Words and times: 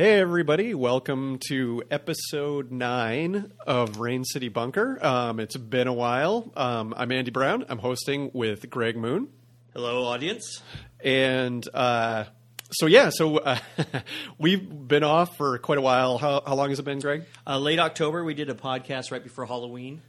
Hey, 0.00 0.18
everybody. 0.18 0.72
Welcome 0.72 1.40
to 1.48 1.82
episode 1.90 2.72
nine 2.72 3.52
of 3.66 3.98
Rain 3.98 4.24
City 4.24 4.48
Bunker. 4.48 4.98
Um, 5.04 5.38
it's 5.38 5.58
been 5.58 5.88
a 5.88 5.92
while. 5.92 6.50
Um, 6.56 6.94
I'm 6.96 7.12
Andy 7.12 7.30
Brown. 7.30 7.66
I'm 7.68 7.76
hosting 7.76 8.30
with 8.32 8.70
Greg 8.70 8.96
Moon. 8.96 9.28
Hello, 9.74 10.04
audience. 10.04 10.62
And 11.04 11.68
uh, 11.74 12.24
so, 12.70 12.86
yeah, 12.86 13.10
so 13.10 13.36
uh, 13.36 13.58
we've 14.38 14.66
been 14.88 15.04
off 15.04 15.36
for 15.36 15.58
quite 15.58 15.76
a 15.76 15.82
while. 15.82 16.16
How, 16.16 16.44
how 16.46 16.54
long 16.54 16.70
has 16.70 16.78
it 16.78 16.84
been, 16.86 17.00
Greg? 17.00 17.26
Uh, 17.46 17.58
late 17.58 17.78
October, 17.78 18.24
we 18.24 18.32
did 18.32 18.48
a 18.48 18.54
podcast 18.54 19.12
right 19.12 19.22
before 19.22 19.44
Halloween. 19.44 20.00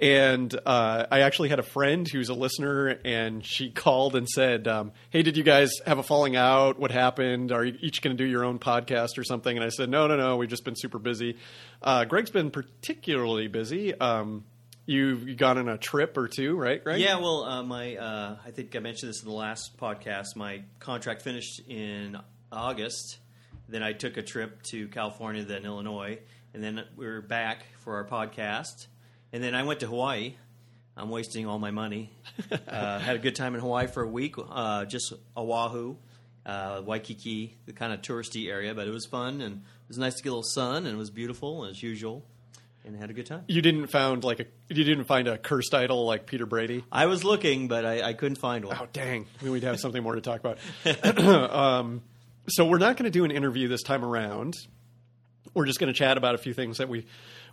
And 0.00 0.54
uh, 0.66 1.06
I 1.10 1.20
actually 1.20 1.48
had 1.48 1.58
a 1.58 1.64
friend 1.64 2.08
who's 2.08 2.28
a 2.28 2.34
listener, 2.34 2.98
and 3.04 3.44
she 3.44 3.70
called 3.70 4.14
and 4.14 4.28
said, 4.28 4.68
um, 4.68 4.92
"Hey, 5.10 5.22
did 5.22 5.36
you 5.36 5.42
guys 5.42 5.72
have 5.86 5.98
a 5.98 6.02
falling 6.02 6.36
out? 6.36 6.78
What 6.78 6.90
happened? 6.90 7.52
Are 7.52 7.64
you 7.64 7.76
each 7.80 8.00
going 8.02 8.16
to 8.16 8.22
do 8.22 8.28
your 8.28 8.44
own 8.44 8.58
podcast 8.58 9.18
or 9.18 9.24
something?" 9.24 9.56
And 9.56 9.64
I 9.64 9.70
said, 9.70 9.88
"No, 9.88 10.06
no, 10.06 10.16
no. 10.16 10.36
We've 10.36 10.48
just 10.48 10.64
been 10.64 10.76
super 10.76 10.98
busy. 10.98 11.36
Uh, 11.82 12.04
Greg's 12.04 12.30
been 12.30 12.50
particularly 12.50 13.48
busy. 13.48 13.98
Um, 13.98 14.44
you've 14.86 15.36
gone 15.36 15.58
on 15.58 15.68
a 15.68 15.78
trip 15.78 16.16
or 16.16 16.28
two, 16.28 16.56
right? 16.56 16.80
Right? 16.84 16.98
Yeah. 16.98 17.18
Well, 17.18 17.44
uh, 17.44 17.62
my 17.62 17.96
uh, 17.96 18.36
I 18.44 18.50
think 18.50 18.76
I 18.76 18.78
mentioned 18.78 19.10
this 19.10 19.22
in 19.22 19.28
the 19.28 19.34
last 19.34 19.76
podcast. 19.78 20.36
My 20.36 20.62
contract 20.78 21.22
finished 21.22 21.60
in 21.68 22.16
August. 22.52 23.18
Then 23.68 23.82
I 23.82 23.92
took 23.92 24.16
a 24.16 24.22
trip 24.22 24.62
to 24.70 24.88
California, 24.88 25.44
then 25.44 25.64
Illinois, 25.64 26.18
and 26.54 26.62
then 26.62 26.84
we 26.96 27.06
are 27.06 27.20
back 27.20 27.64
for 27.80 27.96
our 27.96 28.04
podcast." 28.04 28.86
And 29.32 29.42
then 29.42 29.54
I 29.54 29.62
went 29.62 29.80
to 29.80 29.86
Hawaii. 29.86 30.34
I'm 30.96 31.10
wasting 31.10 31.46
all 31.46 31.58
my 31.58 31.70
money. 31.70 32.10
uh, 32.68 32.98
had 32.98 33.16
a 33.16 33.18
good 33.18 33.36
time 33.36 33.54
in 33.54 33.60
Hawaii 33.60 33.86
for 33.86 34.02
a 34.02 34.08
week, 34.08 34.34
uh, 34.38 34.84
just 34.84 35.12
Oahu, 35.36 35.96
uh, 36.44 36.82
Waikiki, 36.84 37.56
the 37.66 37.72
kind 37.72 37.92
of 37.92 38.02
touristy 38.02 38.48
area, 38.48 38.74
but 38.74 38.88
it 38.88 38.90
was 38.90 39.06
fun 39.06 39.40
and 39.40 39.56
it 39.56 39.88
was 39.88 39.98
nice 39.98 40.14
to 40.14 40.22
get 40.22 40.30
a 40.30 40.32
little 40.32 40.42
sun 40.42 40.86
and 40.86 40.94
it 40.94 40.98
was 40.98 41.10
beautiful 41.10 41.66
as 41.66 41.82
usual, 41.82 42.24
and 42.84 42.96
had 42.96 43.10
a 43.10 43.12
good 43.12 43.26
time. 43.26 43.44
You 43.46 43.62
didn't 43.62 43.88
found 43.88 44.24
like 44.24 44.40
a 44.40 44.46
you 44.68 44.82
didn't 44.82 45.04
find 45.04 45.28
a 45.28 45.38
cursed 45.38 45.74
idol 45.74 46.04
like 46.06 46.26
Peter 46.26 46.46
Brady. 46.46 46.84
I 46.90 47.06
was 47.06 47.22
looking, 47.22 47.68
but 47.68 47.84
I, 47.84 48.02
I 48.02 48.12
couldn't 48.14 48.38
find 48.38 48.64
one. 48.64 48.76
Oh 48.80 48.86
dang! 48.92 49.26
We'd 49.42 49.62
have 49.62 49.78
something 49.78 50.02
more 50.02 50.14
to 50.14 50.20
talk 50.20 50.40
about. 50.40 50.58
um, 51.54 52.02
so 52.48 52.64
we're 52.64 52.78
not 52.78 52.96
going 52.96 53.04
to 53.04 53.10
do 53.10 53.24
an 53.24 53.30
interview 53.30 53.68
this 53.68 53.82
time 53.82 54.04
around. 54.04 54.54
We're 55.54 55.66
just 55.66 55.78
going 55.78 55.92
to 55.92 55.98
chat 55.98 56.16
about 56.16 56.34
a 56.34 56.38
few 56.38 56.54
things 56.54 56.78
that 56.78 56.88
we 56.88 57.06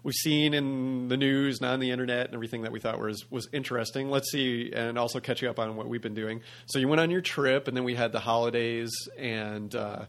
we've 0.05 0.13
seen 0.13 0.53
in 0.53 1.07
the 1.07 1.17
news 1.17 1.59
and 1.59 1.67
on 1.67 1.79
the 1.79 1.89
internet 1.89 2.27
and 2.27 2.35
everything 2.35 2.61
that 2.61 2.71
we 2.71 2.79
thought 2.79 2.99
was 2.99 3.29
was 3.29 3.49
interesting. 3.51 4.09
Let's 4.09 4.31
see, 4.31 4.71
and 4.73 4.97
also 4.97 5.19
catch 5.19 5.41
you 5.41 5.49
up 5.49 5.59
on 5.59 5.75
what 5.75 5.87
we've 5.89 6.01
been 6.01 6.13
doing. 6.13 6.41
So 6.67 6.79
you 6.79 6.87
went 6.87 7.01
on 7.01 7.09
your 7.09 7.21
trip, 7.21 7.67
and 7.67 7.75
then 7.75 7.83
we 7.83 7.95
had 7.95 8.13
the 8.13 8.19
holidays, 8.19 8.93
and 9.17 9.75
uh, 9.75 10.05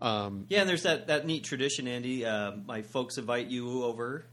um, 0.00 0.46
yeah, 0.48 0.60
and 0.60 0.68
there's 0.68 0.82
that 0.82 1.06
that 1.08 1.26
neat 1.26 1.44
tradition, 1.44 1.86
Andy. 1.86 2.24
Uh, 2.24 2.52
my 2.66 2.82
folks 2.82 3.18
invite 3.18 3.48
you 3.48 3.84
over, 3.84 4.24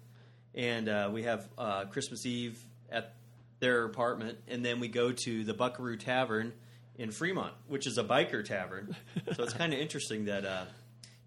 and 0.55 0.87
uh, 0.89 1.09
we 1.13 1.23
have 1.23 1.47
uh, 1.57 1.85
Christmas 1.85 2.25
Eve 2.25 2.57
at 2.89 3.13
their 3.59 3.83
apartment, 3.83 4.39
and 4.47 4.65
then 4.65 4.79
we 4.79 4.87
go 4.87 5.11
to 5.11 5.43
the 5.43 5.53
Buckaroo 5.53 5.97
Tavern 5.97 6.53
in 6.97 7.11
Fremont, 7.11 7.53
which 7.67 7.87
is 7.87 7.97
a 7.97 8.03
biker 8.03 8.45
tavern. 8.45 8.95
so 9.35 9.43
it's 9.43 9.53
kind 9.53 9.73
of 9.73 9.79
interesting 9.79 10.25
that 10.25 10.45
uh, 10.45 10.65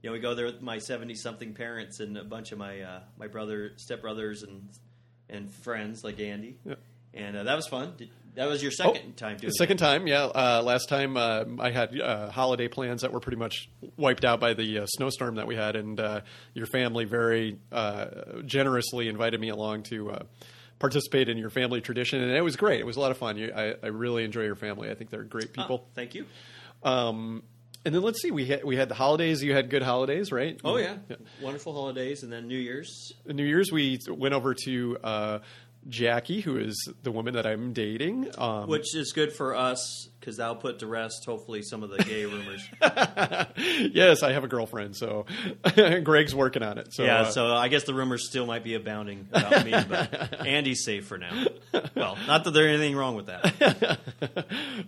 you 0.03 0.09
know, 0.11 0.13
we 0.13 0.21
go 0.21 0.35
there 0.35 0.47
with 0.47 0.61
my 0.63 0.79
seventy-something 0.79 1.55
parents 1.55 2.01
and 2.01 2.17
a 2.17 2.25
bunch 2.25 2.53
of 2.53 2.59
my 2.59 2.81
uh, 2.81 3.01
my 3.19 3.27
brother, 3.27 3.73
stepbrothers, 3.77 4.43
and 4.47 4.69
and 5.29 5.51
friends 5.51 6.05
like 6.05 6.21
Andy, 6.21 6.59
Yep. 6.65 6.79
and 7.15 7.37
uh, 7.37 7.43
that 7.45 7.57
was 7.57 7.67
fun. 7.67 7.95
Did, 7.97 8.11
that 8.37 8.49
was 8.49 8.63
your 8.63 8.71
second 8.71 9.17
time 9.17 9.39
doing 9.39 9.49
the 9.49 9.53
second 9.55 9.79
time, 9.79 10.07
yeah. 10.07 10.25
Uh, 10.25 10.63
last 10.63 10.91
time 10.91 11.17
uh, 11.17 11.45
I 11.59 11.71
had 11.71 11.99
uh, 11.99 12.31
holiday 12.31 12.69
plans 12.69 13.01
that 13.01 13.11
were 13.13 13.19
pretty 13.21 13.39
much 13.39 13.71
wiped 13.97 14.27
out 14.27 14.41
by 14.41 14.53
the 14.53 14.81
uh, 14.81 14.87
snowstorm 14.87 15.37
that 15.37 15.47
we 15.47 15.57
had, 15.57 15.75
and 15.75 15.99
uh, 15.99 16.21
your 16.53 16.67
family 16.67 17.07
very 17.07 17.59
uh, 17.73 18.07
generously 18.45 19.09
invited 19.09 19.41
me 19.41 19.49
along 19.51 19.85
to. 19.85 20.11
Uh, 20.11 20.23
Participate 20.79 21.31
in 21.31 21.39
your 21.39 21.49
family 21.49 21.81
tradition, 21.81 22.21
and 22.23 22.31
it 22.33 22.43
was 22.43 22.55
great. 22.55 22.81
It 22.81 22.85
was 22.85 22.99
a 22.99 23.01
lot 23.01 23.11
of 23.11 23.17
fun. 23.17 23.39
You, 23.39 23.51
I, 23.57 23.77
I 23.83 23.87
really 23.87 24.25
enjoy 24.25 24.43
your 24.43 24.57
family. 24.57 24.91
I 24.91 24.95
think 24.95 25.09
they're 25.09 25.23
great 25.25 25.47
Oh, 25.57 25.63
people. 25.63 25.89
thank 25.95 26.15
you. 26.15 26.27
Um, 26.83 27.43
and 27.87 27.95
then 27.95 28.03
let's 28.03 28.21
see, 28.21 28.33
we 28.33 28.47
had, 28.47 28.65
we 28.65 28.77
had 28.77 28.89
the 28.89 28.95
holidays. 28.95 29.43
You 29.45 29.55
had 29.55 29.71
good 29.71 29.83
holidays, 29.83 30.33
right? 30.33 30.61
Oh 30.65 30.77
yeah. 30.77 30.97
wonderful 31.41 31.73
holidays, 31.73 32.25
and 32.25 32.33
then 32.33 32.49
New 32.49 32.59
Year's. 32.59 33.15
New 33.25 33.45
Year's, 33.45 33.71
we 33.71 34.01
went 34.09 34.35
over 34.35 34.55
to 34.65 34.99
uh, 35.05 35.39
Jackie, 35.89 36.41
who 36.41 36.57
is 36.59 36.93
the 37.03 37.13
woman 37.13 37.35
that 37.35 37.47
I'm 37.47 37.73
dating. 37.73 38.29
Um, 38.39 38.69
Which 38.69 38.95
is 38.97 39.13
good 39.13 39.33
for 39.33 39.55
us 39.55 40.09
because 40.19 40.39
that'll 40.39 40.57
put 40.57 40.81
to 40.81 40.89
rest, 40.89 41.25
hopefully, 41.25 41.63
some 41.63 41.85
of 41.85 41.91
the 41.91 41.99
gay 42.03 42.25
rumors. 42.25 42.69
yes, 43.95 44.25
I 44.25 44.33
have 44.33 44.43
a 44.43 44.49
girlfriend, 44.49 44.97
so 44.97 45.25
Greg's 46.03 46.35
working 46.35 46.65
on 46.65 46.79
it. 46.79 46.93
So, 46.93 47.05
yeah, 47.05 47.21
uh, 47.21 47.31
so 47.31 47.55
I 47.55 47.69
guess 47.69 47.85
the 47.85 47.95
rumors 47.95 48.27
still 48.29 48.45
might 48.45 48.65
be 48.65 48.75
abounding 48.75 49.29
about 49.33 49.65
me, 49.65 49.73
but 49.89 50.41
Andy's 50.47 50.85
safe 50.85 51.07
for 51.07 51.19
now. 51.19 51.45
Well, 51.95 52.19
not 52.27 52.43
that 52.43 52.51
there's 52.51 52.77
anything 52.77 52.97
wrong 52.97 53.15
with 53.15 53.27
that. 53.27 53.99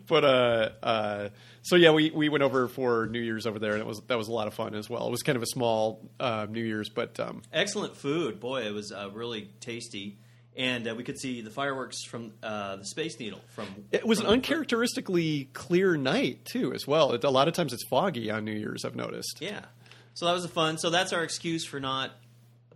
but 0.09 0.25
uh, 0.25 0.69
uh, 0.83 1.29
so 1.69 1.77
yeah, 1.77 1.91
we, 1.91 2.11
we 2.11 2.31
went 2.31 2.43
over 2.43 2.67
for 2.67 3.07
New 3.09 3.21
Year's 3.21 3.47
over 3.47 3.59
there, 3.59 3.73
and 3.73 3.81
it 3.83 3.87
was 3.87 4.01
that 4.07 4.17
was 4.17 4.29
a 4.29 4.33
lot 4.33 4.47
of 4.47 4.55
fun 4.55 4.75
as 4.75 4.89
well. 4.89 5.07
It 5.07 5.11
was 5.11 5.23
kind 5.23 5.37
of 5.37 5.43
a 5.43 5.47
small 5.47 6.01
uh, 6.19 6.47
New 6.49 6.65
Year's, 6.65 6.89
but 6.89 7.21
um, 7.21 7.43
Excellent 7.53 7.95
food. 7.95 8.41
Boy, 8.41 8.63
it 8.63 8.73
was 8.73 8.91
uh, 8.91 9.11
really 9.13 9.51
tasty. 9.61 10.17
And 10.57 10.89
uh, 10.89 10.95
we 10.97 11.05
could 11.05 11.19
see 11.21 11.43
the 11.43 11.51
fireworks 11.51 12.03
from 12.05 12.33
uh, 12.43 12.77
the 12.77 12.87
Space 12.87 13.21
Needle. 13.21 13.41
From 13.55 13.69
it 13.93 14.07
was 14.07 14.21
from 14.21 14.29
an 14.29 14.33
uncharacteristically 14.33 15.51
clear 15.53 15.99
night 15.99 16.47
too, 16.47 16.73
as 16.73 16.87
well. 16.87 17.13
It, 17.13 17.23
a 17.23 17.31
lot 17.31 17.49
of 17.49 17.55
times 17.55 17.75
it's 17.75 17.85
foggy 17.91 18.31
on 18.31 18.47
New 18.47 18.53
Year's. 18.53 18.87
I've 18.87 18.97
noticed. 18.97 19.39
Yeah. 19.41 19.61
So 20.15 20.25
that 20.25 20.33
was 20.33 20.47
a 20.47 20.49
fun. 20.49 20.79
So 20.79 20.89
that's 20.89 21.13
our 21.13 21.23
excuse 21.23 21.67
for 21.67 21.81
not 21.81 22.13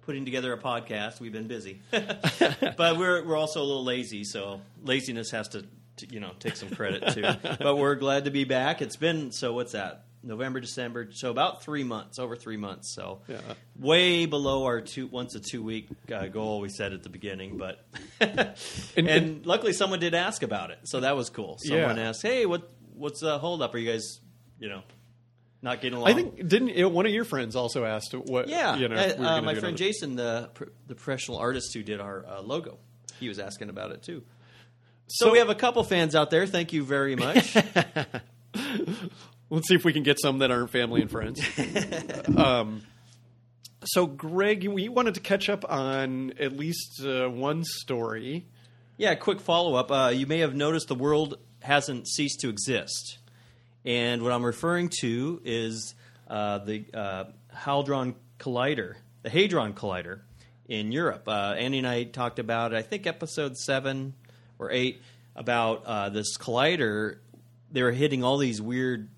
putting 0.02 0.26
together 0.26 0.52
a 0.52 0.58
podcast. 0.58 1.18
We've 1.18 1.32
been 1.32 1.48
busy, 1.48 1.80
but 1.90 2.98
we're 2.98 3.24
we're 3.24 3.38
also 3.38 3.62
a 3.62 3.64
little 3.64 3.84
lazy. 3.84 4.24
So 4.24 4.60
laziness 4.84 5.30
has 5.30 5.48
to, 5.48 5.62
to 5.62 5.68
you 6.10 6.20
know 6.20 6.32
take 6.38 6.56
some 6.56 6.70
credit 6.70 7.08
too. 7.14 7.22
but 7.58 7.76
we're 7.76 7.94
glad 7.94 8.24
to 8.24 8.30
be 8.30 8.44
back. 8.44 8.82
It's 8.82 8.96
been 8.96 9.30
so 9.32 9.52
what's 9.52 9.72
that? 9.72 10.04
November, 10.24 10.60
December, 10.60 11.08
so 11.12 11.32
about 11.32 11.64
three 11.64 11.82
months, 11.82 12.20
over 12.20 12.36
three 12.36 12.56
months. 12.56 12.94
So 12.94 13.22
Yeah. 13.26 13.40
way 13.76 14.26
below 14.26 14.64
our 14.66 14.80
two 14.80 15.08
once 15.08 15.34
a 15.34 15.40
two 15.40 15.62
week 15.64 15.88
uh, 16.14 16.26
goal 16.28 16.60
we 16.60 16.68
set 16.68 16.92
at 16.92 17.02
the 17.02 17.08
beginning. 17.08 17.58
But 17.58 17.84
and, 18.20 19.08
and- 19.08 19.46
luckily 19.46 19.72
someone 19.72 19.98
did 20.00 20.14
ask 20.14 20.42
about 20.42 20.70
it, 20.70 20.78
so 20.84 21.00
that 21.00 21.16
was 21.16 21.28
cool. 21.30 21.58
Someone 21.58 21.96
Yeah. 21.96 22.10
asked, 22.10 22.22
"Hey, 22.22 22.46
what 22.46 22.70
what's 22.94 23.20
the 23.20 23.38
hold 23.38 23.62
up? 23.62 23.74
Are 23.74 23.78
you 23.78 23.90
guys, 23.90 24.20
you 24.58 24.68
know?" 24.68 24.82
Not 25.64 25.80
getting 25.80 25.96
along. 25.96 26.08
I 26.10 26.14
think 26.14 26.36
didn't 26.48 26.70
it, 26.70 26.90
one 26.90 27.06
of 27.06 27.12
your 27.12 27.24
friends 27.24 27.54
also 27.54 27.84
asked 27.84 28.14
what? 28.14 28.48
Yeah, 28.48 28.76
you 28.76 28.88
know, 28.88 28.96
uh, 28.96 29.14
we 29.16 29.24
uh, 29.24 29.40
my 29.42 29.52
friend 29.54 29.58
another- 29.58 29.76
Jason, 29.76 30.16
the 30.16 30.50
pr- 30.54 30.64
the 30.88 30.94
professional 30.96 31.38
artist 31.38 31.72
who 31.72 31.84
did 31.84 32.00
our 32.00 32.26
uh, 32.26 32.40
logo, 32.42 32.78
he 33.20 33.28
was 33.28 33.38
asking 33.38 33.70
about 33.70 33.92
it 33.92 34.02
too. 34.02 34.24
So, 35.08 35.26
So- 35.26 35.32
we 35.32 35.38
have 35.38 35.50
a 35.50 35.54
couple 35.54 35.82
fans 35.84 36.14
out 36.14 36.30
there. 36.30 36.46
Thank 36.46 36.72
you 36.72 36.84
very 36.84 37.16
much. 37.16 37.54
Let's 39.50 39.68
see 39.68 39.74
if 39.74 39.84
we 39.84 39.92
can 39.92 40.02
get 40.02 40.18
some 40.20 40.38
that 40.38 40.50
aren't 40.50 40.70
family 40.70 41.02
and 41.02 41.10
friends. 41.10 41.40
um, 42.36 42.82
so, 43.84 44.06
Greg, 44.06 44.66
we 44.66 44.88
wanted 44.88 45.14
to 45.14 45.20
catch 45.20 45.48
up 45.50 45.64
on 45.70 46.32
at 46.38 46.56
least 46.56 47.04
uh, 47.04 47.28
one 47.28 47.62
story. 47.64 48.46
yeah, 48.96 49.14
quick 49.14 49.40
follow 49.40 49.74
up. 49.74 49.90
Uh, 49.90 50.10
you 50.14 50.26
may 50.26 50.38
have 50.38 50.54
noticed 50.54 50.88
the 50.88 50.94
world 50.94 51.38
hasn't 51.60 52.08
ceased 52.08 52.40
to 52.40 52.48
exist, 52.48 53.18
and 53.84 54.22
what 54.22 54.32
I'm 54.32 54.44
referring 54.46 54.90
to 55.00 55.42
is 55.44 55.94
uh, 56.28 56.58
the 56.58 56.84
uh, 56.94 57.24
Hadron 57.52 58.14
Collider, 58.38 58.94
the 59.22 59.30
Hadron 59.30 59.74
Collider 59.74 60.20
in 60.66 60.92
Europe. 60.92 61.24
Uh, 61.28 61.54
Andy 61.58 61.78
and 61.78 61.86
I 61.86 62.04
talked 62.04 62.38
about, 62.38 62.74
I 62.74 62.80
think, 62.82 63.06
episode 63.06 63.56
seven 63.58 64.14
or 64.58 64.70
eight 64.70 65.02
about 65.34 65.84
uh, 65.84 66.08
this 66.08 66.36
collider. 66.36 67.18
They 67.70 67.82
were 67.82 67.92
hitting 67.92 68.22
all 68.22 68.38
these 68.38 68.60
weird 68.60 69.08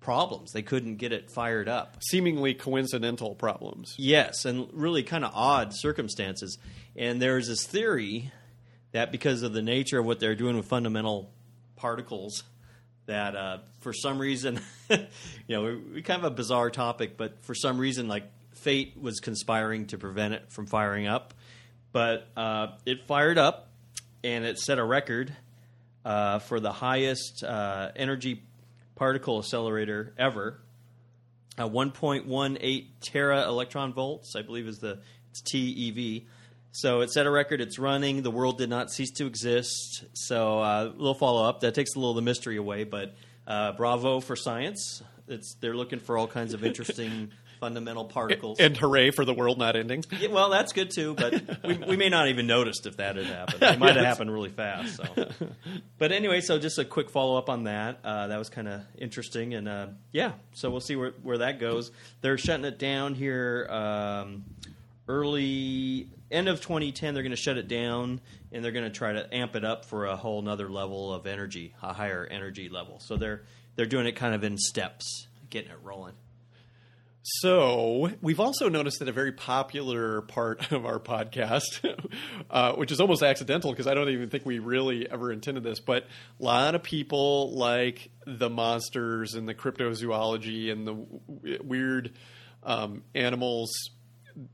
problems. 0.00 0.52
They 0.52 0.62
couldn't 0.62 0.96
get 0.96 1.12
it 1.12 1.30
fired 1.30 1.68
up. 1.68 1.96
Seemingly 2.00 2.54
coincidental 2.54 3.34
problems. 3.34 3.94
Yes, 3.98 4.44
and 4.44 4.68
really 4.72 5.02
kind 5.02 5.24
of 5.24 5.32
odd 5.34 5.74
circumstances. 5.74 6.58
And 6.94 7.20
there's 7.20 7.48
this 7.48 7.66
theory 7.66 8.30
that 8.92 9.10
because 9.10 9.42
of 9.42 9.52
the 9.52 9.62
nature 9.62 9.98
of 9.98 10.06
what 10.06 10.20
they're 10.20 10.36
doing 10.36 10.56
with 10.56 10.66
fundamental 10.66 11.32
particles, 11.74 12.44
that 13.06 13.34
uh, 13.34 13.58
for 13.80 13.92
some 13.92 14.18
reason, 14.18 14.60
you 14.90 14.98
know, 15.48 15.64
we, 15.64 15.76
we 15.76 16.02
kind 16.02 16.24
of 16.24 16.32
a 16.32 16.34
bizarre 16.34 16.70
topic, 16.70 17.16
but 17.16 17.42
for 17.44 17.54
some 17.54 17.78
reason, 17.78 18.08
like 18.08 18.24
fate 18.52 18.94
was 19.00 19.20
conspiring 19.20 19.86
to 19.86 19.98
prevent 19.98 20.34
it 20.34 20.52
from 20.52 20.66
firing 20.66 21.06
up. 21.06 21.34
But 21.92 22.28
uh, 22.36 22.68
it 22.84 23.06
fired 23.06 23.38
up, 23.38 23.70
and 24.26 24.44
it 24.44 24.58
set 24.58 24.78
a 24.78 24.84
record 24.84 25.32
uh, 26.04 26.40
for 26.40 26.58
the 26.58 26.72
highest 26.72 27.44
uh, 27.44 27.90
energy 27.94 28.42
particle 28.96 29.38
accelerator 29.38 30.12
ever 30.18 30.60
uh, 31.58 31.68
1.18 31.68 32.86
tera 33.00 33.46
electron 33.46 33.92
volts, 33.92 34.34
I 34.36 34.42
believe 34.42 34.66
is 34.66 34.78
the 34.78 34.98
it's 35.30 35.42
TeV. 35.42 36.26
So 36.72 37.00
it 37.00 37.10
set 37.10 37.26
a 37.26 37.30
record. 37.30 37.60
It's 37.60 37.78
running. 37.78 38.22
The 38.22 38.30
world 38.30 38.58
did 38.58 38.68
not 38.68 38.90
cease 38.90 39.10
to 39.12 39.26
exist. 39.26 40.04
So 40.12 40.60
uh, 40.60 40.92
a 40.92 40.96
little 40.96 41.14
follow 41.14 41.48
up 41.48 41.60
that 41.60 41.74
takes 41.74 41.94
a 41.94 41.98
little 41.98 42.10
of 42.10 42.16
the 42.16 42.22
mystery 42.22 42.56
away. 42.56 42.84
But 42.84 43.14
uh, 43.46 43.72
bravo 43.72 44.20
for 44.20 44.36
science. 44.36 45.02
It's 45.28 45.54
they're 45.60 45.76
looking 45.76 46.00
for 46.00 46.18
all 46.18 46.26
kinds 46.26 46.52
of 46.52 46.64
interesting 46.64 47.30
fundamental 47.60 48.04
particles. 48.04 48.58
And 48.60 48.76
hooray 48.76 49.10
for 49.10 49.24
the 49.24 49.34
world 49.34 49.58
not 49.58 49.76
ending. 49.76 50.04
Yeah, 50.18 50.28
well, 50.28 50.48
that's 50.48 50.72
good 50.72 50.90
too, 50.90 51.14
but 51.14 51.62
we, 51.62 51.74
we 51.76 51.96
may 51.96 52.08
not 52.08 52.28
even 52.28 52.46
noticed 52.46 52.86
if 52.86 52.96
that 52.96 53.16
had 53.16 53.26
happened. 53.26 53.62
It 53.62 53.78
might 53.78 53.96
have 53.96 54.04
happened 54.04 54.32
really 54.32 54.48
fast. 54.48 54.96
So, 54.96 55.28
but 55.98 56.10
anyway, 56.10 56.40
so 56.40 56.58
just 56.58 56.78
a 56.78 56.84
quick 56.86 57.10
follow 57.10 57.36
up 57.36 57.50
on 57.50 57.64
that. 57.64 57.98
Uh, 58.02 58.28
that 58.28 58.38
was 58.38 58.48
kind 58.48 58.66
of 58.66 58.80
interesting, 58.96 59.52
and 59.52 59.68
uh, 59.68 59.86
yeah, 60.12 60.32
so 60.54 60.70
we'll 60.70 60.80
see 60.80 60.96
where 60.96 61.12
where 61.22 61.38
that 61.38 61.60
goes. 61.60 61.90
They're 62.22 62.38
shutting 62.38 62.64
it 62.64 62.78
down 62.78 63.14
here 63.14 63.66
um, 63.68 64.44
early 65.06 66.08
end 66.30 66.48
of 66.48 66.60
2010. 66.60 67.14
They're 67.14 67.22
going 67.22 67.30
to 67.30 67.36
shut 67.36 67.58
it 67.58 67.68
down, 67.68 68.20
and 68.52 68.64
they're 68.64 68.72
going 68.72 68.90
to 68.90 68.96
try 68.96 69.12
to 69.12 69.34
amp 69.34 69.56
it 69.56 69.64
up 69.64 69.84
for 69.84 70.06
a 70.06 70.16
whole 70.16 70.40
nother 70.42 70.70
level 70.70 71.12
of 71.12 71.26
energy, 71.26 71.74
a 71.82 71.92
higher 71.92 72.26
energy 72.30 72.68
level. 72.68 73.00
So 73.00 73.16
they're 73.16 73.42
they're 73.76 73.86
doing 73.86 74.06
it 74.06 74.12
kind 74.12 74.34
of 74.34 74.44
in 74.44 74.56
steps, 74.56 75.26
getting 75.50 75.70
it 75.70 75.78
rolling. 75.82 76.14
So 77.28 78.12
we've 78.20 78.38
also 78.38 78.68
noticed 78.68 79.00
that 79.00 79.08
a 79.08 79.12
very 79.12 79.32
popular 79.32 80.20
part 80.22 80.70
of 80.70 80.86
our 80.86 81.00
podcast, 81.00 81.84
uh, 82.50 82.74
which 82.74 82.92
is 82.92 83.00
almost 83.00 83.20
accidental 83.20 83.72
because 83.72 83.88
I 83.88 83.94
don't 83.94 84.10
even 84.10 84.30
think 84.30 84.46
we 84.46 84.60
really 84.60 85.10
ever 85.10 85.32
intended 85.32 85.64
this, 85.64 85.80
but 85.80 86.04
a 86.04 86.44
lot 86.44 86.76
of 86.76 86.84
people 86.84 87.52
like 87.56 88.10
the 88.26 88.48
monsters 88.48 89.34
and 89.34 89.48
the 89.48 89.54
cryptozoology 89.54 90.70
and 90.70 90.86
the 90.86 90.94
w- 90.94 91.58
weird 91.64 92.12
um, 92.62 93.02
animals 93.12 93.72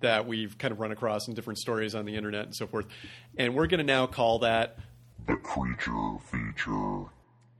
that 0.01 0.27
we've 0.27 0.57
kind 0.57 0.73
of 0.73 0.81
run 0.81 0.93
across 0.93 1.29
in 1.29 1.35
different 1.35 1.59
stories 1.59 1.95
on 1.95 2.07
the 2.07 2.17
internet 2.17 2.47
and 2.47 2.57
so 2.57 2.67
forth. 2.67 2.87
And 3.37 3.55
we're 3.55 3.67
going 3.67 3.79
to 3.79 3.85
now 3.85 4.07
call 4.07 4.39
that. 4.39 4.79
the 5.27 5.37
creature 5.37 6.17
feature. 6.25 7.05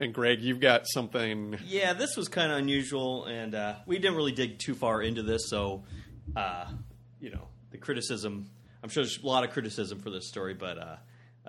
And 0.03 0.13
Greg, 0.13 0.41
you've 0.41 0.59
got 0.59 0.85
something. 0.85 1.57
Yeah, 1.65 1.93
this 1.93 2.17
was 2.17 2.27
kind 2.27 2.51
of 2.51 2.57
unusual, 2.57 3.25
and 3.25 3.55
uh, 3.55 3.75
we 3.85 3.97
didn't 3.99 4.17
really 4.17 4.33
dig 4.33 4.59
too 4.59 4.75
far 4.75 5.01
into 5.01 5.23
this. 5.23 5.49
So, 5.49 5.85
uh, 6.35 6.65
you 7.21 7.31
know, 7.31 7.47
the 7.71 7.77
criticism. 7.77 8.49
I'm 8.83 8.89
sure 8.89 9.03
there's 9.03 9.23
a 9.23 9.25
lot 9.25 9.45
of 9.45 9.51
criticism 9.51 10.01
for 10.01 10.09
this 10.09 10.27
story, 10.27 10.55
but 10.55 10.77
uh, 10.77 10.95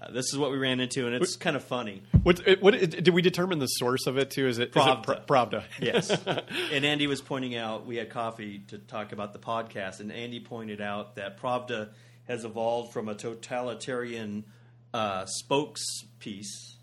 uh, 0.01 0.11
this 0.13 0.33
is 0.33 0.39
what 0.39 0.53
we 0.53 0.59
ran 0.59 0.79
into, 0.79 1.07
and 1.07 1.17
it's 1.17 1.35
kind 1.35 1.57
of 1.57 1.65
funny. 1.65 2.05
What, 2.23 2.41
what 2.61 2.79
did 2.79 3.09
we 3.09 3.23
determine 3.23 3.59
the 3.59 3.67
source 3.67 4.07
of 4.07 4.19
it 4.19 4.31
too? 4.31 4.47
Is 4.47 4.59
it 4.59 4.73
Pravda. 4.73 5.03
Pra- 5.03 5.23
Pravda? 5.27 5.65
Yes. 5.81 6.11
and 6.73 6.85
Andy 6.85 7.09
was 7.09 7.21
pointing 7.21 7.57
out 7.57 7.87
we 7.87 7.97
had 7.97 8.09
coffee 8.09 8.61
to 8.69 8.79
talk 8.79 9.11
about 9.11 9.33
the 9.33 9.41
podcast, 9.41 9.99
and 9.99 10.13
Andy 10.13 10.39
pointed 10.39 10.81
out 10.81 11.17
that 11.17 11.41
Pravda 11.41 11.91
has 12.29 12.45
evolved 12.45 12.93
from 12.93 13.09
a 13.09 13.15
totalitarian 13.17 14.45
uh, 14.93 15.27
spokes 15.27 15.85
piece. 16.21 16.74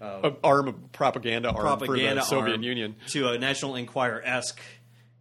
A 0.00 0.32
arm 0.42 0.68
of 0.68 0.92
propaganda 0.92 1.50
arm 1.50 1.60
propaganda 1.60 2.08
for 2.08 2.14
the 2.14 2.22
Soviet 2.22 2.54
arm 2.54 2.62
Union. 2.62 2.96
to 3.08 3.28
a 3.28 3.38
National 3.38 3.76
Enquirer 3.76 4.22
esque 4.24 4.60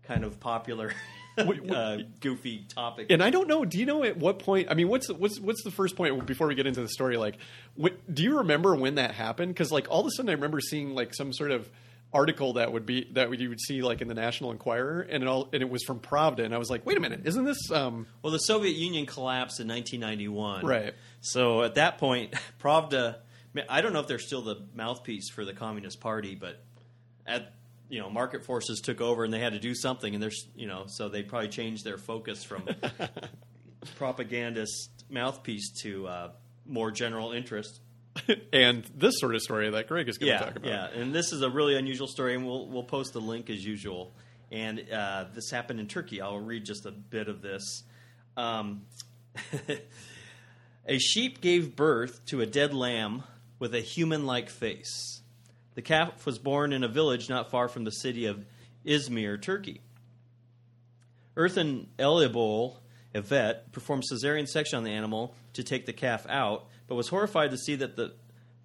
kind 0.04 0.24
of 0.24 0.40
popular, 0.40 0.92
uh, 1.38 1.98
goofy 2.20 2.66
topic. 2.74 3.08
And 3.10 3.24
I 3.24 3.30
don't 3.30 3.48
know. 3.48 3.64
Do 3.66 3.78
you 3.78 3.86
know 3.86 4.04
at 4.04 4.18
what 4.18 4.40
point? 4.40 4.68
I 4.72 4.74
mean, 4.74 4.88
what's 4.90 5.10
what's 5.10 5.40
what's 5.40 5.64
the 5.64 5.72
first 5.72 5.96
point 5.96 6.26
before 6.26 6.48
we 6.48 6.56
get 6.56 6.68
into 6.68 6.82
the 6.82 6.90
story? 6.90 7.18
Like, 7.18 7.38
what, 7.76 8.14
do 8.14 8.24
you 8.24 8.40
remember 8.40 8.76
when 8.76 8.96
that 8.96 9.14
happened? 9.14 9.54
Because 9.54 9.72
like 9.72 9.88
all 9.90 10.02
of 10.02 10.08
a 10.08 10.12
sudden, 10.12 10.30
I 10.30 10.34
remember 10.34 10.60
seeing 10.60 10.96
like 10.96 11.14
some 11.14 11.32
sort 11.32 11.52
of 11.52 11.70
article 12.12 12.54
that 12.54 12.74
would 12.74 12.86
be 12.86 13.08
that 13.14 13.32
you 13.40 13.50
would 13.50 13.60
see 13.62 13.82
like 13.82 14.02
in 14.02 14.08
the 14.08 14.14
National 14.14 14.52
Enquirer, 14.52 15.02
and 15.02 15.24
it 15.24 15.28
all 15.28 15.50
and 15.54 15.62
it 15.62 15.70
was 15.70 15.84
from 15.84 16.00
Pravda, 16.00 16.44
and 16.44 16.54
I 16.54 16.58
was 16.58 16.70
like, 16.70 16.86
wait 16.86 16.98
a 16.98 17.00
minute, 17.00 17.22
isn't 17.26 17.46
this? 17.46 17.72
Um, 17.72 18.08
well, 18.22 18.34
the 18.34 18.40
Soviet 18.40 18.76
Union 18.76 19.06
collapsed 19.06 19.60
in 19.60 19.68
1991. 19.68 20.66
Right. 20.66 20.94
So 21.22 21.64
at 21.64 21.76
that 21.76 21.98
point, 21.98 22.34
Pravda. 22.62 23.18
I 23.68 23.82
don't 23.82 23.94
know 23.94 24.00
if 24.00 24.08
they're 24.08 24.20
still 24.20 24.42
the 24.42 24.68
mouthpiece 24.76 25.30
for 25.30 25.44
the 25.44 25.54
Communist 25.54 26.00
Party, 26.00 26.36
but 26.36 26.64
at 27.26 27.54
you 27.90 28.00
know, 28.00 28.10
market 28.10 28.46
forces 28.46 28.82
took 28.82 29.02
over 29.02 29.24
and 29.24 29.34
they 29.34 29.40
had 29.40 29.54
to 29.54 29.60
do 29.60 29.74
something, 29.74 30.14
and 30.14 30.22
there's 30.22 30.48
you 30.56 30.68
know, 30.68 30.84
so 30.88 31.10
they 31.10 31.24
probably 31.24 31.50
changed 31.50 31.84
their 31.84 31.98
focus 31.98 32.44
from 32.44 32.68
propagandist 33.98 34.92
mouthpiece 35.10 35.72
to 35.82 36.08
uh, 36.08 36.32
more 36.66 36.92
general 36.92 37.32
interest. 37.32 37.82
and 38.54 38.84
this 38.96 39.20
sort 39.20 39.36
of 39.36 39.42
story 39.42 39.70
that 39.70 39.88
Greg 39.88 40.08
is 40.08 40.18
going 40.18 40.34
to 40.34 40.46
talk 40.46 40.56
about. 40.56 40.66
Yeah, 40.66 40.88
and 40.88 41.14
this 41.14 41.32
is 41.32 41.42
a 41.42 41.50
really 41.50 41.76
unusual 41.76 42.08
story, 42.08 42.36
and 42.36 42.46
we'll 42.46 42.68
we'll 42.68 42.84
post 42.84 43.14
the 43.14 43.22
link 43.22 43.50
as 43.50 43.66
usual. 43.66 44.14
And 44.52 44.84
uh, 44.92 45.26
this 45.34 45.52
happened 45.52 45.80
in 45.80 45.88
Turkey. 45.88 46.22
I'll 46.22 46.40
read 46.40 46.66
just 46.66 46.86
a 46.86 46.92
bit 46.92 47.28
of 47.28 47.42
this. 47.42 47.84
Um, 48.36 48.84
a 50.88 50.98
sheep 50.98 51.42
gave 51.42 51.76
birth 51.76 52.26
to 52.28 52.42
a 52.42 52.46
dead 52.46 52.74
lamb 52.74 53.24
with 53.60 53.76
a 53.76 53.82
human-like 53.82 54.50
face. 54.50 55.22
The 55.76 55.82
calf 55.82 56.26
was 56.26 56.40
born 56.40 56.74
in 56.74 56.84
a 56.84 56.88
village 56.88 57.30
not 57.30 57.52
far 57.52 57.68
from 57.68 57.84
the 57.84 57.92
city 57.92 58.26
of 58.26 58.46
Izmir, 58.86 59.42
Turkey. 59.42 59.82
Earthen 61.38 61.88
Elibol, 61.98 62.78
a 63.14 63.22
vet, 63.22 63.72
performed 63.72 64.04
cesarean 64.12 64.48
section 64.48 64.78
on 64.78 64.84
the 64.84 64.92
animal 64.92 65.36
to 65.54 65.64
take 65.64 65.86
the 65.86 65.94
calf 65.94 66.26
out, 66.28 66.68
but 66.88 66.96
was 66.96 67.10
horrified 67.10 67.52
to 67.52 67.58
see 67.58 67.76
that 67.76 67.96
the 67.96 68.14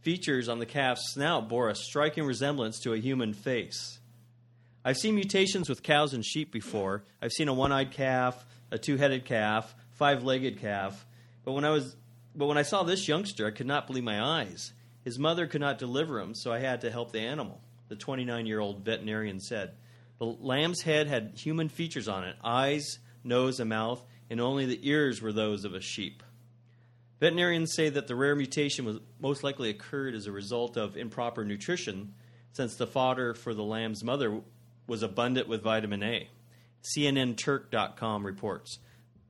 features 0.01 0.49
on 0.49 0.59
the 0.59 0.67
calf's 0.67 1.13
snout 1.13 1.49
bore 1.49 1.69
a 1.69 1.75
striking 1.75 2.25
resemblance 2.25 2.79
to 2.81 2.93
a 2.93 2.99
human 2.99 3.33
face. 3.33 3.99
I've 4.85 4.99
seen 4.99 5.15
mutations 5.15 5.69
with 5.69 5.83
cows 5.83 6.13
and 6.13 6.25
sheep 6.25 6.53
before. 6.53 7.05
I've 7.23 7.33
seen 7.33 7.49
a 7.49 7.55
one-eyed 7.55 7.91
calf, 7.93 8.45
a 8.71 8.79
two-headed 8.79 9.25
calf, 9.25 9.75
five-legged 9.93 10.61
calf. 10.61 11.07
But 11.45 11.53
when 11.53 11.65
I 11.65 11.71
was 11.71 11.97
but 12.37 12.47
when 12.47 12.59
I 12.59 12.63
saw 12.63 12.83
this 12.83 13.07
youngster, 13.07 13.47
I 13.47 13.53
could 13.53 13.67
not 13.67 13.87
believe 13.87 14.03
my 14.03 14.21
eyes. 14.21 14.73
His 15.05 15.19
mother 15.19 15.47
could 15.47 15.61
not 15.61 15.79
deliver 15.79 16.19
him, 16.19 16.35
so 16.35 16.51
I 16.53 16.59
had 16.59 16.81
to 16.81 16.91
help 16.91 17.13
the 17.13 17.21
animal. 17.21 17.61
The 17.89 17.97
29-year-old 17.97 18.85
veterinarian 18.85 19.39
said. 19.39 19.75
The 20.19 20.25
lamb's 20.25 20.81
head 20.81 21.07
had 21.07 21.35
human 21.37 21.69
features 21.69 22.09
on 22.09 22.25
it: 22.25 22.37
eyes, 22.43 22.99
nose, 23.23 23.61
and 23.61 23.69
mouth, 23.69 24.03
and 24.31 24.41
only 24.41 24.65
the 24.65 24.81
ears 24.89 25.21
were 25.21 25.33
those 25.33 25.65
of 25.65 25.75
a 25.75 25.81
sheep. 25.81 26.23
Veterinarians 27.21 27.75
say 27.75 27.91
that 27.91 28.07
the 28.07 28.17
rare 28.17 28.35
mutation 28.35 28.85
was 28.85 28.99
most 29.21 29.45
likely 29.45 29.71
occurred 29.71 30.15
as 30.15 30.27
a 30.27 30.33
result 30.33 30.77
of 30.77 30.97
improper 30.97 31.45
nutrition, 31.45 32.15
since 32.53 32.77
the 32.77 32.87
fodder 32.87 33.35
for 33.35 33.53
the 33.53 33.63
lamb's 33.63 34.03
mother 34.03 34.41
was 34.87 35.03
abundant 35.03 35.49
with 35.49 35.63
vitamin 35.63 36.03
A. 36.03 36.29
CNNTurk.com 36.97 38.25
reports. 38.25 38.79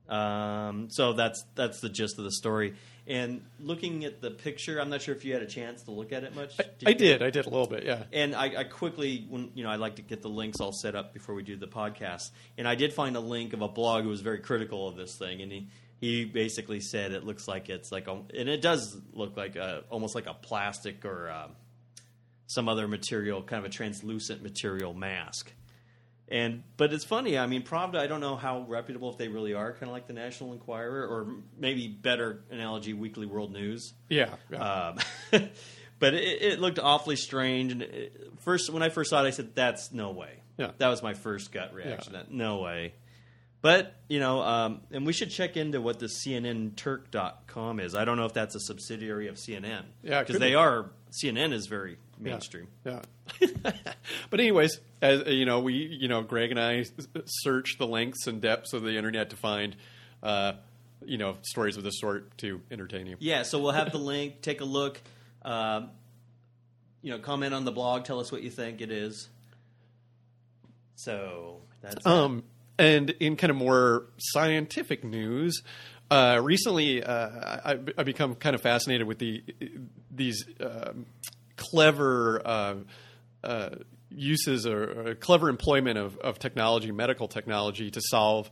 Um, 0.09 0.89
so 0.89 1.13
that's 1.13 1.43
that's 1.55 1.81
the 1.81 1.89
gist 1.89 2.17
of 2.17 2.23
the 2.23 2.31
story. 2.31 2.75
And 3.07 3.45
looking 3.59 4.03
at 4.03 4.19
the 4.19 4.31
picture, 4.31 4.79
I'm 4.81 4.89
not 4.89 5.01
sure 5.01 5.13
if 5.13 5.23
you 5.25 5.33
had 5.33 5.43
a 5.43 5.47
chance 5.47 5.83
to 5.83 5.91
look 5.91 6.11
at 6.11 6.23
it 6.23 6.35
much. 6.35 6.59
I 6.59 6.89
you? 6.89 6.95
did. 6.95 7.21
I 7.21 7.29
did 7.29 7.45
a 7.45 7.49
little 7.49 7.67
bit. 7.67 7.83
Yeah. 7.83 8.03
And 8.11 8.33
I, 8.35 8.61
I 8.61 8.63
quickly, 8.63 9.27
when 9.29 9.51
you 9.53 9.63
know, 9.63 9.69
I 9.69 9.75
like 9.75 9.97
to 9.97 10.01
get 10.01 10.23
the 10.23 10.29
links 10.29 10.59
all 10.59 10.71
set 10.71 10.95
up 10.95 11.13
before 11.13 11.35
we 11.35 11.43
do 11.43 11.55
the 11.55 11.67
podcast. 11.67 12.31
And 12.57 12.67
I 12.67 12.73
did 12.73 12.93
find 12.93 13.15
a 13.15 13.19
link 13.19 13.53
of 13.53 13.61
a 13.61 13.67
blog 13.67 14.03
who 14.03 14.09
was 14.09 14.21
very 14.21 14.39
critical 14.39 14.87
of 14.87 14.95
this 14.95 15.15
thing, 15.17 15.41
and 15.41 15.51
he 15.51 15.67
he 15.99 16.25
basically 16.25 16.79
said 16.79 17.11
it 17.11 17.23
looks 17.23 17.47
like 17.47 17.69
it's 17.69 17.91
like, 17.91 18.07
a, 18.07 18.11
and 18.37 18.49
it 18.49 18.61
does 18.61 18.97
look 19.13 19.37
like 19.37 19.55
a, 19.55 19.83
almost 19.89 20.13
like 20.13 20.27
a 20.27 20.33
plastic 20.33 21.05
or 21.05 21.31
um, 21.31 21.51
some 22.47 22.67
other 22.67 22.87
material, 22.87 23.41
kind 23.41 23.63
of 23.63 23.71
a 23.71 23.73
translucent 23.73 24.43
material 24.43 24.93
mask. 24.93 25.51
And 26.27 26.63
but 26.75 26.91
it's 26.91 27.05
funny. 27.05 27.37
I 27.37 27.45
mean, 27.45 27.61
Pravda. 27.61 27.97
I 27.97 28.07
don't 28.07 28.21
know 28.21 28.35
how 28.35 28.65
reputable 28.67 29.11
if 29.11 29.17
they 29.17 29.27
really 29.27 29.53
are, 29.53 29.73
kind 29.73 29.83
of 29.83 29.89
like 29.89 30.07
the 30.07 30.13
National 30.13 30.53
Enquirer, 30.53 31.05
or 31.05 31.27
maybe 31.57 31.87
better 31.87 32.43
analogy, 32.49 32.93
Weekly 32.93 33.27
World 33.27 33.53
News. 33.53 33.93
Yeah. 34.09 34.35
yeah. 34.51 34.57
Um, 34.57 34.97
but 35.99 36.15
it, 36.15 36.41
it 36.41 36.59
looked 36.59 36.79
awfully 36.79 37.15
strange. 37.15 37.71
And 37.71 37.83
it, 37.83 38.31
first, 38.39 38.71
when 38.71 38.81
I 38.81 38.89
first 38.89 39.11
saw 39.11 39.23
it, 39.23 39.27
I 39.27 39.31
said, 39.31 39.53
"That's 39.53 39.91
no 39.91 40.11
way." 40.11 40.41
Yeah. 40.57 40.71
That 40.79 40.87
was 40.87 41.03
my 41.03 41.13
first 41.13 41.51
gut 41.51 41.73
reaction. 41.73 42.13
Yeah. 42.13 42.19
That 42.19 42.31
no 42.31 42.59
way. 42.59 42.93
But 43.61 43.95
you 44.07 44.19
know, 44.19 44.41
um, 44.41 44.81
and 44.91 45.05
we 45.05 45.13
should 45.13 45.31
check 45.31 45.57
into 45.57 45.81
what 45.81 45.97
the 45.99 46.05
CNNTurk.com 46.05 47.79
is. 47.79 47.95
I 47.95 48.05
don't 48.05 48.17
know 48.17 48.25
if 48.25 48.33
that's 48.33 48.53
a 48.53 48.59
subsidiary 48.59 49.27
of 49.27 49.37
CNN. 49.37 49.85
Yeah, 50.03 50.21
because 50.21 50.39
they 50.39 50.53
are. 50.55 50.91
CNN 51.11 51.53
is 51.53 51.67
very. 51.67 51.97
Mainstream. 52.19 52.67
Yeah. 52.85 53.01
but 54.29 54.39
anyways, 54.39 54.79
as 55.01 55.21
uh, 55.21 55.29
you 55.29 55.45
know, 55.45 55.59
we 55.59 55.73
you 55.73 56.07
know 56.07 56.21
Greg 56.21 56.51
and 56.51 56.59
I 56.59 56.85
searched 57.25 57.79
the 57.79 57.87
lengths 57.87 58.27
and 58.27 58.41
depths 58.41 58.73
of 58.73 58.83
the 58.83 58.97
internet 58.97 59.29
to 59.31 59.35
find 59.35 59.75
uh, 60.23 60.53
you 61.03 61.17
know 61.17 61.37
stories 61.41 61.77
of 61.77 61.83
this 61.83 61.99
sort 61.99 62.37
to 62.39 62.61
entertain 62.71 63.05
you. 63.07 63.17
Yeah, 63.19 63.43
so 63.43 63.59
we'll 63.59 63.71
have 63.71 63.91
the 63.91 63.97
link. 63.97 64.41
Take 64.41 64.61
a 64.61 64.65
look. 64.65 65.01
Um, 65.43 65.89
you 67.01 67.11
know, 67.11 67.19
comment 67.19 67.53
on 67.53 67.65
the 67.65 67.71
blog. 67.71 68.03
Tell 68.03 68.19
us 68.19 68.31
what 68.31 68.41
you 68.41 68.49
think 68.49 68.81
it 68.81 68.91
is. 68.91 69.29
So 70.95 71.61
that's 71.81 72.05
Um, 72.05 72.43
and 72.79 73.11
in 73.19 73.35
kind 73.35 73.51
of 73.51 73.57
more 73.57 74.07
scientific 74.17 75.03
news, 75.03 75.61
uh, 76.09 76.39
recently 76.41 77.03
uh, 77.03 77.29
I, 77.63 77.79
I 77.97 78.03
become 78.03 78.35
kind 78.35 78.55
of 78.55 78.61
fascinated 78.61 79.07
with 79.07 79.19
the 79.19 79.43
these 80.11 80.45
um, 80.59 81.05
clever 81.55 82.41
uh, 82.45 82.75
uh, 83.43 83.69
uses 84.09 84.65
or, 84.65 85.09
or 85.09 85.15
clever 85.15 85.49
employment 85.49 85.97
of, 85.97 86.17
of 86.17 86.39
technology, 86.39 86.91
medical 86.91 87.27
technology, 87.27 87.91
to 87.91 88.01
solve 88.01 88.49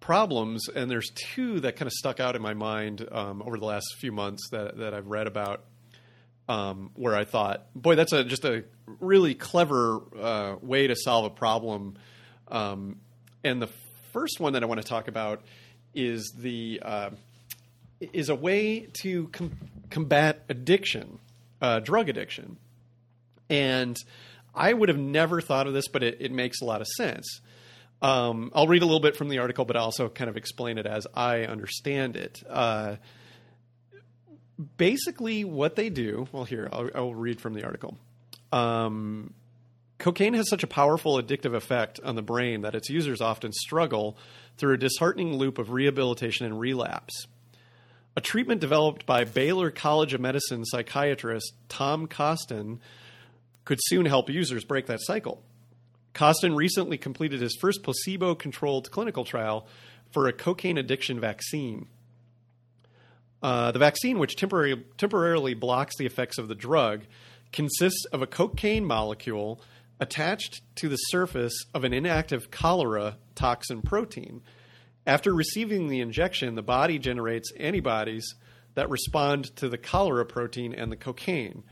problems. 0.00 0.68
And 0.68 0.90
there's 0.90 1.10
two 1.14 1.60
that 1.60 1.76
kind 1.76 1.86
of 1.86 1.92
stuck 1.92 2.20
out 2.20 2.36
in 2.36 2.42
my 2.42 2.54
mind 2.54 3.06
um, 3.10 3.42
over 3.42 3.58
the 3.58 3.66
last 3.66 3.86
few 3.98 4.12
months 4.12 4.48
that 4.50 4.78
that 4.78 4.94
I've 4.94 5.06
read 5.06 5.26
about 5.26 5.64
um, 6.48 6.90
where 6.94 7.14
I 7.14 7.24
thought, 7.24 7.66
boy, 7.74 7.94
that's 7.94 8.12
a 8.12 8.24
just 8.24 8.44
a 8.44 8.64
really 9.00 9.34
clever 9.34 10.00
uh, 10.18 10.56
way 10.60 10.86
to 10.86 10.96
solve 10.96 11.26
a 11.26 11.30
problem. 11.30 11.96
Um, 12.48 13.00
and 13.44 13.60
the 13.60 13.68
first 14.12 14.40
one 14.40 14.54
that 14.54 14.62
I 14.62 14.66
want 14.66 14.80
to 14.80 14.86
talk 14.86 15.08
about 15.08 15.42
is 15.94 16.32
the 16.36 16.80
uh, 16.82 17.10
is 18.00 18.30
a 18.30 18.34
way 18.34 18.88
to 19.02 19.28
com- 19.28 19.58
combat 19.90 20.44
addiction, 20.48 21.18
uh, 21.60 21.80
drug 21.80 22.08
addiction, 22.08 22.56
and 23.50 23.96
I 24.54 24.72
would 24.72 24.88
have 24.88 24.98
never 24.98 25.40
thought 25.40 25.66
of 25.66 25.72
this, 25.72 25.88
but 25.88 26.02
it, 26.02 26.18
it 26.20 26.32
makes 26.32 26.60
a 26.60 26.64
lot 26.64 26.80
of 26.80 26.86
sense. 26.86 27.40
Um, 28.00 28.52
I'll 28.54 28.68
read 28.68 28.82
a 28.82 28.86
little 28.86 29.00
bit 29.00 29.16
from 29.16 29.28
the 29.28 29.38
article, 29.38 29.64
but 29.64 29.76
I'll 29.76 29.84
also 29.84 30.08
kind 30.08 30.30
of 30.30 30.36
explain 30.36 30.78
it 30.78 30.86
as 30.86 31.06
I 31.14 31.44
understand 31.44 32.16
it. 32.16 32.42
Uh, 32.48 32.96
basically, 34.76 35.44
what 35.44 35.76
they 35.76 35.90
do. 35.90 36.28
Well, 36.32 36.44
here 36.44 36.68
I'll, 36.72 36.90
I'll 36.94 37.14
read 37.14 37.40
from 37.40 37.54
the 37.54 37.64
article. 37.64 37.96
Um, 38.52 39.34
cocaine 39.98 40.34
has 40.34 40.48
such 40.48 40.62
a 40.62 40.68
powerful 40.68 41.20
addictive 41.20 41.54
effect 41.54 42.00
on 42.04 42.14
the 42.14 42.22
brain 42.22 42.62
that 42.62 42.74
its 42.74 42.88
users 42.88 43.20
often 43.20 43.52
struggle 43.52 44.16
through 44.56 44.74
a 44.74 44.78
disheartening 44.78 45.34
loop 45.34 45.58
of 45.58 45.70
rehabilitation 45.70 46.46
and 46.46 46.58
relapse. 46.58 47.26
A 48.18 48.20
treatment 48.20 48.60
developed 48.60 49.06
by 49.06 49.22
Baylor 49.22 49.70
College 49.70 50.12
of 50.12 50.20
Medicine 50.20 50.64
psychiatrist 50.64 51.54
Tom 51.68 52.08
Kosten 52.08 52.80
could 53.64 53.78
soon 53.82 54.06
help 54.06 54.28
users 54.28 54.64
break 54.64 54.86
that 54.86 54.98
cycle. 55.00 55.40
Kosten 56.14 56.56
recently 56.56 56.98
completed 56.98 57.40
his 57.40 57.56
first 57.60 57.84
placebo 57.84 58.34
controlled 58.34 58.90
clinical 58.90 59.24
trial 59.24 59.68
for 60.10 60.26
a 60.26 60.32
cocaine 60.32 60.78
addiction 60.78 61.20
vaccine. 61.20 61.86
Uh, 63.40 63.70
the 63.70 63.78
vaccine, 63.78 64.18
which 64.18 64.34
temporary, 64.34 64.84
temporarily 64.96 65.54
blocks 65.54 65.96
the 65.96 66.06
effects 66.06 66.38
of 66.38 66.48
the 66.48 66.56
drug, 66.56 67.02
consists 67.52 68.04
of 68.06 68.20
a 68.20 68.26
cocaine 68.26 68.84
molecule 68.84 69.60
attached 70.00 70.60
to 70.74 70.88
the 70.88 70.96
surface 70.96 71.56
of 71.72 71.84
an 71.84 71.94
inactive 71.94 72.50
cholera 72.50 73.16
toxin 73.36 73.80
protein. 73.80 74.42
After 75.08 75.34
receiving 75.34 75.88
the 75.88 76.02
injection, 76.02 76.54
the 76.54 76.62
body 76.62 76.98
generates 76.98 77.50
antibodies 77.58 78.34
that 78.74 78.90
respond 78.90 79.56
to 79.56 79.70
the 79.70 79.78
cholera 79.78 80.26
protein 80.26 80.74
and 80.74 80.92
the 80.92 80.96
cocaine. 80.96 81.64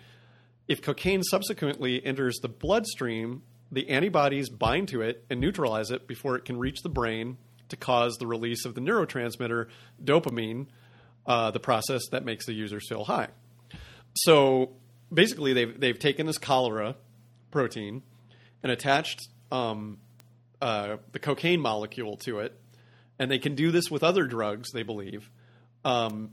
If 0.67 0.81
cocaine 0.81 1.23
subsequently 1.23 2.05
enters 2.05 2.39
the 2.41 2.49
bloodstream, 2.49 3.43
the 3.71 3.91
antibodies 3.91 4.49
bind 4.49 4.89
to 4.89 5.03
it 5.03 5.23
and 5.29 5.39
neutralize 5.39 5.91
it 5.91 6.09
before 6.09 6.37
it 6.37 6.47
can 6.47 6.59
reach 6.59 6.81
the 6.83 6.89
brain 6.89 7.37
to 7.69 7.77
cause 7.77 8.17
the 8.17 8.27
release 8.27 8.65
of 8.65 8.75
the 8.75 8.81
neurotransmitter 8.81 9.67
dopamine, 10.03 10.69
uh, 11.27 11.51
the 11.51 11.61
process 11.61 12.09
that 12.13 12.25
makes 12.25 12.47
the 12.47 12.55
user 12.55 12.81
feel 12.81 13.05
high. 13.05 13.29
So 14.15 14.73
basically, 15.13 15.53
they've 15.53 15.79
they've 15.79 15.99
taken 15.99 16.27
this 16.27 16.39
cholera 16.39 16.97
protein 17.51 18.03
and 18.63 18.73
attached 18.73 19.29
um, 19.53 19.99
uh, 20.63 20.97
the 21.13 21.19
cocaine 21.19 21.61
molecule 21.61 22.17
to 22.19 22.39
it, 22.39 22.59
and 23.19 23.31
they 23.31 23.39
can 23.39 23.55
do 23.55 23.71
this 23.71 23.91
with 23.91 24.03
other 24.03 24.25
drugs. 24.25 24.71
They 24.73 24.83
believe. 24.83 25.31
Um, 25.85 26.31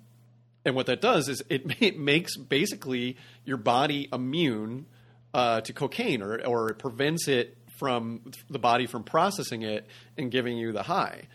and 0.65 0.75
what 0.75 0.85
that 0.85 1.01
does 1.01 1.29
is 1.29 1.43
it, 1.49 1.63
it 1.81 1.97
makes 1.97 2.37
basically 2.37 3.17
your 3.45 3.57
body 3.57 4.09
immune 4.11 4.85
uh, 5.33 5.61
to 5.61 5.73
cocaine, 5.73 6.21
or 6.21 6.45
or 6.45 6.69
it 6.69 6.79
prevents 6.79 7.27
it 7.27 7.57
from 7.79 8.31
the 8.49 8.59
body 8.59 8.85
from 8.85 9.03
processing 9.03 9.63
it 9.63 9.87
and 10.17 10.31
giving 10.31 10.57
you 10.57 10.71
the 10.71 10.83
high. 10.83 11.27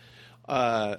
Uh, 0.47 0.95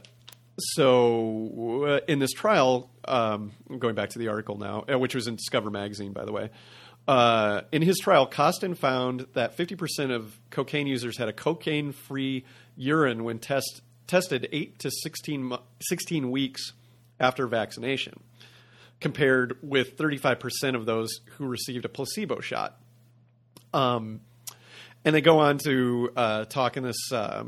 so 0.59 1.85
uh, 1.87 2.01
in 2.07 2.19
this 2.19 2.33
trial, 2.33 2.91
um, 3.07 3.53
going 3.79 3.95
back 3.95 4.11
to 4.11 4.19
the 4.19 4.29
article 4.29 4.59
now, 4.59 4.85
uh, 4.93 4.99
which 4.99 5.15
was 5.15 5.27
in 5.27 5.37
Discover 5.37 5.71
magazine, 5.71 6.13
by 6.13 6.25
the 6.25 6.33
way. 6.33 6.51
Uh, 7.09 7.63
in 7.73 7.83
his 7.83 7.99
trial, 7.99 8.27
Kosten 8.29 8.77
found 8.77 9.27
that 9.33 9.57
50% 9.57 10.15
of 10.15 10.39
cocaine 10.51 10.87
users 10.87 11.17
had 11.17 11.29
a 11.29 11.33
cocaine-free 11.33 12.45
urine 12.77 13.25
when 13.25 13.39
test, 13.39 13.83
tested 14.11 14.49
8 14.51 14.79
to 14.81 14.91
16, 14.91 15.53
16 15.81 16.31
weeks 16.31 16.73
after 17.21 17.47
vaccination, 17.47 18.19
compared 18.99 19.57
with 19.63 19.97
35% 19.97 20.75
of 20.75 20.85
those 20.85 21.21
who 21.37 21.47
received 21.47 21.85
a 21.85 21.89
placebo 21.89 22.41
shot. 22.41 22.77
Um, 23.73 24.21
and 25.05 25.15
they 25.15 25.21
go 25.21 25.39
on 25.39 25.59
to 25.59 26.11
uh, 26.17 26.45
talk 26.47 26.77
in 26.77 26.83
this 26.83 27.13
uh, 27.13 27.45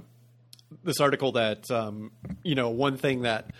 this 0.85 1.00
article 1.00 1.33
that 1.33 1.71
um, 1.71 2.12
you 2.45 2.54
know 2.54 2.71
one 2.71 2.97
thing 2.97 3.23
that 3.23 3.50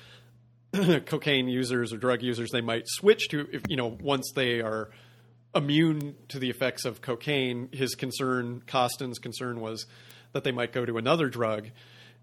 cocaine 1.07 1.49
users 1.49 1.93
or 1.93 1.99
drug 1.99 2.23
users 2.23 2.51
they 2.53 2.61
might 2.61 2.85
switch 2.87 3.29
to 3.31 3.47
if 3.53 3.63
you 3.69 3.77
know 3.77 3.99
once 4.01 4.31
they 4.35 4.61
are 4.61 4.91
immune 5.55 6.15
to 6.29 6.39
the 6.39 6.49
effects 6.51 6.85
of 6.85 7.03
cocaine. 7.03 7.69
His 7.73 7.95
concern, 7.97 8.63
Kosten's 8.67 9.19
concern, 9.19 9.61
was 9.61 9.87
that 10.33 10.45
they 10.45 10.53
might 10.53 10.73
go 10.73 10.87
to 10.87 10.97
another 10.97 11.29
drug. 11.29 11.69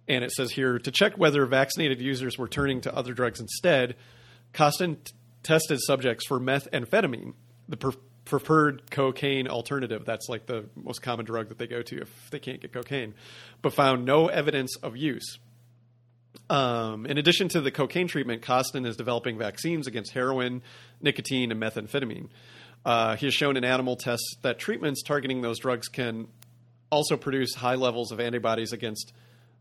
And 0.09 0.23
it 0.23 0.31
says 0.31 0.51
here 0.51 0.79
to 0.79 0.91
check 0.91 1.17
whether 1.17 1.45
vaccinated 1.45 2.01
users 2.01 2.37
were 2.37 2.47
turning 2.47 2.81
to 2.81 2.93
other 2.93 3.13
drugs 3.13 3.39
instead. 3.39 3.95
Kosten 4.53 4.97
t- 5.03 5.13
tested 5.43 5.79
subjects 5.79 6.25
for 6.25 6.39
methamphetamine, 6.39 7.35
the 7.69 7.77
pre- 7.77 7.93
preferred 8.25 8.89
cocaine 8.89 9.47
alternative. 9.47 10.05
That's 10.05 10.27
like 10.27 10.47
the 10.47 10.65
most 10.75 11.03
common 11.03 11.25
drug 11.25 11.49
that 11.49 11.59
they 11.59 11.67
go 11.67 11.83
to 11.83 12.01
if 12.01 12.29
they 12.31 12.39
can't 12.39 12.59
get 12.59 12.73
cocaine, 12.73 13.13
but 13.61 13.73
found 13.73 14.03
no 14.03 14.27
evidence 14.27 14.75
of 14.77 14.97
use. 14.97 15.37
Um, 16.49 17.05
in 17.05 17.19
addition 17.19 17.47
to 17.49 17.61
the 17.61 17.71
cocaine 17.71 18.07
treatment, 18.07 18.41
Kosten 18.41 18.85
is 18.85 18.95
developing 18.95 19.37
vaccines 19.37 19.85
against 19.85 20.13
heroin, 20.13 20.63
nicotine, 21.01 21.51
and 21.51 21.61
methamphetamine. 21.61 22.29
Uh, 22.83 23.15
he 23.15 23.27
has 23.27 23.33
shown 23.35 23.57
in 23.57 23.63
animal 23.63 23.95
tests 23.95 24.35
that 24.41 24.57
treatments 24.57 25.03
targeting 25.03 25.41
those 25.41 25.59
drugs 25.59 25.87
can 25.87 26.27
also 26.91 27.17
produce 27.17 27.53
high 27.53 27.75
levels 27.75 28.11
of 28.11 28.19
antibodies 28.19 28.73
against 28.73 29.13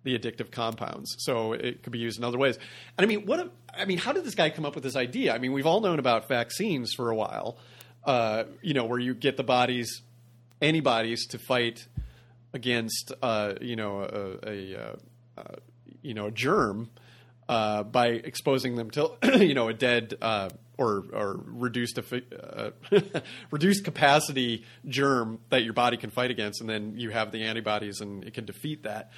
the 0.05 0.19
addictive 0.19 0.51
compounds. 0.51 1.17
So 1.19 1.53
it 1.53 1.83
could 1.83 1.93
be 1.93 1.99
used 1.99 2.19
in 2.19 2.25
other 2.25 2.39
ways. 2.39 2.57
And 2.97 3.05
I 3.05 3.07
mean, 3.07 3.27
what? 3.27 3.53
I 3.77 3.85
mean, 3.85 3.99
how 3.99 4.13
did 4.13 4.25
this 4.25 4.35
guy 4.35 4.51
come 4.51 4.65
up 4.65 4.75
with 4.75 4.85
this 4.85 4.97
idea? 4.97 5.35
I 5.35 5.39
mean, 5.39 5.53
we've 5.53 5.67
all 5.67 5.81
known 5.81 5.99
about 5.99 6.29
vaccines 6.29 6.93
for 6.95 7.11
a 7.11 7.15
while. 7.15 7.59
Uh, 8.05 8.45
you 8.63 8.75
know, 8.75 8.85
where 8.85 8.99
you 8.99 9.15
get 9.15 9.37
the 9.37 9.45
body's 9.45 10.03
antibodies 10.61 11.27
to 11.27 11.39
fight 11.39 11.87
against, 12.53 13.13
uh, 13.23 13.55
you 13.61 13.77
know, 13.77 14.01
a, 14.01 14.49
a, 14.49 14.73
a, 14.73 14.97
uh, 15.37 15.57
you 16.01 16.15
know, 16.15 16.27
a 16.27 16.31
germ 16.31 16.89
uh, 17.49 17.83
by 17.83 18.09
exposing 18.09 18.77
them 18.77 18.91
to, 18.91 19.11
you 19.39 19.55
know, 19.55 19.69
a 19.69 19.75
dead 19.75 20.15
uh, 20.23 20.49
or 20.79 21.05
or 21.13 21.41
reduced 21.45 21.99
uh, 21.99 22.71
reduced 23.51 23.85
capacity 23.85 24.65
germ 24.87 25.41
that 25.51 25.65
your 25.65 25.73
body 25.73 25.97
can 25.97 26.11
fight 26.11 26.31
against, 26.31 26.61
and 26.61 26.71
then 26.71 26.95
you 26.97 27.11
have 27.11 27.33
the 27.33 27.43
antibodies 27.43 28.01
and 28.01 28.25
it 28.25 28.33
can 28.33 28.45
defeat 28.45 28.85
that. 28.85 29.11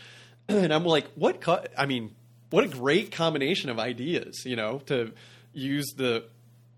And 0.64 0.72
I'm 0.72 0.84
like, 0.84 1.06
what? 1.14 1.40
Co- 1.40 1.64
I 1.76 1.86
mean, 1.86 2.14
what 2.50 2.64
a 2.64 2.68
great 2.68 3.12
combination 3.12 3.70
of 3.70 3.78
ideas, 3.78 4.42
you 4.44 4.56
know, 4.56 4.78
to 4.86 5.12
use 5.52 5.92
the 5.96 6.24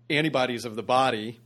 antibodies 0.09 0.65
of 0.65 0.75
the 0.75 0.83
body 0.83 1.39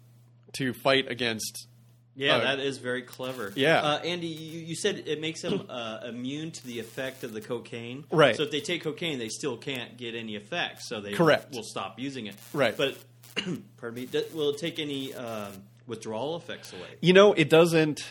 to 0.54 0.74
fight 0.74 1.10
against. 1.10 1.68
Yeah, 2.16 2.38
uh, 2.38 2.40
that 2.40 2.60
is 2.60 2.80
very 2.80 3.04
clever. 3.04 3.54
Yeah. 3.56 3.80
uh, 3.80 4.00
Andy, 4.00 4.28
you, 4.28 4.60
you 4.62 4.76
said 4.76 5.04
it 5.06 5.22
makes 5.22 5.42
them 5.44 5.68
uh, 5.70 6.00
immune 6.08 6.52
to 6.52 6.66
the 6.66 6.80
effect 6.80 7.24
of 7.24 7.32
the 7.32 7.42
cocaine. 7.42 8.06
Right. 8.12 8.36
So 8.36 8.44
if 8.44 8.52
they 8.52 8.60
take 8.60 8.84
cocaine, 8.84 9.20
they 9.20 9.30
still 9.30 9.56
can't 9.56 9.98
get 9.98 10.16
any 10.16 10.36
effect, 10.36 10.82
so 10.82 11.00
they 11.00 11.14
Correct. 11.14 11.54
will 11.54 11.64
stop 11.64 12.00
using 12.00 12.26
it. 12.26 12.36
Right. 12.54 12.76
But 12.76 12.98
pardon 13.78 13.94
me, 14.02 14.10
will 14.34 14.50
it 14.50 14.58
take 14.58 14.80
any 14.80 15.14
um, 15.14 15.52
withdrawal 15.86 16.36
effects 16.38 16.74
away? 16.74 16.90
You 17.02 17.14
know, 17.14 17.34
it 17.34 17.50
doesn't 17.52 18.02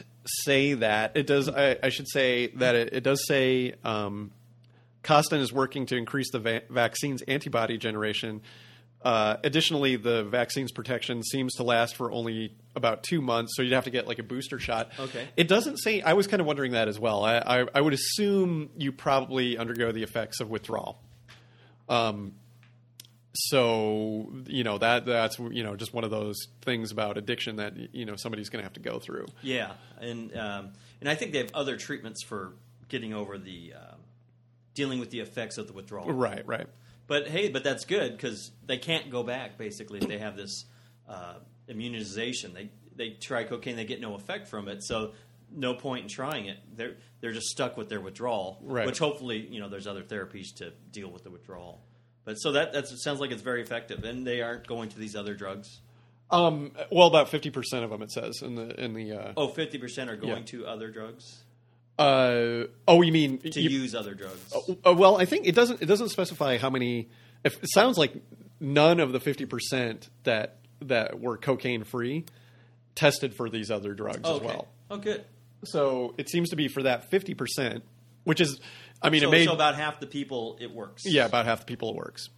say 0.44 0.74
that. 0.74 1.12
It 1.16 1.26
does. 1.26 1.48
I, 1.48 1.78
I 1.82 1.88
should 1.88 2.08
say 2.08 2.48
that 2.56 2.74
it, 2.74 2.92
it 2.92 3.04
does 3.04 3.26
say 3.26 3.74
um, 3.84 4.32
Kosten 5.02 5.40
is 5.40 5.52
working 5.52 5.86
to 5.86 5.96
increase 5.96 6.30
the 6.30 6.38
va- 6.38 6.62
vaccine's 6.68 7.22
antibody 7.22 7.78
generation. 7.78 8.42
Uh, 9.02 9.36
additionally, 9.44 9.96
the 9.96 10.24
vaccine's 10.24 10.72
protection 10.72 11.22
seems 11.22 11.54
to 11.54 11.62
last 11.62 11.94
for 11.94 12.10
only 12.10 12.56
about 12.74 13.04
two 13.04 13.20
months, 13.20 13.52
so 13.54 13.62
you'd 13.62 13.72
have 13.72 13.84
to 13.84 13.90
get 13.90 14.08
like 14.08 14.18
a 14.18 14.22
booster 14.24 14.58
shot. 14.58 14.90
Okay. 14.98 15.28
It 15.36 15.46
doesn't 15.46 15.76
say. 15.76 16.00
I 16.00 16.14
was 16.14 16.26
kind 16.26 16.40
of 16.40 16.46
wondering 16.46 16.72
that 16.72 16.88
as 16.88 16.98
well. 16.98 17.24
I, 17.24 17.38
I, 17.38 17.66
I 17.74 17.80
would 17.80 17.92
assume 17.92 18.70
you 18.76 18.90
probably 18.90 19.58
undergo 19.58 19.92
the 19.92 20.02
effects 20.02 20.40
of 20.40 20.50
withdrawal. 20.50 21.00
Um, 21.88 22.32
so 23.36 24.32
you 24.46 24.64
know 24.64 24.78
that 24.78 25.06
that's 25.06 25.38
you 25.38 25.62
know 25.62 25.76
just 25.76 25.94
one 25.94 26.04
of 26.04 26.10
those 26.10 26.36
things 26.62 26.92
about 26.92 27.18
addiction 27.18 27.56
that 27.56 27.94
you 27.94 28.04
know 28.04 28.16
somebody's 28.16 28.48
going 28.48 28.60
to 28.60 28.64
have 28.64 28.74
to 28.74 28.80
go 28.80 28.98
through. 28.98 29.26
Yeah, 29.42 29.72
and 30.00 30.36
um, 30.36 30.72
and 31.00 31.08
I 31.08 31.14
think 31.14 31.32
they 31.32 31.38
have 31.38 31.54
other 31.54 31.76
treatments 31.76 32.22
for 32.22 32.54
getting 32.88 33.14
over 33.14 33.38
the 33.38 33.74
um 33.74 34.00
dealing 34.74 35.00
with 35.00 35.10
the 35.10 35.20
effects 35.20 35.58
of 35.58 35.66
the 35.66 35.72
withdrawal. 35.72 36.12
Right, 36.12 36.46
right. 36.46 36.66
But 37.06 37.28
hey, 37.28 37.48
but 37.48 37.64
that's 37.64 37.84
good 37.84 38.12
because 38.12 38.50
they 38.66 38.78
can't 38.78 39.10
go 39.10 39.22
back. 39.22 39.58
Basically, 39.58 39.98
if 39.98 40.08
they 40.08 40.18
have 40.18 40.36
this 40.36 40.64
uh, 41.08 41.34
immunization. 41.68 42.54
They 42.54 42.70
they 42.94 43.10
try 43.10 43.44
cocaine, 43.44 43.76
they 43.76 43.84
get 43.84 44.00
no 44.00 44.14
effect 44.14 44.48
from 44.48 44.68
it. 44.68 44.82
So 44.82 45.12
no 45.50 45.74
point 45.74 46.04
in 46.04 46.08
trying 46.08 46.46
it. 46.46 46.58
They're 46.74 46.96
they're 47.20 47.32
just 47.32 47.48
stuck 47.48 47.76
with 47.76 47.88
their 47.88 48.00
withdrawal. 48.00 48.58
Right. 48.62 48.86
Which 48.86 48.98
hopefully 48.98 49.46
you 49.50 49.60
know 49.60 49.68
there's 49.68 49.86
other 49.86 50.02
therapies 50.02 50.54
to 50.56 50.72
deal 50.90 51.10
with 51.10 51.24
the 51.24 51.30
withdrawal. 51.30 51.82
But 52.26 52.34
so 52.34 52.52
that 52.52 52.74
that 52.74 52.88
sounds 52.88 53.20
like 53.20 53.30
it's 53.30 53.40
very 53.40 53.62
effective, 53.62 54.04
and 54.04 54.26
they 54.26 54.42
aren't 54.42 54.66
going 54.66 54.90
to 54.90 54.98
these 54.98 55.16
other 55.16 55.34
drugs. 55.34 55.80
Um, 56.30 56.72
well, 56.90 57.06
about 57.06 57.30
fifty 57.30 57.50
percent 57.50 57.84
of 57.84 57.90
them 57.90 58.02
it 58.02 58.10
says 58.10 58.42
in 58.42 58.56
the 58.56 58.78
in 58.82 58.92
the 58.92 59.12
uh, 59.12 59.32
Oh, 59.36 59.48
50 59.48 59.78
percent 59.78 60.10
are 60.10 60.16
going 60.16 60.38
Yeah. 60.38 60.44
to 60.46 60.66
other 60.66 60.90
drugs. 60.90 61.44
Uh, 61.98 62.64
oh, 62.86 63.00
you 63.00 63.12
mean 63.12 63.38
to 63.38 63.60
you- 63.60 63.70
use 63.70 63.94
other 63.94 64.12
drugs. 64.12 64.52
Uh, 64.84 64.92
well, 64.92 65.16
I 65.18 65.24
think 65.24 65.46
it 65.46 65.54
doesn't. 65.54 65.80
It 65.80 65.86
doesn't 65.86 66.10
specify 66.10 66.58
how 66.58 66.68
many. 66.68 67.08
If, 67.44 67.62
it 67.62 67.70
sounds 67.72 67.96
like 67.96 68.12
none 68.60 68.98
of 69.00 69.12
the 69.12 69.20
fifty 69.20 69.46
percent 69.46 70.10
that 70.24 70.56
that 70.82 71.20
were 71.20 71.38
cocaine 71.38 71.84
free 71.84 72.24
tested 72.96 73.34
for 73.34 73.48
these 73.48 73.70
other 73.70 73.94
drugs 73.94 74.20
oh, 74.24 74.34
as 74.34 74.36
okay. 74.38 74.46
well. 74.46 74.68
Oh, 74.90 74.98
good. 74.98 75.24
So 75.64 76.14
it 76.18 76.28
seems 76.28 76.50
to 76.50 76.56
be 76.56 76.66
for 76.66 76.82
that 76.82 77.08
fifty 77.08 77.34
percent, 77.34 77.84
which 78.24 78.40
is, 78.40 78.60
I 79.02 79.10
mean, 79.10 79.20
So, 79.22 79.28
it 79.28 79.30
made 79.30 79.46
so 79.46 79.52
about 79.54 79.74
half 79.76 80.00
the 80.00 80.06
people 80.06 80.56
it 80.60 80.70
works. 80.70 81.02
yeah 81.04 81.26
about 81.26 81.44
half 81.46 81.60
the 81.60 81.66
people 81.66 81.90
it 81.90 81.96
works. 81.96 82.28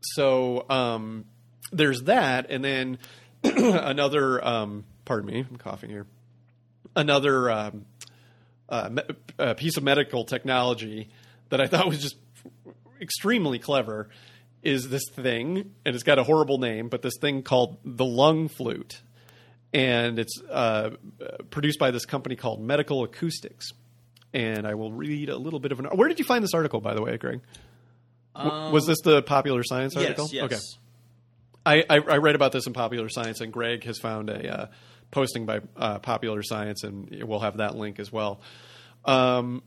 So 0.00 0.66
um, 0.68 1.24
there's 1.72 2.02
that, 2.02 2.50
and 2.50 2.62
then 2.64 2.98
another. 3.44 4.44
Um, 4.46 4.84
pardon 5.04 5.26
me, 5.32 5.46
I'm 5.48 5.56
coughing 5.56 5.90
here. 5.90 6.06
Another 6.96 7.50
um, 7.50 7.86
uh, 8.68 8.88
me- 8.90 9.02
uh, 9.38 9.54
piece 9.54 9.76
of 9.76 9.82
medical 9.82 10.24
technology 10.24 11.08
that 11.48 11.60
I 11.60 11.66
thought 11.66 11.88
was 11.88 12.00
just 12.02 12.16
extremely 13.00 13.58
clever 13.58 14.08
is 14.62 14.88
this 14.88 15.02
thing, 15.12 15.72
and 15.84 15.94
it's 15.94 16.04
got 16.04 16.18
a 16.18 16.22
horrible 16.24 16.58
name, 16.58 16.88
but 16.88 17.02
this 17.02 17.14
thing 17.20 17.42
called 17.42 17.78
the 17.84 18.04
lung 18.04 18.48
flute, 18.48 19.00
and 19.72 20.18
it's 20.18 20.40
uh, 20.50 20.90
produced 21.50 21.78
by 21.78 21.90
this 21.90 22.04
company 22.06 22.36
called 22.36 22.60
Medical 22.62 23.02
Acoustics. 23.04 23.72
And 24.34 24.66
I 24.66 24.74
will 24.74 24.92
read 24.92 25.28
a 25.30 25.36
little 25.38 25.60
bit 25.60 25.72
of 25.72 25.78
an. 25.80 25.86
Where 25.86 26.08
did 26.08 26.18
you 26.18 26.24
find 26.26 26.42
this 26.44 26.52
article, 26.54 26.80
by 26.80 26.92
the 26.94 27.00
way, 27.02 27.16
Greg? 27.16 27.40
W- 28.36 28.72
was 28.72 28.84
this 28.84 29.00
the 29.02 29.22
Popular 29.22 29.62
Science 29.62 29.96
article? 29.96 30.24
Um, 30.24 30.30
Yes. 30.32 30.50
Yes. 30.50 30.52
Okay. 30.52 30.60
I, 31.64 31.84
I, 31.88 32.00
I 32.00 32.16
read 32.18 32.34
about 32.34 32.52
this 32.52 32.66
in 32.66 32.72
Popular 32.72 33.08
Science, 33.08 33.40
and 33.40 33.52
Greg 33.52 33.84
has 33.84 33.98
found 33.98 34.28
a 34.28 34.62
uh, 34.62 34.66
posting 35.12 35.46
by 35.46 35.60
uh, 35.76 36.00
Popular 36.00 36.42
Science, 36.42 36.82
and 36.82 37.22
we'll 37.24 37.38
have 37.40 37.58
that 37.58 37.76
link 37.76 37.98
as 38.00 38.12
well. 38.12 38.40
Um, 39.04 39.62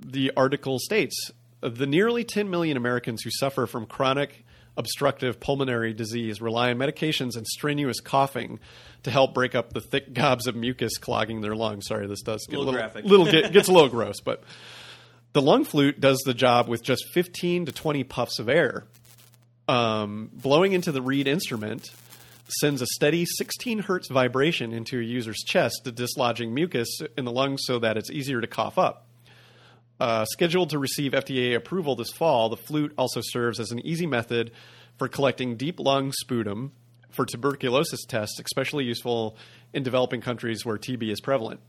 the 0.00 0.32
article 0.36 0.78
states 0.78 1.30
the 1.60 1.86
nearly 1.86 2.24
10 2.24 2.50
million 2.50 2.76
Americans 2.76 3.22
who 3.22 3.30
suffer 3.30 3.66
from 3.66 3.86
chronic 3.86 4.43
obstructive 4.76 5.38
pulmonary 5.40 5.92
disease 5.92 6.40
rely 6.40 6.70
on 6.70 6.76
medications 6.78 7.36
and 7.36 7.46
strenuous 7.46 8.00
coughing 8.00 8.58
to 9.04 9.10
help 9.10 9.34
break 9.34 9.54
up 9.54 9.72
the 9.72 9.80
thick 9.80 10.12
gobs 10.12 10.46
of 10.46 10.56
mucus 10.56 10.98
clogging 10.98 11.40
their 11.40 11.54
lungs. 11.54 11.86
Sorry, 11.86 12.06
this 12.06 12.22
does 12.22 12.46
get 12.48 12.56
a 12.56 12.58
Little 12.58 12.72
little, 12.74 12.80
graphic. 12.80 13.04
little 13.04 13.26
get, 13.26 13.52
gets 13.52 13.68
a 13.68 13.72
little 13.72 13.88
gross, 13.88 14.20
but 14.20 14.42
the 15.32 15.42
lung 15.42 15.64
flute 15.64 16.00
does 16.00 16.18
the 16.24 16.34
job 16.34 16.68
with 16.68 16.82
just 16.82 17.06
15 17.12 17.66
to 17.66 17.72
20 17.72 18.04
puffs 18.04 18.38
of 18.38 18.48
air. 18.48 18.84
Um, 19.66 20.30
blowing 20.32 20.72
into 20.72 20.92
the 20.92 21.00
reed 21.02 21.26
instrument 21.26 21.90
sends 22.60 22.82
a 22.82 22.86
steady 22.86 23.24
16 23.24 23.80
hertz 23.80 24.08
vibration 24.10 24.72
into 24.72 24.98
a 24.98 25.02
user's 25.02 25.42
chest, 25.46 25.80
dislodging 25.94 26.52
mucus 26.52 26.98
in 27.16 27.24
the 27.24 27.32
lungs 27.32 27.62
so 27.64 27.78
that 27.78 27.96
it's 27.96 28.10
easier 28.10 28.40
to 28.40 28.46
cough 28.46 28.76
up. 28.78 29.06
Uh, 30.04 30.26
scheduled 30.26 30.68
to 30.68 30.78
receive 30.78 31.12
FDA 31.12 31.56
approval 31.56 31.96
this 31.96 32.10
fall, 32.10 32.50
the 32.50 32.58
flute 32.58 32.92
also 32.98 33.22
serves 33.22 33.58
as 33.58 33.70
an 33.70 33.78
easy 33.86 34.06
method 34.06 34.50
for 34.98 35.08
collecting 35.08 35.56
deep 35.56 35.80
lung 35.80 36.12
sputum 36.12 36.72
for 37.08 37.24
tuberculosis 37.24 38.04
tests, 38.04 38.38
especially 38.38 38.84
useful 38.84 39.34
in 39.72 39.82
developing 39.82 40.20
countries 40.20 40.62
where 40.62 40.76
TB 40.76 41.10
is 41.10 41.22
prevalent. 41.22 41.60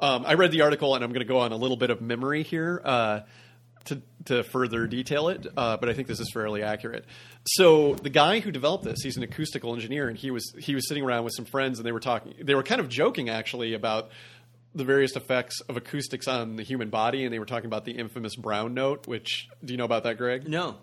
Um, 0.00 0.26
I 0.26 0.34
read 0.34 0.52
the 0.52 0.60
article, 0.60 0.94
and 0.94 1.02
I'm 1.02 1.12
going 1.12 1.26
to 1.26 1.32
go 1.32 1.38
on 1.38 1.50
a 1.50 1.56
little 1.56 1.78
bit 1.78 1.88
of 1.88 2.02
memory 2.02 2.42
here 2.42 2.82
uh, 2.84 3.20
to, 3.86 4.02
to 4.26 4.42
further 4.42 4.86
detail 4.86 5.28
it, 5.28 5.46
uh, 5.56 5.78
but 5.78 5.88
I 5.88 5.94
think 5.94 6.08
this 6.08 6.20
is 6.20 6.30
fairly 6.30 6.62
accurate. 6.62 7.06
So 7.46 7.94
the 7.94 8.10
guy 8.10 8.40
who 8.40 8.50
developed 8.50 8.84
this, 8.84 8.98
he's 9.02 9.16
an 9.16 9.22
acoustical 9.22 9.72
engineer, 9.72 10.08
and 10.08 10.18
he 10.18 10.30
was 10.30 10.52
he 10.58 10.74
was 10.74 10.86
sitting 10.86 11.04
around 11.04 11.24
with 11.24 11.32
some 11.34 11.46
friends, 11.46 11.78
and 11.78 11.86
they 11.86 11.92
were 11.92 12.00
talking. 12.00 12.34
They 12.38 12.54
were 12.54 12.62
kind 12.62 12.82
of 12.82 12.90
joking 12.90 13.30
actually 13.30 13.72
about 13.72 14.10
the 14.74 14.84
various 14.84 15.16
effects 15.16 15.60
of 15.62 15.76
acoustics 15.76 16.28
on 16.28 16.56
the 16.56 16.62
human 16.62 16.90
body, 16.90 17.24
and 17.24 17.32
they 17.32 17.38
were 17.38 17.46
talking 17.46 17.66
about 17.66 17.84
the 17.84 17.92
infamous 17.92 18.36
brown 18.36 18.74
note. 18.74 19.06
Which 19.06 19.48
do 19.64 19.72
you 19.72 19.78
know 19.78 19.84
about 19.84 20.04
that, 20.04 20.18
Greg? 20.18 20.48
No. 20.48 20.76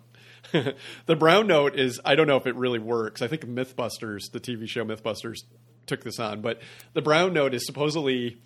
the 1.06 1.16
brown 1.16 1.46
note 1.46 1.76
is 1.76 2.00
I 2.04 2.14
don't 2.14 2.26
know 2.26 2.36
if 2.36 2.46
it 2.46 2.54
really 2.56 2.78
works. 2.78 3.22
I 3.22 3.26
think 3.26 3.46
MythBusters, 3.46 4.30
the 4.32 4.40
TV 4.40 4.68
show 4.68 4.84
MythBusters, 4.84 5.38
took 5.86 6.02
this 6.02 6.18
on, 6.18 6.40
but 6.40 6.60
the 6.94 7.02
brown 7.02 7.32
note 7.32 7.54
is 7.54 7.64
supposedly 7.64 8.38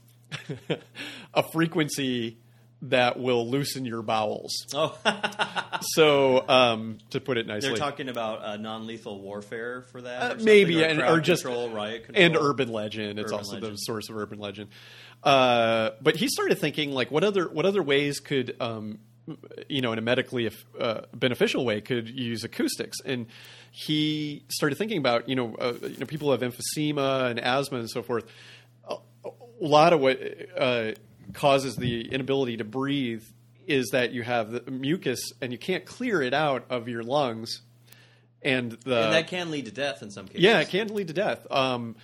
a 1.35 1.43
frequency 1.53 2.39
that 2.83 3.19
will 3.19 3.49
loosen 3.49 3.85
your 3.85 4.03
bowels. 4.03 4.67
Oh, 4.75 4.97
So, 5.95 6.47
um, 6.49 6.99
to 7.11 7.21
put 7.21 7.39
it 7.39 7.47
nicely, 7.47 7.71
they're 7.71 7.79
talking 7.79 8.09
about 8.09 8.45
uh, 8.45 8.57
non-lethal 8.57 9.21
warfare 9.21 9.83
for 9.83 10.03
that. 10.03 10.23
Uh, 10.23 10.35
or 10.35 10.39
maybe 10.39 10.83
or 10.83 10.87
and 10.87 11.03
or 11.03 11.21
just 11.21 11.43
control, 11.43 11.71
riot 11.71 12.05
control, 12.05 12.25
and 12.25 12.37
urban 12.37 12.71
legend. 12.71 13.19
It's 13.19 13.33
Urban 13.33 13.39
also 13.39 13.61
the 13.61 13.77
source 13.77 14.11
of 14.11 14.17
urban 14.17 14.39
legend. 14.39 14.71
Uh, 15.23 15.91
but 16.01 16.17
he 16.17 16.29
started 16.29 16.59
thinking 16.59 16.93
like, 16.93 17.11
what 17.11 17.25
other 17.25 17.49
what 17.49 17.67
other 17.67 17.83
ways 17.83 18.21
could 18.21 18.57
um, 18.61 18.99
you 19.69 19.83
know 19.83 19.93
in 19.93 19.99
a 19.99 20.03
medically 20.03 20.51
uh, 20.79 21.01
beneficial 21.15 21.65
way 21.65 21.81
could 21.81 22.09
you 22.09 22.27
use 22.31 22.43
acoustics 22.43 22.99
and 23.05 23.27
he 23.71 24.45
started 24.49 24.77
thinking 24.77 24.99
about 24.99 25.29
you 25.29 25.37
know 25.37 25.55
uh, 25.57 25.75
you 25.83 25.99
know 25.99 26.07
people 26.07 26.31
have 26.31 26.41
emphysema 26.41 27.31
and 27.31 27.39
asthma 27.39 27.79
and 27.79 27.91
so 27.91 28.03
forth. 28.03 28.25
A, 28.89 28.97
a 29.25 29.31
lot 29.61 29.93
of 29.93 30.01
what 30.01 30.21
uh, 30.57 30.93
causes 31.33 31.77
the 31.77 32.09
inability 32.13 32.57
to 32.57 32.65
breathe 32.65 33.23
is 33.67 33.91
that 33.91 34.13
you 34.13 34.23
have 34.23 34.51
the 34.51 34.71
mucus 34.71 35.21
and 35.41 35.53
you 35.53 35.59
can't 35.59 35.85
clear 35.85 36.23
it 36.23 36.35
out 36.35 36.67
of 36.71 36.89
your 36.89 37.03
lungs. 37.03 37.63
And 38.43 38.73
the 38.73 39.05
and 39.05 39.13
that 39.13 39.29
can 39.29 39.51
lead 39.51 39.67
to 39.67 39.71
death 39.71 40.03
in 40.03 40.11
some 40.11 40.27
cases. 40.27 40.43
yeah, 40.43 40.61
it 40.61 40.69
can 40.71 40.89
lead 40.95 41.09
to 41.09 41.15
death. 41.15 41.47
Um, 41.51 41.95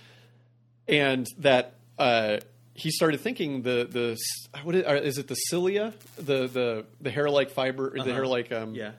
and 0.87 1.27
that 1.39 1.73
uh, 1.97 2.37
he 2.77 2.91
started 2.91 3.19
thinking 3.19 3.63
the 3.63 3.87
the 3.89 4.17
what 4.63 4.75
is, 4.75 4.85
uh, 4.85 4.93
is 4.93 5.17
it 5.17 5.27
the 5.27 5.35
cilia 5.35 5.93
the 6.15 6.47
the 6.47 6.85
the 7.01 7.09
hair 7.11 7.29
like 7.29 7.49
fiber 7.51 7.89
the 7.91 7.99
Uh-huh. 8.01 8.13
hair 8.13 8.27
like 8.27 8.51
um, 8.51 8.75
Yeah. 8.75 8.91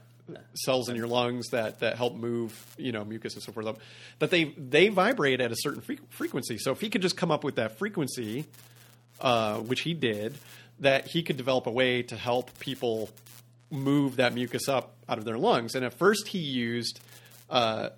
cells 0.55 0.89
in 0.91 0.97
your 0.97 1.07
lungs 1.07 1.47
that 1.53 1.79
that 1.81 1.97
help 1.97 2.15
move 2.17 2.51
you 2.77 2.93
know 2.93 3.05
mucus 3.05 3.35
and 3.35 3.43
so 3.43 3.53
forth 3.53 3.67
up 3.67 3.79
that 4.19 4.31
they 4.31 4.45
they 4.75 4.89
vibrate 4.89 5.41
at 5.41 5.51
a 5.53 5.57
certain 5.57 5.81
fre- 5.81 6.03
frequency. 6.11 6.59
So 6.59 6.73
if 6.73 6.81
he 6.81 6.91
could 6.91 7.03
just 7.03 7.17
come 7.17 7.31
up 7.31 7.45
with 7.45 7.55
that 7.57 7.79
frequency, 7.79 8.45
uh, 9.21 9.59
which 9.59 9.81
he 9.83 9.95
did, 9.95 10.37
that 10.81 11.07
he 11.07 11.23
could 11.23 11.37
develop 11.37 11.67
a 11.67 11.71
way 11.73 12.03
to 12.03 12.17
help 12.17 12.59
people 12.59 13.11
move 13.71 14.17
that 14.17 14.35
mucus 14.35 14.69
up 14.69 14.95
out 15.09 15.19
of 15.19 15.25
their 15.25 15.39
lungs. 15.39 15.75
And 15.75 15.85
at 15.85 15.93
first, 15.95 16.29
he 16.29 16.39
used, 16.39 17.01
uh, 17.51 17.91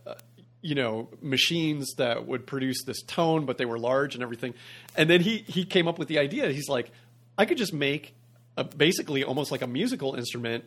you 0.63 0.75
know, 0.75 1.09
machines 1.23 1.95
that 1.97 2.27
would 2.27 2.47
produce 2.47 2.85
this 2.85 3.03
tone, 3.03 3.47
but 3.47 3.57
they 3.59 3.65
were 3.65 3.79
large 3.79 4.15
and 4.15 4.23
everything. 4.23 4.55
And 4.97 5.09
then 5.09 5.21
he 5.21 5.39
he 5.39 5.65
came 5.65 5.89
up 5.89 5.99
with 5.99 6.09
the 6.09 6.19
idea. 6.19 6.51
He's 6.51 6.69
like, 6.69 6.91
I 7.39 7.45
could 7.47 7.59
just 7.59 7.73
make 7.73 8.15
a, 8.57 8.65
basically 8.65 9.25
almost 9.25 9.51
like 9.51 9.63
a 9.63 9.67
musical 9.67 10.15
instrument 10.15 10.65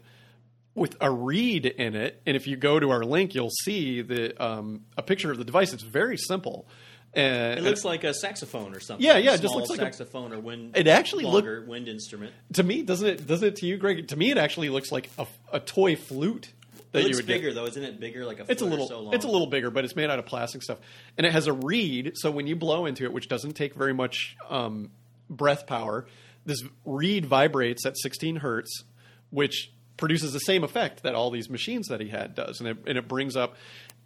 with 0.76 0.96
a 1.00 1.12
reed 1.12 1.66
in 1.68 1.96
it. 1.96 2.22
And 2.26 2.36
if 2.36 2.48
you 2.48 2.56
go 2.56 2.80
to 2.80 2.90
our 2.90 3.04
link, 3.04 3.36
you'll 3.36 3.52
see 3.64 4.02
the 4.02 4.44
um, 4.44 4.86
a 4.98 5.04
picture 5.04 5.32
of 5.32 5.38
the 5.38 5.46
device. 5.46 5.74
It's 5.74 5.84
very 5.84 6.18
simple. 6.18 6.68
And 7.16 7.60
It 7.60 7.64
looks 7.64 7.86
like 7.86 8.04
a 8.04 8.14
saxophone 8.14 8.76
or 8.76 8.80
something. 8.80 9.06
Yeah, 9.06 9.18
yeah, 9.18 9.36
it 9.36 9.42
just 9.42 9.54
looks 9.54 9.70
like 9.70 9.80
a- 9.80 9.84
saxophone 9.84 10.34
or 10.34 10.40
wind. 10.40 10.76
It 10.76 10.88
actually 10.88 11.26
look- 11.26 11.68
wind 11.68 11.88
instrument. 11.88 12.34
to 12.54 12.64
me, 12.64 12.82
doesn't 12.82 13.08
it? 13.08 13.28
Doesn't 13.28 13.48
it 13.50 13.56
to 13.58 13.68
you, 13.68 13.78
Greg? 13.78 14.08
To 14.08 14.16
me, 14.16 14.32
it 14.32 14.40
actually 14.40 14.70
looks 14.70 14.92
like 14.92 15.12
a, 15.20 15.28
a 15.52 15.60
toy 15.60 15.96
flute 15.96 16.52
that 16.94 17.00
It 17.04 17.10
you 17.10 17.16
would 17.18 17.28
get. 17.28 17.34
bigger 17.42 17.54
though, 17.54 17.66
isn't 17.66 17.84
it? 17.84 18.00
Bigger, 18.00 18.26
like 18.26 18.40
a 18.40 18.46
It's 18.50 18.62
a 18.62 18.66
little. 18.66 18.88
so 18.88 19.02
long. 19.02 19.14
it's 19.14 19.26
a 19.26 19.28
little 19.28 19.48
bigger, 19.48 19.70
but 19.70 19.84
it's 19.84 19.96
made 19.96 20.10
out 20.10 20.18
of 20.20 20.26
plastic 20.26 20.64
stuff, 20.64 20.80
and 21.18 21.28
it 21.28 21.34
has 21.34 21.48
a 21.48 21.54
reed. 21.54 22.14
So 22.16 22.32
when 22.32 22.48
you 22.48 22.56
blow 22.56 22.86
into 22.86 23.04
it, 23.04 23.12
which 23.14 23.28
doesn't 23.28 23.54
take 23.54 23.76
very 23.76 23.94
much 23.94 24.36
um, 24.50 24.90
breath 25.30 25.68
power, 25.68 26.06
this 26.46 26.64
reed 26.86 27.26
vibrates 27.26 27.86
at 27.86 27.98
16 27.98 28.38
hertz, 28.38 28.84
which 29.30 29.72
produces 29.98 30.34
the 30.34 30.40
same 30.40 30.64
effect 30.64 31.04
that 31.04 31.14
all 31.16 31.30
these 31.30 31.50
machines 31.50 31.88
that 31.90 32.00
he 32.02 32.08
had 32.10 32.34
does, 32.36 32.60
and 32.60 32.70
it, 32.70 32.78
and 32.88 32.98
it 32.98 33.08
brings 33.08 33.36
up 33.36 33.56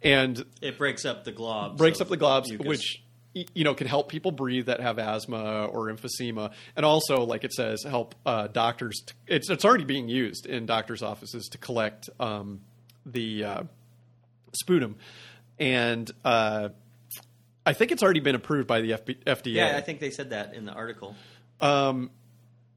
and 0.02 0.44
It 0.60 0.78
breaks 0.78 1.04
up 1.04 1.24
the 1.24 1.32
globs. 1.32 1.76
breaks 1.76 2.00
up 2.00 2.08
the 2.08 2.16
globs, 2.16 2.48
mucus. 2.48 2.66
which 2.66 3.02
you 3.54 3.62
know 3.64 3.74
can 3.74 3.86
help 3.86 4.08
people 4.08 4.30
breathe 4.32 4.66
that 4.66 4.80
have 4.80 4.98
asthma 4.98 5.66
or 5.66 5.86
emphysema, 5.92 6.52
and 6.76 6.84
also, 6.86 7.24
like 7.24 7.42
it 7.44 7.52
says, 7.52 7.82
help 7.84 8.14
uh, 8.24 8.46
doctors. 8.48 9.02
T- 9.06 9.12
it's 9.26 9.50
it's 9.50 9.64
already 9.64 9.84
being 9.84 10.08
used 10.08 10.46
in 10.46 10.66
doctors' 10.66 11.02
offices 11.02 11.46
to 11.48 11.58
collect 11.58 12.08
um, 12.20 12.60
the 13.06 13.44
uh, 13.44 13.62
sputum, 14.52 14.96
and 15.58 16.10
uh, 16.24 16.68
I 17.66 17.72
think 17.72 17.92
it's 17.92 18.02
already 18.02 18.20
been 18.20 18.34
approved 18.34 18.66
by 18.66 18.80
the 18.80 18.92
FB- 18.92 19.24
FDA. 19.24 19.54
Yeah, 19.54 19.76
I 19.76 19.80
think 19.80 20.00
they 20.00 20.10
said 20.10 20.30
that 20.30 20.54
in 20.54 20.64
the 20.64 20.72
article. 20.72 21.14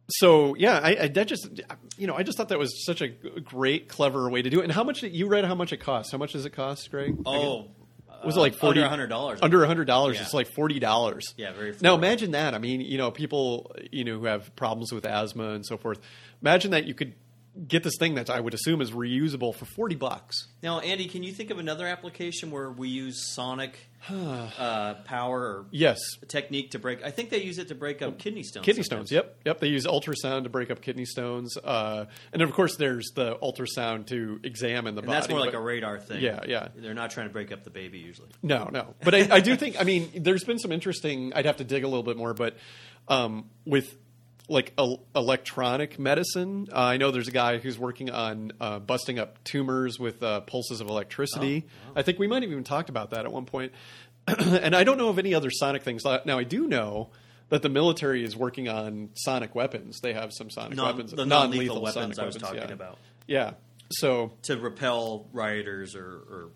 so 0.10 0.56
yeah, 0.56 0.80
I, 0.84 0.98
I 1.04 1.08
that 1.10 1.28
just 1.28 1.48
you 1.98 2.08
know 2.08 2.16
I 2.16 2.24
just 2.24 2.38
thought 2.38 2.50
that 2.50 2.60
was 2.60 2.86
such 2.86 3.02
a 3.02 3.08
great, 3.10 3.88
clever 3.88 4.30
way 4.30 4.42
to 4.42 4.50
do 4.50 4.60
it. 4.60 4.64
And 4.64 4.72
how 4.72 4.84
much 4.84 5.02
did 5.02 5.14
you 5.16 5.28
read? 5.28 5.46
How 5.46 5.56
much 5.56 5.72
it 5.74 5.78
costs? 5.78 6.12
How 6.12 6.18
much 6.18 6.34
does 6.34 6.46
it 6.46 6.52
cost, 6.52 6.90
Greg? 6.92 7.18
Oh, 7.26 7.68
was 8.26 8.36
it 8.38 8.40
like 8.40 8.56
forty? 8.56 8.80
under 8.80 8.90
hundred 8.90 9.08
dollars? 9.08 9.40
Under 9.42 9.66
hundred 9.66 9.86
dollars, 9.86 10.18
Yeah. 10.18 10.24
it's 10.24 10.34
like 10.34 10.48
forty 10.54 10.80
dollars. 10.80 11.34
Yeah, 11.38 11.54
very 11.54 11.74
Now 11.82 11.96
imagine 11.96 12.32
that. 12.32 12.54
I 12.54 12.58
mean, 12.60 12.82
you 12.82 12.98
know, 12.98 13.12
people 13.12 13.74
you 13.92 14.04
know 14.04 14.20
who 14.20 14.26
have 14.26 14.56
problems 14.56 14.92
with 14.92 15.06
asthma 15.06 15.52
and 15.52 15.66
so 15.66 15.78
forth. 15.78 16.00
Imagine 16.42 16.72
that 16.72 16.86
you 16.86 16.94
could 16.94 17.14
get 17.68 17.84
this 17.84 17.96
thing 18.00 18.16
that 18.16 18.30
I 18.30 18.40
would 18.40 18.54
assume 18.54 18.82
is 18.82 18.92
reusable 18.92 19.54
for 19.56 19.66
forty 19.66 19.96
bucks. 19.96 20.48
Now, 20.64 20.80
Andy, 20.80 21.06
can 21.08 21.24
you 21.24 21.34
think 21.34 21.50
of 21.50 21.60
another 21.60 21.86
application 21.88 22.52
where 22.52 22.72
we 22.72 22.88
use 22.90 23.34
sonic 23.34 23.78
uh, 24.10 24.96
power 25.06 25.40
or 25.42 25.66
Yes, 25.72 26.00
technique 26.28 26.72
to 26.72 26.80
break? 26.80 27.04
I 27.04 27.12
think 27.12 27.30
they 27.30 27.42
use 27.44 27.58
it 27.58 27.68
to 27.70 27.76
break 27.76 28.02
up 28.02 28.18
kidney 28.20 28.44
stones. 28.44 28.66
kidney 28.66 28.84
sometimes. 28.84 29.10
stones. 29.10 29.12
Yep, 29.12 29.38
yep. 29.46 29.60
They 29.60 29.68
use 29.68 29.86
ultrasound 29.86 30.44
to 30.44 30.50
break 30.50 30.72
up 30.72 30.82
kidney 30.82 31.06
stones, 31.06 31.58
uh, 31.58 32.06
and 32.34 32.42
of 32.42 32.52
course, 32.54 32.78
there's 32.78 33.10
the 33.16 33.36
ultrasound 33.38 34.08
to 34.08 34.40
examine 34.44 34.96
the 34.96 35.02
And 35.02 35.08
body. 35.08 35.20
that's 35.20 35.30
more 35.30 35.40
like 35.40 35.54
a 35.54 35.60
radar 35.60 36.00
thing. 36.00 36.22
Yeah, 36.22 36.42
yeah. 36.48 36.70
They're 36.76 36.94
not 36.94 37.12
trying 37.12 37.28
to 37.28 37.34
break 37.34 37.52
up 37.52 37.64
the 37.64 37.70
baby 37.70 38.00
usually. 38.00 38.30
No, 38.42 38.70
no. 38.72 38.96
But 39.04 39.16
I, 39.16 39.28
I 39.36 39.40
do 39.42 39.56
think, 39.56 39.80
I 39.80 39.84
mean, 39.84 40.10
there's 40.16 40.44
been 40.44 40.60
some 40.60 40.72
interesting, 40.72 41.34
I'd 41.36 41.46
have 41.46 41.58
to 41.58 41.64
dig 41.64 41.84
a 41.84 41.88
little 41.88 42.04
bit 42.04 42.18
more, 42.18 42.34
but 42.34 42.56
um, 43.08 43.50
with 43.66 43.98
like 44.52 44.74
el- 44.78 45.02
electronic 45.16 45.98
medicine, 45.98 46.68
uh, 46.72 46.80
I 46.80 46.98
know 46.98 47.12
there's 47.12 47.28
a 47.28 47.32
guy 47.32 47.58
who's 47.58 47.80
working 47.80 48.10
on 48.10 48.52
uh, 48.60 48.80
busting 48.80 49.18
up 49.18 49.44
tumors 49.44 50.00
with 50.00 50.22
uh, 50.22 50.42
pulses 50.42 50.82
of 50.82 50.88
electricity. 50.88 51.66
I 51.96 52.02
think 52.02 52.20
we 52.20 52.28
might 52.28 52.44
have 52.44 52.52
even 52.52 52.64
talked 52.64 52.90
about 52.90 53.12
that 53.12 53.26
at 53.26 53.32
one 53.32 53.46
point. 53.46 53.72
and 54.28 54.76
I 54.76 54.84
don't 54.84 54.98
know 54.98 55.10
of 55.10 55.18
any 55.18 55.34
other 55.34 55.50
sonic 55.50 55.84
things. 55.84 56.04
Now, 56.06 56.38
I 56.38 56.44
do 56.44 56.68
know 56.68 57.10
that 57.50 57.62
the 57.62 57.70
military 57.70 58.24
is 58.24 58.36
working 58.36 58.70
on 58.70 59.10
sonic 59.16 59.56
weapons. 59.56 60.00
They 60.02 60.14
have 60.14 60.32
some 60.32 60.50
sonic 60.50 60.76
Non- 60.78 60.86
weapons, 60.86 61.12
the 61.12 61.26
non-lethal 61.26 61.82
non-lethal 61.82 61.82
weapons 61.82 62.20
I 62.20 62.26
was 62.26 62.36
weapons, 62.36 62.42
talking 62.44 62.70
yeah. 62.70 62.74
about. 62.74 62.98
Yeah. 63.28 63.52
So 63.90 64.32
To 64.44 64.58
repel 64.58 65.28
rioters 65.34 65.96
or, 65.96 66.06
or 66.06 66.50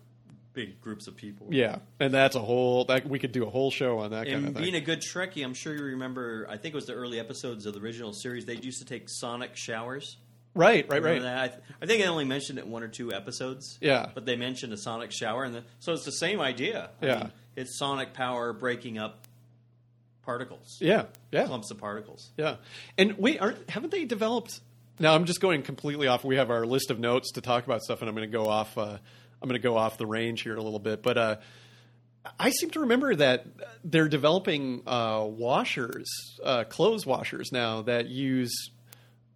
big 0.56 0.80
groups 0.80 1.06
of 1.06 1.14
people. 1.14 1.46
yeah, 1.50 1.78
and 2.00 2.12
that's 2.12 2.34
a 2.34 2.40
whole 2.40 2.84
that 2.86 3.06
we 3.08 3.18
could 3.20 3.30
do 3.30 3.46
a 3.46 3.50
whole 3.50 3.70
show 3.70 3.98
on 4.00 4.10
that 4.10 4.24
kind 4.24 4.38
And 4.38 4.48
of 4.48 4.54
thing. 4.54 4.62
being 4.64 4.74
a 4.74 4.80
good 4.80 5.00
Trekkie, 5.02 5.44
I'm 5.44 5.54
sure 5.54 5.72
you 5.76 5.84
remember. 5.84 6.46
I 6.50 6.56
think 6.56 6.74
it 6.74 6.76
was 6.76 6.86
the 6.86 6.94
early 6.94 7.20
episodes 7.20 7.66
of 7.66 7.74
the 7.74 7.80
original 7.80 8.12
series. 8.12 8.44
They 8.46 8.54
used 8.56 8.78
to 8.80 8.84
take 8.86 9.04
sonic 9.08 9.54
showers. 9.54 10.16
right, 10.54 10.86
right, 10.90 11.02
right. 11.02 11.22
I, 11.22 11.48
th- 11.48 11.60
I 11.82 11.86
think 11.86 12.00
they 12.02 12.08
only 12.08 12.24
mentioned 12.24 12.58
it 12.58 12.64
in 12.64 12.70
one 12.70 12.82
or 12.82 12.88
two 12.88 13.12
episodes. 13.12 13.76
Yeah. 13.82 14.08
but 14.14 14.24
they 14.26 14.36
mentioned 14.36 14.72
a 14.72 14.78
sonic 14.78 15.12
shower, 15.12 15.44
and 15.44 15.54
the, 15.56 15.64
so 15.78 15.92
it's 15.92 16.04
the 16.06 16.10
same 16.12 16.40
idea. 16.40 16.88
I 17.02 17.06
Yeah. 17.06 17.18
mean, 17.18 17.32
it's 17.56 17.78
sonic 17.78 18.14
power 18.14 18.52
breaking 18.54 18.96
up 18.98 19.26
particles, 20.24 20.78
Yeah, 20.80 21.04
yeah, 21.30 21.46
clumps 21.46 21.70
of 21.70 21.78
particles. 21.78 22.30
yeah. 22.36 22.56
And 22.98 23.16
wait, 23.18 23.40
aren't 23.40 23.68
haven't 23.70 23.90
they 23.92 24.04
developed? 24.04 24.60
Now 24.98 25.14
I'm 25.14 25.26
just 25.26 25.40
going 25.40 25.62
completely 25.62 26.06
off. 26.08 26.24
We 26.24 26.36
have 26.36 26.50
our 26.50 26.64
list 26.66 26.90
of 26.90 26.98
notes 26.98 27.32
to 27.32 27.40
talk 27.42 27.64
about 27.66 27.82
stuff, 27.82 28.00
and 28.00 28.08
I'm 28.08 28.14
going 28.16 28.28
to 28.30 28.36
go 28.36 28.48
off. 28.48 28.76
Uh, 28.78 28.96
I'm 29.42 29.48
going 29.48 29.60
to 29.60 29.66
go 29.66 29.76
off 29.76 29.98
the 29.98 30.06
range 30.06 30.42
here 30.42 30.56
a 30.56 30.62
little 30.62 30.78
bit, 30.78 31.02
but 31.02 31.18
uh, 31.18 31.36
I 32.38 32.50
seem 32.50 32.70
to 32.70 32.80
remember 32.80 33.14
that 33.16 33.46
they're 33.84 34.08
developing 34.08 34.82
uh, 34.86 35.24
washers, 35.28 36.06
uh, 36.42 36.64
clothes 36.64 37.06
washers 37.06 37.50
now 37.52 37.82
that 37.82 38.08
use 38.08 38.70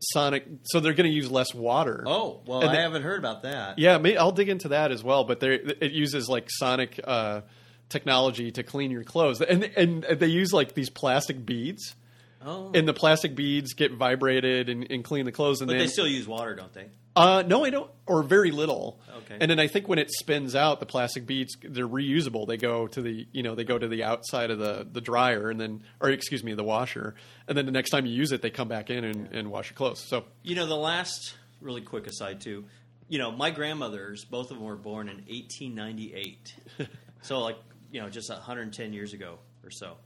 sonic. 0.01 0.45
So 0.65 0.81
they're 0.81 0.95
going 0.95 1.09
to 1.11 1.15
use 1.15 1.31
less 1.31 1.55
water. 1.55 2.05
Oh 2.07 2.41
well, 2.47 2.61
And 2.63 2.71
I 2.71 2.75
the- 2.77 2.81
haven't 2.83 3.03
heard 3.03 3.19
about 3.19 3.43
that. 3.43 3.79
Yeah, 3.79 3.99
I'll 4.19 4.33
dig 4.33 4.49
into 4.49 4.69
that 4.69 4.91
as 4.93 5.05
well. 5.05 5.25
But 5.25 5.41
they 5.41 5.55
it 5.55 5.93
uses 5.93 6.29
like 6.29 6.47
sonic 6.49 6.99
uh, 7.05 7.43
technology 7.89 8.51
to 8.53 8.63
clean 8.63 8.91
your 8.91 9.05
clothes, 9.05 9.41
and 9.41 9.65
and 9.77 10.03
they 10.05 10.27
use 10.29 10.53
like 10.53 10.75
these 10.75 10.91
plastic 10.91 11.45
beads. 11.45 11.95
Oh, 12.43 12.71
and 12.75 12.89
the 12.89 12.95
plastic 12.95 13.35
beads 13.35 13.75
get 13.75 13.93
vibrated 13.93 14.71
and, 14.71 14.91
and 14.91 15.05
clean 15.05 15.27
the 15.27 15.33
clothes. 15.33 15.61
And 15.61 15.69
but 15.69 15.73
then, 15.75 15.81
they 15.81 15.89
still 15.89 16.07
use 16.09 16.27
water, 16.27 16.55
don't 16.55 16.73
they? 16.73 16.87
Uh, 17.17 17.43
no, 17.47 17.65
I 17.65 17.71
don't, 17.71 17.91
or 18.07 18.23
very 18.23 18.51
little. 18.51 19.01
Okay. 19.19 19.37
And 19.41 19.51
then 19.51 19.59
I 19.59 19.67
think 19.67 19.89
when 19.89 19.99
it 19.99 20.11
spins 20.11 20.55
out, 20.55 20.81
the 20.81 20.87
plastic 20.87 21.27
beads 21.27 21.57
they're 21.63 21.89
reusable. 21.89 22.47
They 22.47 22.57
go 22.57 22.87
to 22.89 23.03
the 23.03 23.27
you 23.33 23.43
know 23.43 23.55
they 23.55 23.65
go 23.65 23.79
to 23.79 23.89
the 23.89 24.05
outside 24.05 24.51
of 24.51 24.59
the 24.59 24.87
the 24.91 25.01
dryer 25.01 25.51
and 25.51 25.61
then 25.61 25.83
or 26.01 26.11
excuse 26.11 26.45
me 26.45 26.55
the 26.55 26.65
washer, 26.65 27.15
and 27.49 27.57
then 27.57 27.67
the 27.67 27.73
next 27.73 27.91
time 27.91 28.07
you 28.07 28.13
use 28.13 28.33
it, 28.33 28.43
they 28.43 28.51
come 28.51 28.69
back 28.69 28.91
in 28.91 29.05
and, 29.05 29.29
and 29.33 29.51
wash 29.51 29.71
your 29.71 29.77
clothes. 29.77 30.01
So 30.01 30.25
You 30.43 30.55
know, 30.55 30.67
the 30.67 30.77
last 30.77 31.35
really 31.61 31.83
quick 31.83 32.07
aside 32.07 32.41
too. 32.41 32.65
You 33.09 33.19
know, 33.19 33.33
my 33.33 33.51
grandmothers, 33.51 34.25
both 34.25 34.51
of 34.51 34.57
them 34.59 34.67
were 34.67 34.77
born 34.77 35.09
in 35.09 35.17
1898. 35.17 36.55
so, 37.23 37.41
like, 37.41 37.57
you 37.91 38.01
know, 38.01 38.09
just 38.09 38.31
110 38.31 38.93
years 38.93 39.13
ago 39.13 39.39
or 39.65 39.71
so. 39.71 39.97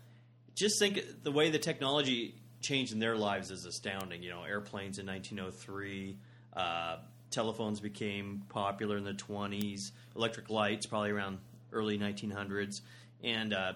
Just 0.54 0.78
think 0.78 1.02
the 1.22 1.30
way 1.30 1.50
the 1.50 1.58
technology 1.58 2.34
changed 2.60 2.92
in 2.92 2.98
their 2.98 3.16
lives 3.16 3.50
is 3.50 3.66
astounding. 3.66 4.22
You 4.22 4.30
know, 4.30 4.42
airplanes 4.44 4.98
in 4.98 5.06
1903, 5.06 6.16
uh, 6.56 6.96
telephones 7.30 7.80
became 7.80 8.42
popular 8.48 8.96
in 8.96 9.04
the 9.04 9.12
20s, 9.12 9.90
electric 10.16 10.50
lights 10.50 10.86
probably 10.86 11.10
around 11.10 11.38
early 11.72 11.98
1900s, 11.98 12.80
and 13.22 13.52
uh, 13.52 13.72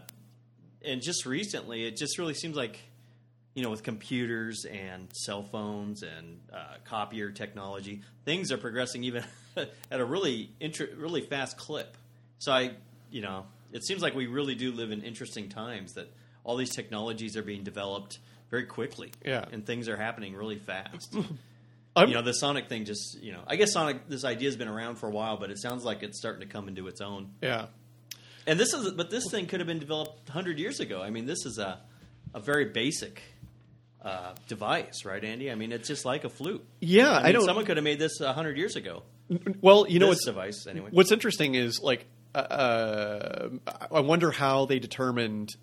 and 0.85 1.03
just 1.03 1.27
recently, 1.27 1.87
it 1.87 1.97
just 1.97 2.19
really 2.19 2.35
seems 2.35 2.57
like 2.57 2.81
you 3.59 3.65
know, 3.65 3.71
with 3.71 3.83
computers 3.83 4.65
and 4.67 5.09
cell 5.13 5.43
phones 5.43 6.05
and 6.05 6.39
uh, 6.53 6.77
copier 6.85 7.33
technology, 7.33 8.03
things 8.25 8.53
are 8.53 8.57
progressing 8.57 9.03
even 9.03 9.25
at 9.57 10.01
a 10.01 10.05
really 10.05 10.51
inter- 10.61 10.91
really 10.97 11.23
fast 11.23 11.57
clip. 11.57 11.97
So 12.39 12.53
I, 12.53 12.71
you 13.11 13.21
know, 13.21 13.47
it 13.73 13.85
seems 13.85 14.01
like 14.01 14.15
we 14.15 14.29
really 14.29 14.55
do 14.55 14.71
live 14.71 14.93
in 14.93 15.03
interesting 15.03 15.49
times 15.49 15.95
that 15.95 16.09
all 16.45 16.57
these 16.57 16.71
technologies 16.71 17.37
are 17.37 17.43
being 17.43 17.65
developed 17.65 18.21
very 18.49 18.65
quickly. 18.65 19.11
Yeah. 19.25 19.45
and 19.51 19.67
things 19.67 19.89
are 19.89 19.97
happening 19.97 20.37
really 20.37 20.59
fast. 20.59 21.17
I'm, 21.99 22.09
you 22.09 22.15
know, 22.15 22.23
the 22.23 22.33
Sonic 22.35 22.69
thing 22.69 22.85
just, 22.85 23.21
you 23.23 23.33
know, 23.33 23.41
I 23.47 23.57
guess 23.57 23.73
Sonic 23.73 24.09
this 24.09 24.25
idea 24.25 24.49
has 24.49 24.57
been 24.57 24.69
around 24.69 24.97
for 24.97 25.07
a 25.09 25.11
while, 25.13 25.37
but 25.37 25.51
it 25.51 25.59
sounds 25.59 25.85
like 25.85 26.03
it's 26.03 26.19
starting 26.19 26.41
to 26.41 26.53
come 26.53 26.69
into 26.69 26.87
its 26.89 27.01
own. 27.01 27.31
yeah. 27.43 27.67
And 28.47 28.59
this 28.59 28.73
is, 28.73 28.93
but 28.93 29.11
this 29.11 29.31
thing 29.31 29.47
could 29.47 29.61
have 29.61 29.67
been 29.67 29.79
developed 29.79 30.27
100 30.29 30.59
years 30.59 30.81
ago. 30.81 31.03
I 31.03 31.11
mean, 31.11 31.27
this 31.27 31.45
is 31.45 31.59
a, 31.59 31.81
a 32.33 32.41
very 32.41 32.65
basic 32.67 33.21
uh, 34.03 34.33
device, 34.49 35.05
right, 35.05 35.23
Andy? 35.23 35.51
I 35.51 35.55
mean, 35.55 35.71
it's 35.71 35.87
just 35.87 36.07
like 36.07 36.25
a 36.25 36.31
flute. 36.31 36.65
Yeah, 36.81 37.11
I, 37.11 37.29
I 37.29 37.33
don't- 37.33 37.45
Someone 37.45 37.67
could 37.67 37.77
have 37.77 37.85
made 37.85 37.99
this 37.99 38.21
100 38.21 38.57
years 38.57 38.75
ago. 38.77 39.03
Well, 39.61 39.87
you 39.87 39.99
know 39.99 40.07
this 40.07 40.17
what's 40.17 40.25
device, 40.25 40.67
anyway. 40.67 40.89
What's 40.93 41.13
interesting 41.13 41.55
is 41.57 41.81
like 41.83 42.07
uh, 42.35 43.49
I 43.91 44.01
wonder 44.01 44.31
how 44.31 44.65
they 44.65 44.79
determined 44.79 45.55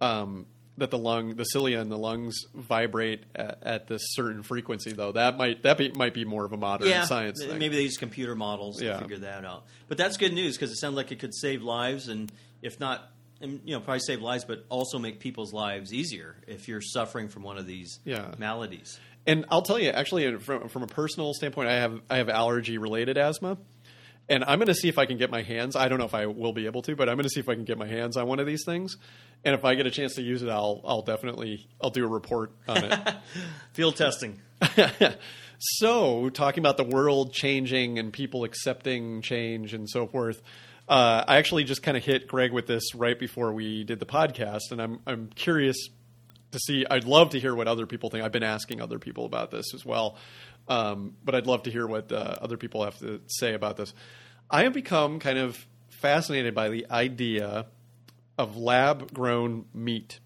um, 0.00 0.46
that 0.78 0.90
the 0.90 0.98
lung, 0.98 1.36
the 1.36 1.44
cilia 1.44 1.80
in 1.80 1.88
the 1.88 1.96
lungs 1.98 2.36
vibrate 2.54 3.22
at, 3.34 3.58
at 3.62 3.86
this 3.86 4.02
certain 4.14 4.42
frequency. 4.42 4.92
Though 4.92 5.12
that 5.12 5.36
might 5.36 5.62
that 5.62 5.78
be, 5.78 5.90
might 5.92 6.14
be 6.14 6.24
more 6.24 6.44
of 6.44 6.52
a 6.52 6.56
modern 6.56 6.88
yeah, 6.88 7.04
science 7.04 7.38
th- 7.38 7.50
thing. 7.50 7.58
maybe 7.58 7.76
they 7.76 7.82
use 7.82 7.96
computer 7.96 8.34
models 8.34 8.82
Yeah. 8.82 8.94
to 8.94 8.98
figure 9.00 9.18
that 9.18 9.44
out. 9.44 9.66
But 9.88 9.98
that's 9.98 10.16
good 10.16 10.32
news 10.32 10.56
because 10.56 10.70
it 10.70 10.76
sounds 10.76 10.96
like 10.96 11.12
it 11.12 11.18
could 11.20 11.34
save 11.34 11.62
lives, 11.62 12.08
and 12.08 12.30
if 12.62 12.80
not, 12.80 13.10
and, 13.40 13.60
you 13.64 13.74
know, 13.74 13.80
probably 13.80 14.00
save 14.00 14.20
lives, 14.22 14.44
but 14.44 14.64
also 14.68 14.98
make 14.98 15.20
people's 15.20 15.52
lives 15.52 15.92
easier 15.92 16.36
if 16.46 16.66
you're 16.68 16.80
suffering 16.80 17.28
from 17.28 17.42
one 17.42 17.58
of 17.58 17.66
these 17.66 17.98
Yeah. 18.04 18.32
maladies. 18.38 18.98
And 19.26 19.44
I'll 19.50 19.62
tell 19.62 19.78
you, 19.78 19.90
actually, 19.90 20.36
from 20.38 20.68
from 20.68 20.82
a 20.82 20.86
personal 20.86 21.32
standpoint, 21.34 21.68
I 21.68 21.74
have 21.74 22.00
I 22.10 22.16
have 22.18 22.28
allergy 22.28 22.78
related 22.78 23.16
asthma, 23.16 23.58
and 24.28 24.44
I'm 24.44 24.58
going 24.58 24.68
to 24.68 24.74
see 24.74 24.88
if 24.88 24.98
I 24.98 25.06
can 25.06 25.18
get 25.18 25.30
my 25.30 25.42
hands. 25.42 25.76
I 25.76 25.88
don't 25.88 25.98
know 25.98 26.06
if 26.06 26.14
I 26.14 26.26
will 26.26 26.52
be 26.52 26.66
able 26.66 26.82
to, 26.82 26.96
but 26.96 27.08
I'm 27.08 27.16
going 27.16 27.24
to 27.24 27.30
see 27.30 27.40
if 27.40 27.48
I 27.48 27.54
can 27.54 27.64
get 27.64 27.78
my 27.78 27.86
hands 27.86 28.16
on 28.16 28.26
one 28.26 28.40
of 28.40 28.46
these 28.46 28.64
things. 28.64 28.96
And 29.44 29.54
if 29.54 29.64
I 29.64 29.74
get 29.74 29.86
a 29.86 29.90
chance 29.90 30.14
to 30.14 30.22
use 30.22 30.42
it, 30.42 30.48
I'll 30.48 30.80
I'll 30.84 31.02
definitely 31.02 31.68
I'll 31.80 31.90
do 31.90 32.04
a 32.04 32.08
report 32.08 32.52
on 32.66 32.84
it. 32.84 33.14
Field 33.72 33.96
testing. 33.96 34.40
so, 35.58 36.30
talking 36.30 36.62
about 36.62 36.78
the 36.78 36.84
world 36.84 37.32
changing 37.32 37.98
and 37.98 38.12
people 38.12 38.44
accepting 38.44 39.20
change 39.20 39.74
and 39.74 39.88
so 39.88 40.06
forth, 40.06 40.40
uh, 40.88 41.24
I 41.28 41.36
actually 41.36 41.64
just 41.64 41.82
kind 41.82 41.96
of 41.96 42.04
hit 42.04 42.26
Greg 42.26 42.52
with 42.52 42.66
this 42.66 42.94
right 42.94 43.18
before 43.18 43.52
we 43.52 43.84
did 43.84 44.00
the 44.00 44.06
podcast, 44.06 44.70
and 44.70 44.80
I'm 44.80 45.00
I'm 45.06 45.28
curious 45.34 45.76
to 46.52 46.58
see. 46.58 46.86
I'd 46.90 47.04
love 47.04 47.30
to 47.30 47.40
hear 47.40 47.54
what 47.54 47.68
other 47.68 47.86
people 47.86 48.08
think. 48.08 48.24
I've 48.24 48.32
been 48.32 48.42
asking 48.42 48.80
other 48.80 48.98
people 48.98 49.26
about 49.26 49.50
this 49.50 49.74
as 49.74 49.84
well, 49.84 50.16
um, 50.68 51.16
but 51.24 51.34
I'd 51.34 51.46
love 51.46 51.64
to 51.64 51.70
hear 51.70 51.86
what 51.86 52.10
uh, 52.12 52.36
other 52.40 52.56
people 52.56 52.84
have 52.84 52.98
to 52.98 53.20
say 53.26 53.54
about 53.54 53.76
this. 53.76 53.92
I 54.50 54.62
have 54.64 54.72
become 54.72 55.18
kind 55.18 55.38
of 55.38 55.66
fascinated 55.88 56.54
by 56.54 56.68
the 56.68 56.86
idea 56.90 57.66
of 58.38 58.56
lab 58.56 59.12
grown 59.12 59.66
meat. 59.72 60.20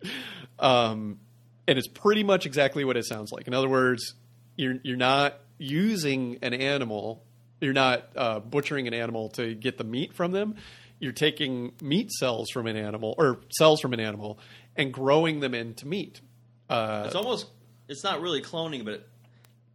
um, 0.58 1.18
and 1.66 1.78
it's 1.78 1.88
pretty 1.88 2.22
much 2.22 2.46
exactly 2.46 2.84
what 2.84 2.96
it 2.96 3.04
sounds 3.04 3.32
like. 3.32 3.46
In 3.46 3.54
other 3.54 3.68
words, 3.68 4.14
you're 4.56 4.76
you're 4.82 4.96
not 4.96 5.38
using 5.58 6.38
an 6.42 6.54
animal, 6.54 7.22
you're 7.60 7.72
not 7.72 8.08
uh, 8.16 8.40
butchering 8.40 8.88
an 8.88 8.94
animal 8.94 9.28
to 9.30 9.54
get 9.54 9.78
the 9.78 9.84
meat 9.84 10.12
from 10.12 10.32
them. 10.32 10.56
You're 10.98 11.12
taking 11.12 11.72
meat 11.80 12.12
cells 12.12 12.50
from 12.50 12.66
an 12.66 12.76
animal 12.76 13.14
or 13.18 13.40
cells 13.50 13.80
from 13.80 13.92
an 13.92 14.00
animal 14.00 14.38
and 14.76 14.92
growing 14.92 15.40
them 15.40 15.54
into 15.54 15.86
meat. 15.86 16.20
Uh, 16.68 17.04
It's 17.06 17.14
almost 17.14 17.46
it's 17.88 18.04
not 18.04 18.20
really 18.20 18.40
cloning, 18.40 18.84
but 18.84 19.08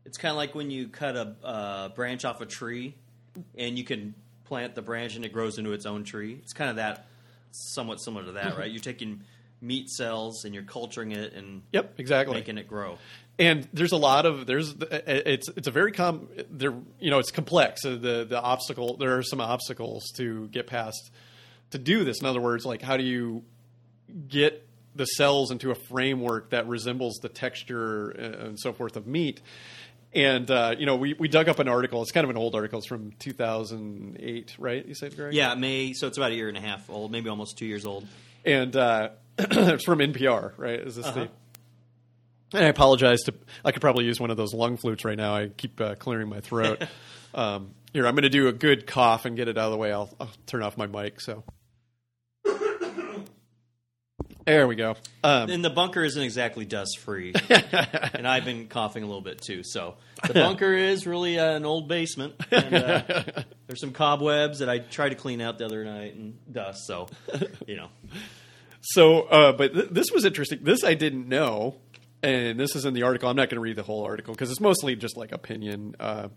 it's 0.07 0.17
kind 0.17 0.31
of 0.31 0.37
like 0.37 0.55
when 0.55 0.71
you 0.71 0.87
cut 0.87 1.15
a 1.15 1.35
uh, 1.43 1.89
branch 1.89 2.25
off 2.25 2.41
a 2.41 2.45
tree 2.45 2.95
and 3.57 3.77
you 3.77 3.83
can 3.83 4.15
plant 4.45 4.73
the 4.73 4.81
branch 4.81 5.15
and 5.15 5.25
it 5.25 5.33
grows 5.33 5.57
into 5.57 5.73
its 5.73 5.85
own 5.85 6.03
tree. 6.03 6.39
It's 6.41 6.53
kind 6.53 6.69
of 6.69 6.77
that 6.77 7.05
somewhat 7.51 7.97
similar 8.01 8.25
to 8.25 8.31
that, 8.33 8.57
right? 8.57 8.71
You're 8.71 8.81
taking 8.81 9.21
meat 9.61 9.89
cells 9.89 10.45
and 10.45 10.53
you're 10.53 10.63
culturing 10.63 11.11
it 11.11 11.33
and 11.33 11.61
yep, 11.73 11.93
exactly. 11.97 12.35
making 12.35 12.57
it 12.57 12.67
grow. 12.67 12.97
and 13.39 13.67
there's 13.73 13.91
a 13.91 13.97
lot 13.97 14.25
of 14.25 14.45
there's 14.45 14.75
it's 14.81 15.49
it's 15.49 15.67
a 15.67 15.71
very 15.71 15.91
com 15.91 16.27
there 16.49 16.73
you 16.99 17.09
know 17.11 17.19
it's 17.19 17.31
complex 17.31 17.83
Uh, 17.85 17.91
the 17.91 18.25
the 18.29 18.41
obstacle 18.41 18.97
there 18.97 19.17
are 19.17 19.23
some 19.23 19.41
obstacles 19.41 20.05
to 20.15 20.47
get 20.49 20.67
past 20.67 21.11
to 21.71 21.77
do 21.77 22.03
this 22.03 22.21
in 22.21 22.27
other 22.27 22.39
words 22.41 22.65
like 22.65 22.81
how 22.81 22.97
do 22.97 23.03
you 23.03 23.43
get 24.27 24.67
the 24.95 25.05
cells 25.05 25.51
into 25.51 25.71
a 25.71 25.75
framework 25.75 26.49
that 26.51 26.67
resembles 26.67 27.15
the 27.21 27.29
texture 27.29 28.15
uh, 28.17 28.45
and 28.45 28.59
so 28.59 28.73
forth 28.73 28.95
of 28.95 29.05
meat 29.07 29.41
and 30.13 30.49
uh, 30.49 30.75
you 30.77 30.85
know, 30.85 30.95
we 30.95 31.13
we 31.13 31.27
dug 31.27 31.49
up 31.49 31.59
an 31.59 31.67
article. 31.67 32.01
It's 32.01 32.11
kind 32.11 32.23
of 32.23 32.29
an 32.29 32.37
old 32.37 32.55
article. 32.55 32.79
It's 32.79 32.87
from 32.87 33.11
2008, 33.19 34.55
right? 34.59 34.85
You 34.85 34.95
said, 34.95 35.15
Greg? 35.15 35.33
Yeah, 35.33 35.55
May. 35.55 35.93
So 35.93 36.07
it's 36.07 36.17
about 36.17 36.31
a 36.31 36.35
year 36.35 36.47
and 36.49 36.57
a 36.57 36.61
half 36.61 36.89
old, 36.89 37.11
maybe 37.11 37.29
almost 37.29 37.57
two 37.57 37.65
years 37.65 37.85
old. 37.85 38.07
and 38.45 38.75
uh, 38.75 39.09
it's 39.37 39.83
from 39.85 39.99
NPR, 39.99 40.53
right? 40.57 40.79
Is 40.79 40.95
this 40.95 41.05
Uh-huh. 41.05 41.27
the? 42.51 42.57
And 42.57 42.65
I 42.65 42.69
apologize 42.69 43.19
to. 43.23 43.33
I 43.65 43.71
could 43.73 43.81
probably 43.81 44.05
use 44.05 44.19
one 44.21 44.31
of 44.31 44.37
those 44.37 44.53
lung 44.53 44.77
flutes 44.77 45.03
right 45.03 45.17
now. 45.17 45.35
I 45.35 45.49
keep 45.49 45.81
uh, 45.81 45.95
clearing 45.95 46.29
my 46.29 46.39
throat. 46.39 46.81
um, 47.35 47.71
here, 47.91 48.07
I'm 48.07 48.13
going 48.15 48.23
to 48.23 48.29
do 48.29 48.47
a 48.47 48.53
good 48.53 48.87
cough 48.87 49.25
and 49.25 49.35
get 49.35 49.49
it 49.49 49.57
out 49.57 49.65
of 49.65 49.71
the 49.71 49.77
way. 49.77 49.91
I'll, 49.91 50.09
I'll 50.19 50.31
turn 50.45 50.63
off 50.63 50.77
my 50.77 50.87
mic. 50.87 51.19
So 51.19 51.43
there 54.47 54.67
we 54.67 54.75
go. 54.75 54.95
Um, 55.23 55.49
And 55.51 55.63
the 55.63 55.69
bunker 55.69 56.03
isn't 56.03 56.21
exactly 56.21 56.65
dust 56.65 56.97
free, 56.99 57.33
and 57.49 58.27
I've 58.27 58.45
been 58.45 58.67
coughing 58.67 59.03
a 59.03 59.05
little 59.05 59.21
bit 59.21 59.41
too. 59.41 59.61
So 59.63 59.95
the 60.25 60.33
bunker 60.33 60.73
is 60.73 61.05
really 61.05 61.37
uh, 61.37 61.51
an 61.55 61.65
old 61.65 61.87
basement. 61.87 62.33
And, 62.49 62.73
uh, 62.73 63.01
there's 63.67 63.79
some 63.81 63.91
cobwebs 63.91 64.59
that 64.59 64.69
I 64.69 64.79
tried 64.79 65.09
to 65.09 65.15
clean 65.15 65.41
out 65.41 65.57
the 65.59 65.65
other 65.65 65.83
night 65.83 66.15
and 66.15 66.37
dust. 66.51 66.87
So 66.87 67.07
you 67.67 67.75
know, 67.75 67.89
So, 68.81 69.21
uh, 69.23 69.51
but 69.51 69.73
th- 69.73 69.89
this 69.91 70.07
was 70.11 70.25
interesting. 70.25 70.59
This 70.63 70.83
I 70.83 70.93
didn't 70.93 71.27
know, 71.27 71.75
and 72.23 72.59
this 72.59 72.75
is 72.75 72.85
in 72.85 72.93
the 72.93 73.03
article. 73.03 73.29
I'm 73.29 73.35
not 73.35 73.49
going 73.49 73.57
to 73.57 73.61
read 73.61 73.75
the 73.75 73.83
whole 73.83 74.03
article 74.05 74.33
because 74.33 74.49
it's 74.49 74.61
mostly 74.61 74.95
just 74.95 75.17
like 75.17 75.31
opinion. 75.33 75.95
Uh, 75.99 76.29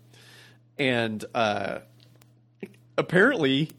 and 0.77 1.23
uh, 1.33 1.79
apparently, 2.97 3.71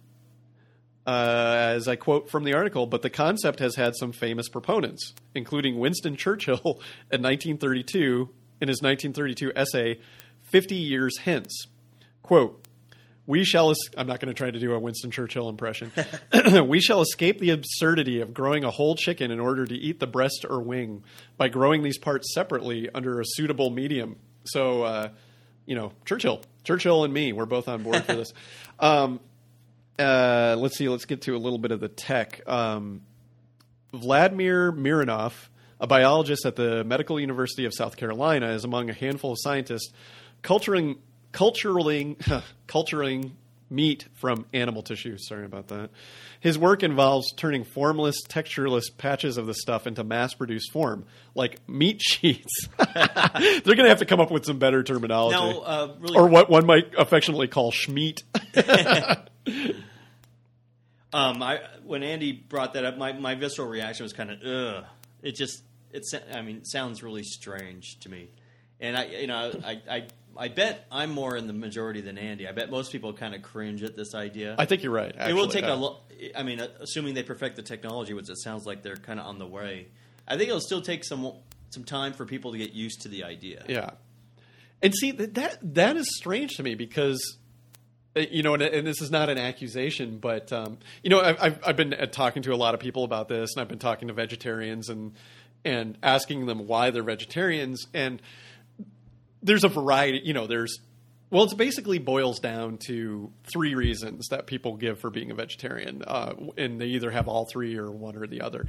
uh, 1.07 1.73
as 1.75 1.89
I 1.89 1.97
quote 1.97 2.31
from 2.31 2.45
the 2.45 2.55
article, 2.55 2.87
but 2.87 3.03
the 3.03 3.11
concept 3.11 3.59
has 3.59 3.75
had 3.77 3.95
some 3.97 4.13
famous 4.13 4.49
proponents, 4.49 5.15
including 5.35 5.79
Winston 5.79 6.17
Churchill 6.17 6.61
in 7.11 7.23
1932 7.23 8.29
in 8.61 8.69
his 8.69 8.81
1932 8.81 9.53
essay, 9.57 9.99
50 10.43 10.77
Years 10.77 11.19
Hence. 11.19 11.67
Quote, 12.23 12.63
we 13.27 13.45
shall. 13.45 13.71
Es- 13.71 13.79
I'm 13.97 14.07
not 14.07 14.21
going 14.21 14.33
to 14.33 14.35
try 14.35 14.51
to 14.51 14.59
do 14.59 14.73
a 14.73 14.79
Winston 14.79 15.11
Churchill 15.11 15.49
impression. 15.49 15.93
we 16.67 16.81
shall 16.81 17.01
escape 17.01 17.39
the 17.39 17.51
absurdity 17.51 18.21
of 18.21 18.35
growing 18.35 18.65
a 18.65 18.71
whole 18.71 18.95
chicken 18.95 19.31
in 19.31 19.41
order 19.41 19.65
to 19.65 19.75
eat 19.75 20.01
the 20.01 20.07
breast 20.07 20.45
or 20.49 20.61
wing 20.61 21.05
by 21.37 21.49
growing 21.49 21.83
these 21.83 21.99
parts 21.99 22.33
separately 22.35 22.89
under 22.95 23.21
a 23.21 23.25
suitable 23.27 23.71
medium. 23.71 24.17
So, 24.45 24.83
uh, 24.83 25.09
you 25.67 25.77
know, 25.77 25.93
Churchill, 26.05 26.43
Churchill, 26.65 27.05
and 27.05 27.15
me, 27.15 27.33
we're 27.33 27.47
both 27.47 27.69
on 27.69 27.83
board 27.83 28.05
for 28.05 28.15
this. 28.15 28.33
Um, 28.81 29.21
uh, 29.99 30.57
let's 30.59 30.77
see. 30.77 30.89
Let's 30.89 31.05
get 31.05 31.23
to 31.23 31.37
a 31.37 31.39
little 31.39 31.59
bit 31.59 31.71
of 31.71 31.81
the 31.81 31.89
tech. 31.89 32.41
Um, 32.49 33.03
Vladimir 33.93 34.73
Mironov, 34.73 35.35
a 35.81 35.87
biologist 35.87 36.47
at 36.47 36.57
the 36.57 36.85
Medical 36.85 37.21
University 37.21 37.65
of 37.65 37.75
South 37.75 37.97
Carolina, 37.97 38.51
is 38.51 38.65
among 38.65 38.91
a 38.91 38.95
handful 38.95 39.33
of 39.33 39.39
scientists 39.41 39.93
culturing, 40.43 40.99
culturing, 41.33 42.17
culturing 42.67 43.37
meat 43.73 44.07
from 44.15 44.47
animal 44.53 44.83
tissue. 44.83 45.17
Sorry 45.19 45.45
about 45.45 45.69
that. 45.69 45.91
His 46.41 46.59
work 46.59 46.83
involves 46.83 47.33
turning 47.33 47.65
formless, 47.65 48.23
textureless 48.29 48.85
patches 48.97 49.39
of 49.39 49.47
the 49.47 49.55
stuff 49.55 49.87
into 49.87 50.05
mass-produced 50.05 50.71
form, 50.73 51.07
like 51.35 51.67
meat 51.69 52.01
sheets. 52.03 52.69
They're 52.95 53.63
going 53.63 53.85
to 53.85 53.89
have 53.89 54.01
to 54.01 54.05
come 54.05 54.21
up 54.21 54.31
with 54.31 54.45
some 54.45 54.59
better 54.59 54.83
terminology, 54.83 55.37
now 55.37 55.61
uh, 55.61 55.95
really, 55.99 56.17
or 56.17 56.29
what 56.29 56.51
one 56.51 56.67
might 56.67 56.93
affectionately 56.97 57.49
call 57.49 57.73
schmeat. 57.73 58.23
um, 61.13 61.43
I 61.43 61.61
when 61.85 62.03
Andy 62.03 62.33
brought 62.33 62.75
that 62.75 62.85
up, 62.85 62.97
my, 62.99 63.13
my 63.13 63.35
visceral 63.35 63.69
reaction 63.69 64.05
was 64.05 64.13
kind 64.13 64.31
of 64.31 64.39
ugh. 64.43 64.85
It 65.23 65.35
just 65.37 65.63
it 65.93 66.03
I 66.33 66.43
mean 66.43 66.57
it 66.59 66.67
sounds 66.67 67.03
really 67.03 67.23
strange 67.23 67.99
to 68.01 68.09
me, 68.09 68.29
and 68.81 68.97
I 68.97 69.05
you 69.07 69.27
know 69.27 69.53
I 69.65 69.81
I. 69.91 70.07
I 70.35 70.49
bet 70.49 70.87
I'm 70.91 71.11
more 71.11 71.37
in 71.37 71.47
the 71.47 71.53
majority 71.53 72.01
than 72.01 72.17
Andy. 72.17 72.49
I 72.49 72.53
bet 72.53 72.71
most 72.71 72.91
people 72.91 73.13
kind 73.13 73.35
of 73.35 73.43
cringe 73.43 73.83
at 73.83 73.95
this 73.95 74.15
idea. 74.15 74.57
I 74.59 74.65
think 74.65 74.83
you're 74.83 74.91
right. 74.91 75.15
it 75.15 75.35
will 75.35 75.47
take 75.47 75.65
Uh, 75.65 75.75
a 75.75 75.77
lo- 75.77 76.01
I 76.35 76.43
mean, 76.43 76.59
uh, 76.59 76.69
assuming 76.81 77.13
they 77.13 77.23
perfect 77.23 77.57
the 77.57 77.63
technology, 77.63 78.15
which 78.15 78.31
it 78.31 78.39
sounds 78.39 78.65
like 78.65 78.83
they're 78.83 78.97
kind 78.97 79.21
of 79.21 79.27
on 79.27 79.39
the 79.39 79.47
way. 79.47 79.89
I 80.27 80.39
think 80.39 80.49
it'll 80.49 80.63
still 80.63 80.81
take 80.81 81.05
some 81.05 81.31
some 81.69 81.85
time 81.85 82.15
for 82.15 82.25
people 82.25 82.53
to 82.53 82.57
get 82.59 82.73
used 82.73 83.03
to 83.03 83.09
the 83.09 83.25
idea. 83.25 83.63
Yeah, 83.69 83.91
and 84.83 84.95
see 84.95 85.11
that 85.11 85.35
that, 85.35 85.59
that 85.75 85.97
is 85.99 86.07
strange 86.17 86.53
to 86.53 86.63
me 86.63 86.77
because 86.77 87.21
you 88.15 88.43
know, 88.43 88.55
and, 88.55 88.63
and 88.63 88.87
this 88.87 89.01
is 89.01 89.11
not 89.11 89.29
an 89.29 89.39
accusation, 89.39 90.19
but 90.19 90.53
um, 90.53 90.79
you 91.03 91.11
know, 91.11 91.21
I've, 91.21 91.37
I've 91.41 91.59
I've 91.69 91.77
been 91.77 91.95
uh, 91.95 92.07
talking 92.07 92.43
to 92.43 92.53
a 92.53 92.57
lot 92.57 92.75
of 92.75 92.81
people 92.81 93.05
about 93.05 93.29
this, 93.29 93.55
and 93.55 93.63
I've 93.63 93.69
been 93.69 93.79
talking 93.79 94.09
to 94.09 94.15
vegetarians 94.15 94.89
and 94.89 95.15
and 95.65 95.97
asking 96.03 96.47
them 96.47 96.67
why 96.67 96.91
they're 96.91 97.03
vegetarians, 97.03 97.87
and 97.95 98.21
there's 99.43 99.65
a 99.65 99.69
variety. 99.69 100.21
You 100.25 100.35
know, 100.35 100.47
there's 100.47 100.79
well, 101.31 101.45
it 101.45 101.57
basically 101.57 101.99
boils 101.99 102.41
down 102.41 102.77
to 102.89 103.33
three 103.51 103.75
reasons 103.75 104.29
that 104.29 104.47
people 104.47 104.77
give 104.77 105.01
for 105.01 105.09
being 105.09 105.31
a 105.31 105.35
vegetarian, 105.35 106.03
uh, 106.07 106.35
and 106.59 106.79
they 106.79 106.89
either 106.89 107.11
have 107.11 107.27
all 107.27 107.47
three 107.47 107.79
or 107.79 107.91
one 107.91 108.17
or 108.17 108.27
the 108.27 108.43
other. 108.43 108.67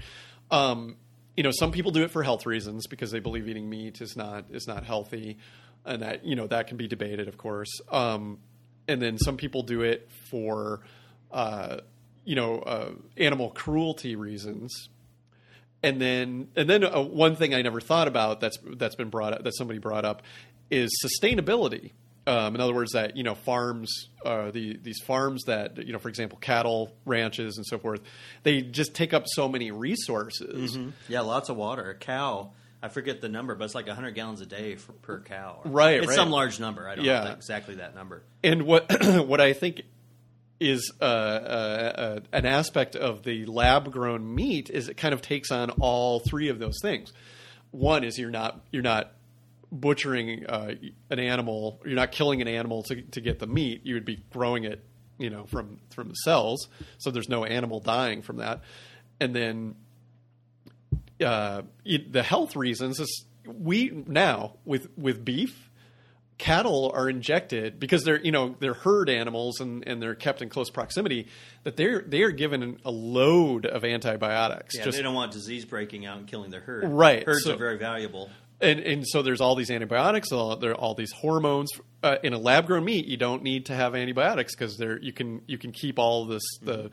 Um, 0.50 0.96
you 1.36 1.44
know, 1.44 1.52
some 1.52 1.74
people 1.74 1.92
do 1.92 2.04
it 2.04 2.12
for 2.12 2.24
health 2.24 2.46
reasons 2.46 2.88
because 2.88 3.12
they 3.12 3.20
believe 3.20 3.50
eating 3.50 3.70
meat 3.70 4.00
is 4.00 4.16
not 4.16 4.46
is 4.52 4.68
not 4.68 4.86
healthy, 4.86 5.38
and 5.84 6.02
that 6.02 6.26
you 6.26 6.38
know 6.38 6.48
that 6.48 6.68
can 6.68 6.78
be 6.78 6.88
debated, 6.88 7.28
of 7.28 7.38
course. 7.38 7.82
Um, 7.92 8.40
and 8.88 9.02
then 9.02 9.18
some 9.18 9.38
people 9.38 9.64
do 9.64 9.82
it 9.82 10.10
for 10.30 10.82
uh, 11.32 11.78
you 12.26 12.36
know 12.36 12.60
uh, 12.60 12.92
animal 13.18 13.50
cruelty 13.50 14.16
reasons. 14.16 14.90
And 15.86 16.00
then, 16.02 16.48
and 16.56 16.70
then 16.70 16.86
uh, 16.86 17.02
one 17.02 17.36
thing 17.36 17.54
I 17.54 17.62
never 17.62 17.82
thought 17.82 18.08
about 18.08 18.40
that's 18.40 18.58
that's 18.78 18.96
been 18.96 19.10
brought 19.10 19.34
up 19.34 19.44
that 19.44 19.54
somebody 19.56 19.80
brought 19.80 20.06
up 20.06 20.22
is 20.72 20.90
sustainability. 21.04 21.92
Um, 22.26 22.56
in 22.56 22.62
other 22.62 22.74
words, 22.74 22.94
that 22.94 23.18
you 23.18 23.24
know 23.24 23.36
farms, 23.36 24.08
uh, 24.26 24.50
the 24.52 24.78
these 24.82 25.00
farms 25.06 25.44
that 25.48 25.86
you 25.86 25.92
know, 25.92 26.00
for 26.00 26.08
example, 26.08 26.38
cattle 26.40 26.94
ranches 27.06 27.58
and 27.58 27.66
so 27.66 27.78
forth, 27.78 28.00
they 28.44 28.62
just 28.62 28.94
take 28.96 29.14
up 29.14 29.26
so 29.28 29.50
many 29.50 29.72
resources. 29.72 30.78
Yeah, 31.10 31.20
lots 31.20 31.50
of 31.50 31.58
water. 31.58 31.90
A 31.90 31.96
cow, 31.96 32.52
I 32.84 32.90
forget 32.90 33.22
the 33.22 33.30
number, 33.30 33.56
but 33.56 33.64
it's 33.64 33.74
like 33.76 33.88
100 33.88 34.12
gallons 34.14 34.42
a 34.42 34.46
day 34.46 34.76
for, 34.76 34.92
per 34.92 35.22
cow. 35.22 35.62
Right, 35.64 36.00
It's 36.00 36.08
right. 36.08 36.16
some 36.16 36.30
large 36.32 36.60
number. 36.60 36.88
I 36.88 36.96
don't 36.96 37.06
Yeah. 37.06 37.24
know 37.24 37.32
exactly 37.32 37.76
that 37.76 37.96
number. 37.96 38.24
And 38.44 38.64
what 38.64 38.92
what 39.26 39.40
I 39.40 39.54
think 39.54 39.84
is 40.60 40.92
uh, 41.02 41.04
uh, 41.06 41.08
uh, 41.08 42.20
an 42.34 42.46
aspect 42.46 42.96
of 42.98 43.24
the 43.24 43.46
lab 43.46 43.92
grown 43.92 44.36
meat 44.36 44.70
is 44.70 44.90
it 44.90 44.98
kind 44.98 45.14
of 45.14 45.22
takes 45.22 45.50
on 45.50 45.70
all 45.80 46.20
three 46.20 46.50
of 46.50 46.60
those 46.60 46.78
things. 46.82 47.12
One 47.72 48.04
is 48.04 48.20
you're 48.20 48.30
not 48.30 48.62
you're 48.72 48.84
not 48.84 49.14
butchering 49.72 50.46
uh, 50.46 50.74
an 51.10 51.20
animal, 51.20 51.82
you're 51.86 51.96
not 51.96 52.12
killing 52.12 52.42
an 52.42 52.48
animal 52.48 52.84
to 52.84 53.02
to 53.02 53.22
get 53.22 53.40
the 53.40 53.48
meat. 53.48 53.82
You 53.86 53.94
would 53.96 54.06
be 54.06 54.24
growing 54.32 54.66
it, 54.66 54.84
you 55.18 55.30
know, 55.30 55.46
from 55.46 55.80
from 55.96 56.10
the 56.10 56.16
cells, 56.16 56.68
so 56.98 57.12
there's 57.12 57.30
no 57.30 57.46
animal 57.46 57.80
dying 57.80 58.22
from 58.22 58.38
that. 58.38 58.62
And 59.20 59.36
then 59.36 59.76
uh, 61.22 61.62
it, 61.86 62.12
the 62.14 62.24
health 62.24 62.56
reasons 62.56 63.00
is 63.00 63.26
we 63.46 63.90
now 64.08 64.54
with 64.66 64.88
with 64.98 65.24
beef 65.26 65.70
cattle 66.40 66.92
are 66.96 67.08
injected 67.10 67.80
because 67.80 68.04
they're 68.04 68.20
you 68.20 68.32
know 68.32 68.56
they're 68.60 68.74
herd 68.74 69.10
animals 69.10 69.60
and, 69.60 69.88
and 69.88 70.02
they're 70.02 70.16
kept 70.16 70.42
in 70.42 70.50
close 70.50 70.70
proximity 70.70 71.28
that 71.64 71.78
they're 71.78 72.02
they 72.02 72.22
are 72.24 72.32
given 72.32 72.80
a 72.84 72.92
load 72.92 73.66
of 73.66 73.86
antibiotics 73.86 74.76
Yeah, 74.76 74.84
just 74.86 74.98
they 74.98 75.04
don't 75.04 75.14
want 75.14 75.32
disease 75.32 75.64
breaking 75.66 76.06
out 76.06 76.18
and 76.18 76.28
killing 76.28 76.50
their 76.50 76.62
herd. 76.62 76.86
Right, 76.90 77.24
Herds 77.26 77.44
so- 77.44 77.54
are 77.54 77.58
very 77.58 77.78
valuable. 77.78 78.30
and 78.60 78.80
and 78.80 79.08
so 79.08 79.22
there's 79.22 79.42
all 79.42 79.56
these 79.56 79.70
antibiotics 79.72 80.32
all, 80.32 80.58
there 80.58 80.72
are 80.72 80.76
all 80.76 80.96
these 80.96 81.12
hormones 81.12 81.70
uh, 82.02 82.16
in 82.24 82.34
a 82.34 82.40
lab 82.40 82.66
grown 82.66 82.84
meat 82.86 83.06
you 83.06 83.18
don't 83.18 83.44
need 83.44 83.68
to 83.68 83.76
have 83.76 83.94
antibiotics 83.96 84.56
because 84.56 84.76
there 84.78 85.00
you 85.00 85.14
can 85.14 85.42
you 85.48 85.58
can 85.60 85.72
keep 85.72 86.00
all 86.00 86.26
this 86.26 86.44
the 86.64 86.90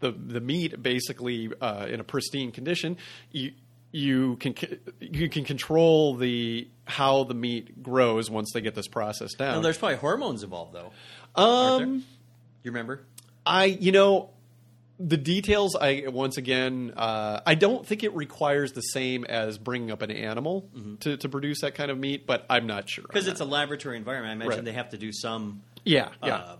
the 0.00 0.12
the 0.12 0.40
meat 0.40 0.80
basically 0.82 1.50
uh, 1.60 1.86
in 1.90 1.98
a 2.00 2.04
pristine 2.04 2.52
condition 2.52 2.96
you 3.32 3.52
you 3.96 4.34
can 4.36 4.54
you 4.98 5.28
can 5.28 5.44
control 5.44 6.16
the 6.16 6.66
how 6.84 7.22
the 7.24 7.34
meat 7.34 7.80
grows 7.80 8.28
once 8.28 8.50
they 8.52 8.60
get 8.60 8.74
this 8.74 8.88
process 8.88 9.34
down 9.34 9.54
No, 9.54 9.60
there's 9.62 9.78
probably 9.78 9.96
hormones 9.98 10.42
involved, 10.42 10.74
though. 10.74 10.90
um 11.40 12.04
You 12.64 12.70
remember? 12.72 13.02
I, 13.46 13.66
you 13.66 13.92
know, 13.92 14.30
the 14.98 15.16
details. 15.16 15.76
I 15.76 16.04
once 16.08 16.38
again, 16.38 16.92
uh, 16.96 17.40
I 17.46 17.54
don't 17.54 17.86
think 17.86 18.02
it 18.04 18.14
requires 18.16 18.72
the 18.72 18.80
same 18.80 19.24
as 19.24 19.58
bringing 19.58 19.90
up 19.90 20.02
an 20.02 20.10
animal 20.10 20.68
to, 21.00 21.16
to 21.18 21.28
produce 21.28 21.60
that 21.60 21.74
kind 21.74 21.90
of 21.90 21.98
meat, 21.98 22.26
but 22.26 22.46
I'm 22.50 22.66
not 22.66 22.88
sure 22.88 23.04
Because 23.06 23.26
that. 23.26 23.32
it's 23.32 23.40
a 23.40 23.44
laboratory 23.44 23.96
environment. 23.96 24.30
I 24.30 24.34
imagine 24.34 24.50
Right. 24.50 24.64
they 24.64 24.72
have 24.72 24.90
to 24.90 24.98
do 24.98 25.12
some 25.12 25.62
yeah, 25.84 26.08
yeah, 26.22 26.36
uh, 26.36 26.56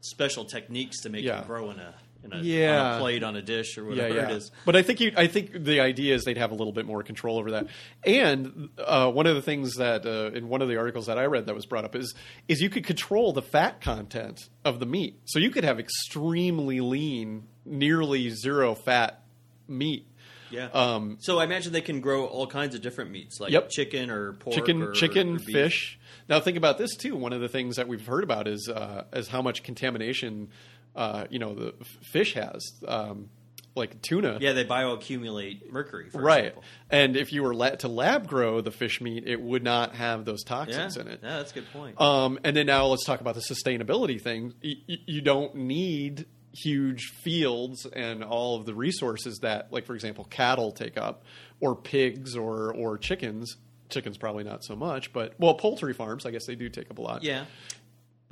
special 0.00 0.44
techniques 0.46 1.02
to 1.02 1.10
make 1.10 1.22
Yeah. 1.24 1.40
it 1.42 1.46
grow 1.46 1.70
in 1.70 1.78
a 1.78 1.94
in 2.24 2.32
a, 2.32 2.40
Yeah. 2.42 2.82
on 2.82 2.96
a 2.96 3.00
plate 3.00 3.22
on 3.22 3.36
a 3.36 3.42
dish 3.42 3.76
or 3.78 3.84
whatever 3.84 4.14
yeah. 4.14 4.28
it 4.30 4.36
is. 4.36 4.50
But 4.64 4.76
I 4.76 4.82
think 4.82 5.00
you, 5.00 5.12
I 5.16 5.26
think 5.26 5.64
the 5.64 5.80
idea 5.80 6.14
is 6.14 6.24
they'd 6.24 6.36
have 6.36 6.50
a 6.52 6.54
little 6.54 6.72
bit 6.72 6.86
more 6.86 7.02
control 7.02 7.38
over 7.38 7.52
that. 7.52 7.66
And 8.04 8.68
uh, 8.78 9.10
one 9.10 9.26
of 9.26 9.34
the 9.34 9.42
things 9.42 9.74
that 9.76 10.06
uh, 10.06 10.36
in 10.36 10.48
one 10.48 10.62
of 10.62 10.68
the 10.68 10.76
articles 10.76 11.06
that 11.06 11.18
I 11.18 11.24
read 11.26 11.46
that 11.46 11.54
was 11.54 11.66
brought 11.66 11.84
up 11.84 11.94
is 11.96 12.14
is 12.48 12.60
you 12.60 12.70
could 12.70 12.84
control 12.84 13.32
the 13.32 13.42
fat 13.42 13.80
content 13.80 14.40
of 14.64 14.78
the 14.80 14.86
meat. 14.86 15.20
So 15.24 15.38
you 15.38 15.50
could 15.50 15.64
have 15.64 15.78
extremely 15.78 16.80
lean, 16.80 17.48
nearly 17.64 18.30
zero 18.30 18.74
fat 18.74 19.22
meat. 19.68 20.06
Yeah. 20.50 20.66
Um, 20.74 21.16
so 21.20 21.38
I 21.38 21.44
imagine 21.44 21.72
they 21.72 21.80
can 21.80 22.00
grow 22.02 22.26
all 22.26 22.46
kinds 22.46 22.74
of 22.74 22.82
different 22.82 23.10
meats, 23.10 23.40
like 23.40 23.52
Yep. 23.52 23.70
chicken 23.70 24.10
or 24.10 24.34
pork, 24.34 24.54
chicken, 24.54 24.82
or, 24.82 24.92
chicken, 24.92 25.36
or 25.36 25.38
fish. 25.38 25.98
Now 26.28 26.40
think 26.40 26.58
about 26.58 26.76
this 26.76 26.94
too. 26.94 27.16
One 27.16 27.32
of 27.32 27.40
the 27.40 27.48
things 27.48 27.76
that 27.76 27.88
we've 27.88 28.06
heard 28.06 28.22
about 28.22 28.46
is 28.46 28.68
uh, 28.68 29.04
is 29.14 29.28
how 29.28 29.40
much 29.40 29.62
contamination, 29.62 30.50
uh, 30.96 31.24
you 31.30 31.38
know, 31.38 31.54
the 31.54 31.74
fish 32.12 32.34
has, 32.34 32.60
um, 32.86 33.28
like 33.74 34.02
tuna. 34.02 34.36
Yeah, 34.40 34.52
they 34.52 34.64
bioaccumulate 34.64 35.70
mercury. 35.72 36.10
For 36.10 36.20
right. 36.20 36.40
example. 36.46 36.64
And 36.90 37.16
if 37.16 37.32
you 37.32 37.42
were 37.42 37.54
la- 37.54 37.70
to 37.70 37.88
lab 37.88 38.26
grow 38.28 38.60
the 38.60 38.70
fish 38.70 39.00
meat, 39.00 39.24
it 39.26 39.40
would 39.40 39.62
not 39.62 39.94
have 39.94 40.24
those 40.24 40.42
Yeah, 40.46 40.48
toxins 40.56 40.96
in 40.98 41.08
it. 41.08 41.20
yeah, 41.22 41.38
that's 41.38 41.52
a 41.52 41.54
good 41.54 41.72
point. 41.72 41.98
Um, 42.00 42.38
and 42.44 42.54
then 42.56 42.66
now 42.66 42.86
let's 42.86 43.04
talk 43.04 43.20
about 43.22 43.34
the 43.34 43.40
sustainability 43.40 44.20
thing. 44.20 44.52
Y- 44.62 44.74
y- 44.88 44.98
you 45.06 45.20
don't 45.22 45.54
need 45.54 46.26
huge 46.54 47.00
fields 47.22 47.86
and 47.86 48.22
all 48.22 48.56
of 48.56 48.66
the 48.66 48.74
resources 48.74 49.38
that, 49.40 49.72
like 49.72 49.86
for 49.86 49.94
example, 49.94 50.24
cattle 50.24 50.70
take 50.72 50.98
up, 50.98 51.24
or 51.60 51.74
pigs, 51.74 52.36
or 52.36 52.74
or 52.74 52.98
chickens. 52.98 53.56
Chickens 53.88 54.18
probably 54.18 54.44
not 54.44 54.64
so 54.64 54.74
much, 54.76 55.12
but 55.14 55.34
well, 55.38 55.54
poultry 55.54 55.94
farms, 55.94 56.24
I 56.26 56.30
guess 56.30 56.44
they 56.46 56.54
do 56.54 56.68
take 56.68 56.90
up 56.90 56.98
a 56.98 57.02
lot. 57.02 57.22
yeah. 57.22 57.44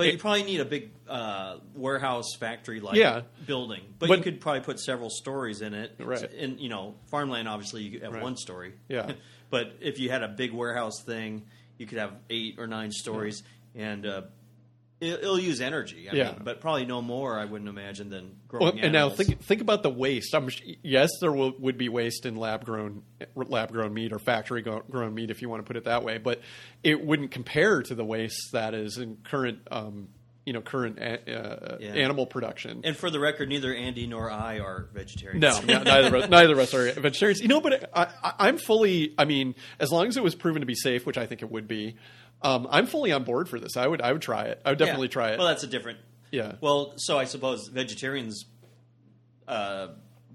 But 0.01 0.09
It- 0.09 0.13
you 0.15 0.19
probably 0.19 0.45
need 0.45 0.61
a 0.61 0.65
big 0.65 0.93
uh, 1.07 1.59
warehouse 1.75 2.35
factory 2.39 2.81
like 2.81 2.97
Yeah. 2.97 3.23
building. 3.47 3.83
But, 3.99 4.09
But- 4.09 4.19
you 4.19 4.25
could 4.25 4.41
probably 4.41 4.63
put 4.63 4.81
several 4.81 5.11
stories 5.11 5.61
in 5.61 5.75
it. 5.75 5.95
Right. 5.99 6.23
And 6.33 6.59
you 6.59 6.69
know, 6.71 6.95
farmland 7.11 7.49
obviously 7.49 7.83
you 7.83 8.01
have 8.01 8.15
Right. 8.15 8.23
one 8.23 8.37
story. 8.37 8.73
Yeah. 8.89 9.13
but 9.51 9.75
if 9.81 9.99
you 9.99 10.09
had 10.09 10.23
a 10.23 10.29
big 10.29 10.53
warehouse 10.53 11.03
thing, 11.05 11.45
you 11.77 11.87
could 11.87 11.99
have 11.99 12.15
eight 12.31 12.55
or 12.59 12.67
nine 12.67 12.93
stories, 12.93 13.43
and 13.75 14.07
uh, 14.07 14.23
it'll 15.01 15.39
use 15.41 15.61
energy. 15.61 16.09
I 16.11 16.15
Yeah. 16.15 16.25
mean, 16.33 16.41
but 16.45 16.61
probably 16.61 16.85
no 16.87 17.01
more. 17.03 17.39
I 17.39 17.45
wouldn't 17.47 17.69
imagine 17.69 18.11
than 18.11 18.37
growing. 18.49 18.75
Well, 18.77 18.85
and 18.85 18.93
now 18.93 19.09
think 19.11 19.41
think 19.43 19.61
about 19.61 19.83
the 19.83 19.91
waste. 19.91 20.35
I'm, 20.35 20.49
yes, 20.83 21.11
there 21.21 21.33
will, 21.33 21.53
would 21.59 21.79
be 21.79 21.89
waste 21.89 22.27
in 22.27 22.37
lab 22.37 22.65
grown 22.65 23.03
lab 23.35 23.73
grown 23.73 23.95
meat 23.95 24.13
or 24.13 24.19
factory 24.19 24.63
grown 24.63 25.15
meat, 25.15 25.31
if 25.31 25.43
you 25.43 25.49
want 25.49 25.61
to 25.65 25.67
put 25.67 25.77
it 25.77 25.85
that 25.85 26.05
way. 26.05 26.19
But 26.19 26.41
it 26.85 27.05
wouldn't 27.05 27.31
compare 27.31 27.83
to 27.83 27.95
the 27.95 28.05
waste 28.05 28.53
that 28.53 28.75
is 28.75 28.99
in 28.99 29.19
current, 29.25 29.61
um, 29.71 30.09
you 30.47 30.53
know, 30.55 30.63
current 30.63 30.99
a- 30.99 31.39
uh, 31.75 31.77
Yeah. 31.81 31.91
animal 31.93 32.27
production. 32.27 32.81
And 32.85 32.97
for 32.97 33.11
the 33.11 33.21
record, 33.21 33.49
neither 33.49 33.75
Andy 33.75 34.07
nor 34.07 34.31
I 34.31 34.59
are 34.59 34.89
vegetarians. 34.95 35.43
No, 35.43 35.61
yeah, 35.73 35.83
neither 35.85 36.09
of 36.17 36.23
us, 36.25 36.31
neither 36.31 36.53
of 36.55 36.59
us 36.59 36.75
are 36.75 36.91
vegetarians. 36.93 37.41
You 37.41 37.49
know, 37.49 37.61
but 37.61 37.91
I, 37.95 38.09
I, 38.23 38.33
I'm 38.49 38.59
fully. 38.59 39.15
I 39.19 39.25
mean, 39.27 39.55
as 39.79 39.93
long 39.93 40.09
as 40.09 40.17
it 40.17 40.23
was 40.23 40.35
proven 40.35 40.61
to 40.61 40.67
be 40.67 40.75
safe, 40.75 41.07
which 41.07 41.19
I 41.19 41.27
think 41.27 41.43
it 41.43 41.51
would 41.51 41.69
be, 41.69 41.97
um, 42.43 42.67
I'm 42.71 42.87
fully 42.87 43.13
on 43.13 43.25
board 43.25 43.49
for 43.49 43.59
this. 43.61 43.77
I 43.77 43.87
would, 43.87 44.01
I 44.01 44.13
would 44.13 44.23
try 44.23 44.45
it. 44.45 44.61
I 44.65 44.71
would 44.71 44.81
Yeah. 44.81 44.87
definitely 44.87 45.09
try 45.09 45.31
it. 45.31 45.39
Well, 45.39 45.49
that's 45.49 45.63
a 45.65 45.67
different. 45.67 45.99
Yeah. 46.31 46.53
Well, 46.61 46.95
so 46.97 47.19
I 47.19 47.25
suppose 47.25 47.69
vegetarians 47.69 48.45
uh, 49.49 49.89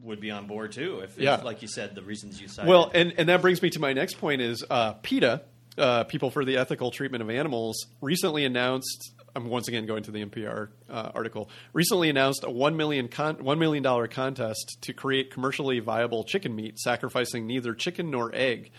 would 0.03 0.19
be 0.19 0.31
on 0.31 0.45
board 0.47 0.71
too, 0.71 0.99
if, 0.99 1.17
if, 1.19 1.43
like 1.43 1.61
you 1.61 1.67
said, 1.67 1.95
the 1.95 2.01
reasons 2.03 2.41
you 2.41 2.47
cited. 2.47 2.69
Well, 2.69 2.91
and, 2.93 3.13
and 3.17 3.29
that 3.29 3.41
brings 3.41 3.61
me 3.61 3.69
to 3.71 3.79
my 3.79 3.93
next 3.93 4.15
point 4.19 4.41
is 4.41 4.63
uh, 4.69 4.93
PETA, 4.93 5.41
uh, 5.77 6.03
People 6.05 6.29
for 6.31 6.45
the 6.45 6.57
Ethical 6.57 6.91
Treatment 6.91 7.21
of 7.23 7.29
Animals, 7.29 7.87
recently 8.01 8.45
announced. 8.45 9.11
I'm 9.37 9.49
once 9.49 9.67
again 9.67 9.85
going 9.85 10.03
to 10.03 10.11
the 10.11 10.23
NPR 10.23 10.69
uh, 10.89 11.11
article. 11.13 11.49
Recently 11.73 12.09
announced 12.09 12.45
a 12.45 12.49
one 12.49 12.77
million 12.77 13.09
con- 13.09 13.43
one 13.43 13.59
million 13.59 13.83
dollar 13.83 14.07
contest 14.07 14.77
to 14.83 14.93
create 14.93 15.29
commercially 15.31 15.79
viable 15.79 16.23
chicken 16.23 16.55
meat, 16.55 16.79
sacrificing 16.79 17.45
neither 17.45 17.73
chicken 17.73 18.09
nor 18.11 18.33
egg. 18.33 18.71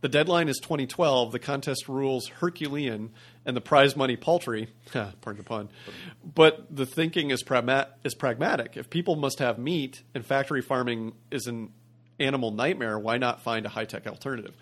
The 0.00 0.08
deadline 0.08 0.48
is 0.48 0.58
2012. 0.62 1.32
The 1.32 1.38
contest 1.38 1.88
rules 1.88 2.28
Herculean, 2.28 3.10
and 3.44 3.56
the 3.56 3.60
prize 3.60 3.96
money 3.96 4.16
paltry. 4.16 4.68
pardon 4.92 5.36
the 5.36 5.42
pun. 5.42 5.68
But 6.24 6.74
the 6.74 6.86
thinking 6.86 7.30
is, 7.30 7.42
pragma- 7.42 7.88
is 8.04 8.14
pragmatic. 8.14 8.76
If 8.76 8.88
people 8.88 9.16
must 9.16 9.38
have 9.40 9.58
meat, 9.58 10.02
and 10.14 10.24
factory 10.24 10.62
farming 10.62 11.12
is 11.30 11.46
an 11.46 11.72
animal 12.18 12.50
nightmare, 12.50 12.98
why 12.98 13.18
not 13.18 13.42
find 13.42 13.66
a 13.66 13.68
high 13.68 13.84
tech 13.84 14.06
alternative? 14.06 14.54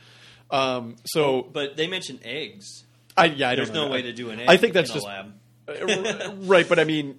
Um, 0.50 0.96
so, 1.04 1.42
but 1.42 1.76
they 1.76 1.86
mentioned 1.86 2.20
eggs. 2.24 2.84
I, 3.16 3.26
yeah, 3.26 3.50
I 3.50 3.54
There's 3.56 3.68
don't 3.68 3.74
know. 3.76 3.86
no 3.86 3.92
way 3.92 4.02
to 4.02 4.12
do 4.12 4.30
an 4.30 4.40
egg. 4.40 4.46
I 4.48 4.56
think 4.56 4.72
that's 4.74 4.90
in 4.90 5.00
just 5.00 5.06
right, 6.48 6.68
but 6.68 6.78
I 6.78 6.84
mean, 6.84 7.18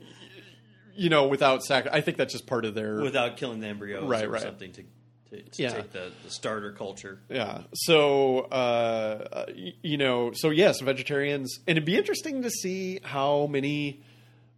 you 0.96 1.10
know, 1.10 1.28
without 1.28 1.62
sac, 1.64 1.88
I 1.92 2.02
think 2.02 2.18
that's 2.18 2.34
just 2.34 2.48
part 2.48 2.66
of 2.66 2.74
their 2.74 3.00
without 3.02 3.38
killing 3.38 3.60
the 3.60 3.68
embryos 3.68 4.04
Right, 4.10 4.26
or 4.26 4.30
right. 4.30 4.42
something 4.42 4.72
to, 4.74 4.84
to, 5.32 5.42
to 5.42 5.62
Yeah. 5.64 5.70
take 5.74 5.92
the, 5.92 6.12
the 6.24 6.30
starter 6.32 6.72
culture. 6.72 7.20
Yeah. 7.30 7.62
So, 7.74 8.40
uh, 8.40 9.46
you 9.82 9.98
know, 9.98 10.32
so 10.34 10.50
yes, 10.50 10.80
vegetarians, 10.82 11.60
and 11.68 11.78
it'd 11.78 11.86
be 11.86 11.98
interesting 11.98 12.42
to 12.44 12.50
see 12.50 13.00
how 13.04 13.48
many 13.48 14.02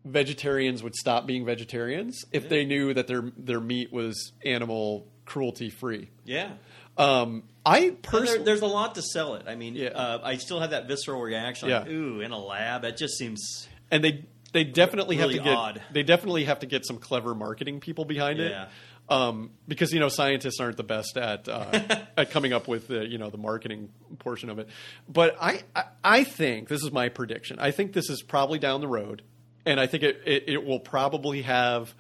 vegetarians 0.06 0.82
would 0.84 0.96
stop 0.96 1.28
being 1.28 1.46
vegetarians 1.46 2.24
if 2.32 2.50
they 2.50 2.66
knew 2.66 2.94
that 2.94 3.08
their 3.08 3.32
their 3.38 3.60
meat 3.60 3.92
was 3.94 4.32
animal 4.44 5.06
cruelty 5.26 5.70
free. 5.70 6.10
Yeah. 6.26 6.52
Um, 6.98 7.44
I 7.66 7.78
And 7.78 7.88
there, 7.90 7.96
personally, 8.02 8.44
there's 8.44 8.62
a 8.62 8.66
lot 8.68 8.96
to 8.96 9.02
sell 9.02 9.36
it. 9.36 9.46
I 9.48 9.56
mean, 9.56 9.76
Yeah. 9.76 9.90
uh, 9.90 10.20
I 10.24 10.38
still 10.38 10.60
have 10.60 10.72
that 10.72 10.88
visceral 10.88 11.22
reaction. 11.22 11.70
Like, 11.70 11.86
Yeah. 11.86 11.92
Ooh, 11.94 12.20
in 12.22 12.32
a 12.32 12.40
lab, 12.40 12.84
it 12.84 12.98
just 12.98 13.18
seems. 13.18 13.68
and 13.92 14.04
they 14.04 14.26
they 14.54 14.64
definitely 14.66 15.16
Really 15.18 15.36
have 15.36 15.44
to 15.46 15.50
get 15.50 15.58
odd. 15.58 15.82
they 15.94 16.04
definitely 16.04 16.44
have 16.46 16.60
to 16.60 16.66
get 16.66 16.86
some 16.86 16.98
clever 16.98 17.34
marketing 17.36 17.80
people 17.80 18.04
behind 18.04 18.40
Yeah. 18.40 18.64
it. 18.64 18.70
Um, 19.12 19.52
because 19.68 19.92
you 19.92 20.00
know 20.00 20.08
scientists 20.08 20.62
aren't 20.62 20.78
the 20.78 20.84
best 20.84 21.18
at 21.18 21.50
uh, 21.50 22.06
at 22.18 22.32
coming 22.32 22.54
up 22.54 22.70
with 22.70 22.88
the 22.88 23.06
you 23.06 23.18
know 23.18 23.30
the 23.30 23.38
marketing 23.38 23.90
portion 24.20 24.50
of 24.50 24.58
it, 24.58 24.70
but 25.10 25.36
I, 25.42 25.64
I 25.76 25.84
I 26.02 26.24
think 26.24 26.70
this 26.70 26.82
is 26.82 26.94
my 26.94 27.10
prediction. 27.10 27.60
I 27.60 27.72
think 27.72 27.92
this 27.92 28.10
is 28.10 28.22
probably 28.22 28.58
down 28.58 28.80
the 28.80 28.88
road, 28.88 29.22
and 29.66 29.82
I 29.82 29.88
think 29.88 30.04
it 30.04 30.22
it, 30.26 30.44
it 30.48 30.66
will 30.66 30.80
probably 30.80 31.42
have 31.42 31.94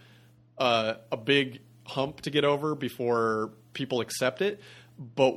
uh, 0.57 0.93
a 1.11 1.17
big 1.17 1.59
hump 1.85 2.21
to 2.21 2.29
get 2.29 2.45
over 2.45 2.75
before 2.75 3.51
people 3.73 3.99
accept 3.99 4.41
it. 4.41 4.61
But 4.97 5.35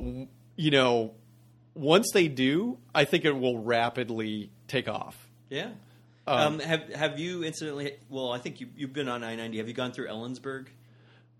you 0.55 0.71
know, 0.71 1.13
once 1.73 2.09
they 2.13 2.29
do, 2.29 2.77
I 2.93 3.03
think 3.03 3.25
it 3.25 3.33
will 3.33 3.59
rapidly 3.59 4.49
take 4.69 4.87
off. 4.87 5.27
Yeah. 5.49 5.71
Um, 6.25 6.59
have 6.59 6.87
have 6.93 7.19
you 7.19 7.43
incidentally? 7.43 7.97
Well, 8.09 8.31
I 8.31 8.39
think 8.39 8.61
you 8.61 8.69
you've 8.77 8.93
been 8.93 9.09
on 9.09 9.25
I 9.25 9.35
ninety. 9.35 9.57
Have 9.57 9.67
you 9.67 9.73
gone 9.73 9.91
through 9.91 10.07
Ellensburg? 10.07 10.67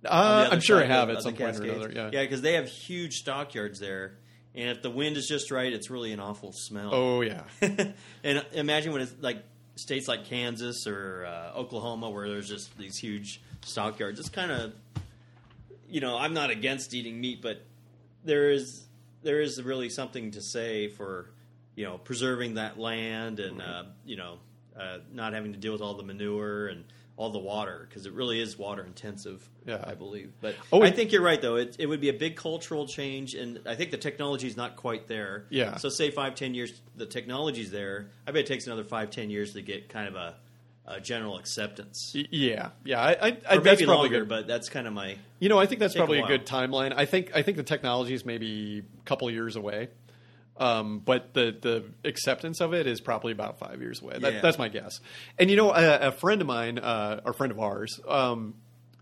Uh, 0.05 0.49
I'm 0.51 0.61
sure 0.61 0.81
I 0.81 0.85
have 0.85 1.09
of- 1.09 1.17
at 1.17 1.23
some 1.23 1.35
point 1.35 1.59
or 1.59 1.63
another. 1.63 1.91
Yeah. 1.93 2.09
yeah, 2.11 2.21
because 2.23 2.41
they 2.41 2.53
have 2.53 2.67
huge 2.67 3.13
stockyards 3.13 3.79
there, 3.79 4.17
and 4.53 4.69
if 4.69 4.81
the 4.81 4.89
wind 4.89 5.17
is 5.17 5.27
just 5.27 5.51
right, 5.51 5.71
it's 5.71 5.89
really 5.89 6.11
an 6.11 6.19
awful 6.19 6.51
smell. 6.53 6.89
Oh 6.93 7.21
yeah. 7.21 7.43
and 8.23 8.45
imagine 8.53 8.93
when 8.93 9.01
it's 9.01 9.13
like 9.21 9.43
states 9.75 10.07
like 10.07 10.25
Kansas 10.25 10.87
or 10.87 11.25
uh, 11.25 11.57
Oklahoma, 11.57 12.09
where 12.09 12.29
there's 12.29 12.47
just 12.47 12.77
these 12.77 12.97
huge 12.97 13.41
stockyards. 13.63 14.19
It's 14.19 14.29
kind 14.29 14.51
of, 14.51 14.73
you 15.89 16.01
know, 16.01 16.17
I'm 16.17 16.33
not 16.33 16.49
against 16.49 16.93
eating 16.93 17.19
meat, 17.19 17.41
but 17.41 17.61
there 18.23 18.51
is 18.51 18.85
there 19.23 19.41
is 19.41 19.61
really 19.61 19.89
something 19.89 20.31
to 20.31 20.41
say 20.41 20.87
for 20.87 21.31
you 21.75 21.85
know 21.85 21.97
preserving 21.97 22.55
that 22.55 22.79
land 22.79 23.39
and 23.39 23.61
uh, 23.61 23.83
you 24.05 24.15
know 24.15 24.37
uh, 24.79 24.97
not 25.13 25.33
having 25.33 25.53
to 25.53 25.59
deal 25.59 25.71
with 25.71 25.81
all 25.81 25.95
the 25.95 26.03
manure 26.03 26.67
and 26.67 26.85
all 27.17 27.29
the 27.29 27.39
water 27.39 27.85
because 27.87 28.05
it 28.05 28.11
really 28.13 28.41
is 28.41 28.57
water 28.57 28.83
intensive. 28.83 29.47
Yeah. 29.65 29.83
I 29.87 29.93
believe. 29.95 30.33
But 30.41 30.55
Oh, 30.71 30.81
I 30.83 30.91
think 30.91 31.11
you're 31.11 31.21
right 31.21 31.41
though. 31.41 31.55
It, 31.55 31.77
it 31.79 31.85
would 31.87 32.01
be 32.01 32.09
a 32.09 32.13
big 32.13 32.35
cultural 32.35 32.87
change, 32.87 33.35
and 33.35 33.61
I 33.65 33.75
think 33.75 33.91
the 33.91 33.97
technology 33.97 34.47
is 34.47 34.57
not 34.57 34.75
quite 34.75 35.07
there. 35.07 35.45
Yeah. 35.49 35.77
So 35.77 35.89
say 35.89 36.11
five 36.11 36.35
ten 36.35 36.53
years, 36.53 36.81
the 36.95 37.05
technology's 37.05 37.71
there. 37.71 38.07
I 38.27 38.31
bet 38.31 38.41
it 38.41 38.47
takes 38.47 38.67
another 38.67 38.83
five 38.83 39.11
ten 39.11 39.29
years 39.29 39.53
to 39.53 39.61
get 39.61 39.87
kind 39.89 40.07
of 40.09 40.15
a, 40.15 40.35
a 40.87 40.99
general 40.99 41.37
acceptance. 41.37 42.11
Y- 42.13 42.25
Yeah, 42.31 42.69
yeah. 42.83 43.01
I, 43.01 43.09
I, 43.09 43.15
I 43.27 43.31
that's 43.57 43.63
maybe 43.63 43.85
probably 43.85 44.09
longer, 44.09 44.19
good. 44.19 44.27
but 44.29 44.47
that's 44.47 44.67
kind 44.69 44.85
of 44.85 44.91
my 44.93 45.15
You 45.39 45.47
know, 45.49 45.57
I 45.57 45.65
think 45.67 45.79
that's 45.79 45.93
Take 45.93 46.03
a 46.03 46.05
probably 46.05 46.19
a, 46.19 46.27
good 46.27 46.45
timeline. 46.45 46.93
I 46.95 47.05
think 47.05 47.31
I 47.33 47.41
think 47.41 47.55
the 47.57 47.63
technology 47.63 48.13
is 48.13 48.25
maybe 48.25 48.83
a 48.99 49.03
couple 49.05 49.31
years 49.31 49.55
away, 49.55 49.87
um, 50.57 50.99
but 50.99 51.33
the 51.33 51.55
the 51.59 51.83
acceptance 52.07 52.61
of 52.61 52.73
it 52.73 52.87
is 52.87 53.01
probably 53.01 53.31
about 53.31 53.59
five 53.59 53.81
years 53.81 54.01
away. 54.01 54.17
That, 54.19 54.33
Yeah. 54.33 54.41
That's 54.41 54.57
my 54.57 54.69
guess. 54.69 54.99
And 55.37 55.49
you 55.49 55.57
know, 55.57 55.73
a, 55.73 56.07
a 56.07 56.11
friend 56.11 56.41
of 56.41 56.47
mine, 56.47 56.79
uh, 56.79 57.21
or 57.25 57.31
a 57.31 57.33
friend 57.33 57.51
of 57.51 57.59
ours, 57.59 57.99
um, 58.07 58.55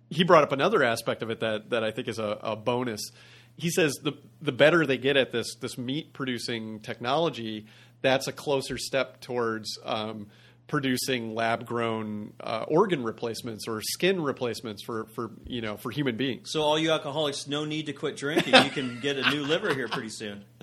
he 0.09 0.23
brought 0.23 0.43
up 0.43 0.51
another 0.51 0.83
aspect 0.83 1.21
of 1.21 1.29
it 1.29 1.39
that 1.41 1.69
that 1.69 1.83
I 1.83 1.91
think 1.91 2.07
is 2.07 2.19
a, 2.19 2.37
a 2.41 2.55
bonus. 2.55 3.11
He 3.55 3.69
says 3.69 3.93
the 4.01 4.13
the 4.41 4.51
better 4.51 4.85
they 4.85 4.97
get 4.97 5.15
at 5.15 5.31
this 5.31 5.55
this 5.55 5.77
meat 5.77 6.13
producing 6.13 6.79
technology, 6.79 7.67
that's 8.01 8.27
a 8.27 8.33
closer 8.33 8.77
step 8.77 9.21
towards. 9.21 9.77
Um, 9.83 10.27
producing 10.67 11.35
lab 11.35 11.65
grown 11.65 12.33
uh, 12.39 12.65
organ 12.67 13.03
replacements 13.03 13.67
or 13.67 13.81
skin 13.81 14.21
replacements 14.21 14.83
for, 14.83 15.05
for 15.13 15.31
you 15.45 15.61
know 15.61 15.77
for 15.77 15.91
human 15.91 16.15
beings. 16.17 16.49
So 16.51 16.61
all 16.61 16.79
you 16.79 16.91
alcoholics, 16.91 17.47
no 17.47 17.65
need 17.65 17.87
to 17.87 17.93
quit 17.93 18.17
drinking. 18.17 18.53
You 18.63 18.69
can 18.69 18.99
get 19.01 19.17
a 19.17 19.29
new 19.29 19.43
liver 19.43 19.73
here 19.73 19.87
pretty 19.87 20.09
soon. 20.09 20.43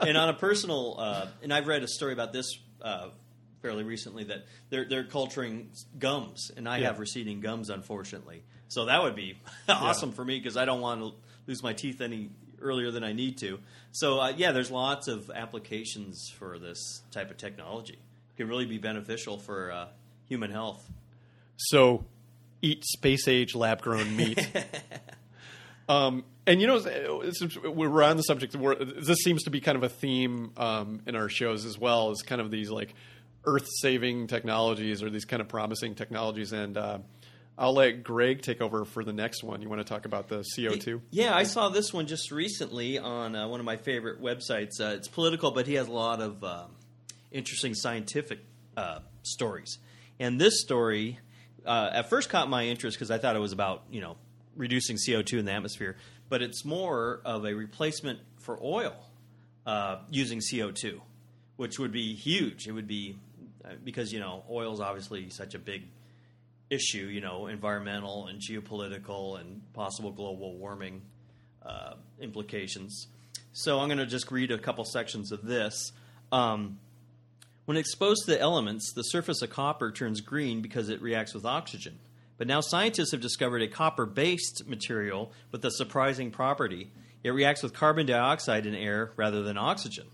and 0.00 0.16
on 0.16 0.28
a 0.28 0.34
personal, 0.34 0.96
uh, 0.98 1.26
and 1.42 1.52
I've 1.52 1.66
read 1.66 1.82
a 1.82 1.88
story 1.88 2.12
about 2.12 2.32
this 2.32 2.46
uh, 2.82 3.08
fairly 3.62 3.84
recently 3.84 4.24
that 4.24 4.46
they're 4.70 4.86
they're 4.88 5.04
culturing 5.04 5.70
gums, 5.98 6.50
and 6.56 6.68
I 6.68 6.78
Yeah. 6.78 6.86
have 6.88 6.98
receding 6.98 7.40
gums, 7.40 7.70
unfortunately. 7.70 8.42
So 8.68 8.86
that 8.86 9.02
would 9.02 9.16
be 9.16 9.36
awesome 9.68 10.12
for 10.12 10.24
me 10.24 10.38
because 10.38 10.56
I 10.56 10.64
don't 10.64 10.80
want 10.80 11.00
to 11.00 11.12
lose 11.46 11.62
my 11.62 11.72
teeth 11.72 12.00
any 12.00 12.30
earlier 12.62 12.90
than 12.90 13.02
I 13.02 13.12
need 13.12 13.38
to. 13.38 13.58
So 13.92 14.20
uh, 14.20 14.32
yeah, 14.36 14.52
there's 14.52 14.70
lots 14.70 15.08
of 15.08 15.30
applications 15.34 16.30
for 16.38 16.58
this 16.58 17.02
type 17.10 17.30
of 17.30 17.36
technology. 17.36 17.98
Can 18.40 18.48
really 18.48 18.64
be 18.64 18.78
beneficial 18.78 19.36
for 19.36 19.70
uh, 19.70 19.88
human 20.26 20.50
health. 20.50 20.82
So, 21.58 22.06
eat 22.62 22.86
space 22.86 23.28
age 23.28 23.54
lab 23.54 23.82
grown 23.82 24.16
meat. 24.16 24.48
Um, 25.90 26.24
and 26.46 26.60
you 26.60 26.68
know, 26.68 26.78
we're 27.64 28.04
on 28.04 28.16
the 28.16 28.22
subject, 28.22 28.54
we're, 28.54 28.76
this 28.76 29.18
seems 29.24 29.42
to 29.42 29.50
be 29.50 29.60
kind 29.60 29.74
of 29.74 29.82
a 29.82 29.88
theme 29.88 30.52
um, 30.56 31.02
in 31.04 31.16
our 31.16 31.28
shows 31.28 31.64
as 31.64 31.76
well. 31.76 32.12
Is 32.12 32.22
kind 32.22 32.40
of 32.40 32.52
these 32.52 32.70
like 32.70 32.94
earth-saving 33.44 34.28
technologies 34.28 35.02
or 35.02 35.10
these 35.10 35.24
kind 35.24 35.42
of 35.42 35.48
promising 35.48 35.96
technologies. 35.96 36.52
And 36.52 36.76
uh, 36.76 36.98
I'll 37.58 37.72
let 37.72 38.04
Greg 38.04 38.40
take 38.40 38.60
over 38.60 38.84
for 38.84 39.02
the 39.02 39.12
next 39.12 39.42
one. 39.42 39.62
You 39.62 39.68
want 39.68 39.80
to 39.80 39.84
talk 39.84 40.04
about 40.04 40.28
the 40.28 40.44
CO 40.54 40.76
two? 40.76 41.02
Yeah, 41.10 41.34
I 41.34 41.42
saw 41.42 41.70
this 41.70 41.92
one 41.92 42.06
just 42.06 42.30
recently 42.30 43.00
on 43.00 43.34
uh, 43.34 43.48
one 43.48 43.58
of 43.58 43.66
my 43.66 43.76
favorite 43.76 44.22
websites. 44.22 44.80
Uh, 44.80 44.94
it's 44.94 45.08
political, 45.08 45.50
but 45.50 45.66
he 45.66 45.74
has 45.74 45.88
a 45.88 45.92
lot 45.92 46.20
of 46.20 46.44
uh, 46.44 46.66
interesting 47.30 47.74
scientific 47.74 48.40
uh, 48.76 49.00
stories. 49.22 49.78
And 50.18 50.40
this 50.40 50.60
story 50.60 51.18
uh, 51.64 51.90
at 51.92 52.10
first 52.10 52.28
caught 52.28 52.48
my 52.48 52.66
interest 52.66 52.96
because 52.96 53.10
I 53.10 53.18
thought 53.18 53.36
it 53.36 53.40
was 53.40 53.52
about 53.52 53.84
you 53.90 54.00
know 54.00 54.16
reducing 54.56 54.96
CO 54.96 55.22
two 55.22 55.38
in 55.38 55.44
the 55.44 55.52
atmosphere, 55.52 55.96
but 56.28 56.42
it's 56.42 56.64
more 56.64 57.20
of 57.24 57.44
a 57.44 57.54
replacement 57.54 58.20
for 58.38 58.58
oil 58.62 58.94
uh, 59.66 59.98
using 60.10 60.40
CO 60.40 60.70
two, 60.70 61.00
which 61.56 61.78
would 61.78 61.92
be 61.92 62.14
huge. 62.14 62.66
It 62.66 62.72
would 62.72 62.88
be 62.88 63.18
because 63.84 64.12
you 64.12 64.20
know 64.20 64.44
oil 64.50 64.72
is 64.72 64.80
obviously 64.80 65.30
such 65.30 65.54
a 65.54 65.58
big 65.58 65.84
issue, 66.70 67.06
you 67.06 67.20
know, 67.20 67.48
environmental 67.48 68.28
and 68.28 68.40
geopolitical 68.40 69.40
and 69.40 69.60
possible 69.74 70.12
global 70.12 70.56
warming 70.56 71.02
uh, 71.66 71.94
implications. 72.20 73.08
So 73.52 73.80
I'm 73.80 73.88
going 73.88 73.98
to 73.98 74.06
just 74.06 74.30
read 74.30 74.52
a 74.52 74.58
couple 74.58 74.84
sections 74.84 75.32
of 75.32 75.42
this. 75.42 75.92
Um, 76.30 76.78
when 77.70 77.76
exposed 77.76 78.24
to 78.24 78.32
the 78.32 78.40
elements, 78.40 78.92
the 78.92 79.04
surface 79.04 79.42
of 79.42 79.50
copper 79.50 79.92
turns 79.92 80.20
green 80.20 80.60
because 80.60 80.88
it 80.88 81.00
reacts 81.00 81.34
with 81.34 81.44
oxygen. 81.44 82.00
But 82.36 82.48
now 82.48 82.60
scientists 82.60 83.12
have 83.12 83.20
discovered 83.20 83.62
a 83.62 83.68
copper 83.68 84.06
based 84.06 84.66
material 84.66 85.30
with 85.52 85.64
a 85.64 85.70
surprising 85.70 86.32
property. 86.32 86.90
It 87.22 87.30
reacts 87.30 87.62
with 87.62 87.72
carbon 87.72 88.06
dioxide 88.06 88.66
in 88.66 88.74
air 88.74 89.12
rather 89.14 89.44
than 89.44 89.56
oxygen. 89.56 90.08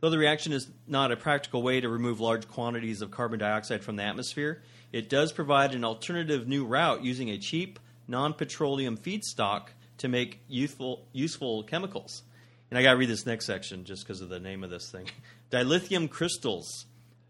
Though 0.00 0.08
the 0.08 0.16
reaction 0.16 0.54
is 0.54 0.70
not 0.86 1.12
a 1.12 1.18
practical 1.18 1.62
way 1.62 1.82
to 1.82 1.88
remove 1.90 2.18
large 2.18 2.48
quantities 2.48 3.02
of 3.02 3.10
carbon 3.10 3.40
dioxide 3.40 3.84
from 3.84 3.96
the 3.96 4.04
atmosphere, 4.04 4.62
it 4.90 5.10
does 5.10 5.32
provide 5.32 5.74
an 5.74 5.84
alternative 5.84 6.48
new 6.48 6.64
route 6.64 7.04
using 7.04 7.28
a 7.28 7.36
cheap, 7.36 7.78
non 8.08 8.32
petroleum 8.32 8.96
feedstock 8.96 9.66
to 9.98 10.08
make 10.08 10.40
useful 10.48 11.62
chemicals. 11.64 12.22
And 12.70 12.78
I 12.78 12.82
got 12.82 12.92
to 12.92 12.96
read 12.96 13.10
this 13.10 13.26
next 13.26 13.44
section 13.44 13.84
just 13.84 14.02
because 14.02 14.22
of 14.22 14.30
the 14.30 14.40
name 14.40 14.64
of 14.64 14.70
this 14.70 14.90
thing. 14.90 15.04
dilithium 15.50 16.08
crystals. 16.08 16.86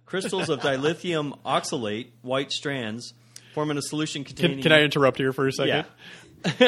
Crystals 0.07 0.49
of 0.49 0.61
dilithium 0.61 1.39
oxalate, 1.45 2.09
white 2.23 2.51
strands, 2.51 3.15
forming 3.55 3.79
a 3.79 3.83
solution 3.83 4.25
containing. 4.25 4.57
Can, 4.57 4.65
can 4.65 4.73
I 4.73 4.83
interrupt 4.83 5.19
here 5.19 5.33
for 5.33 5.47
a 5.47 5.53
second? 5.53 5.69
Yeah. 5.69 5.85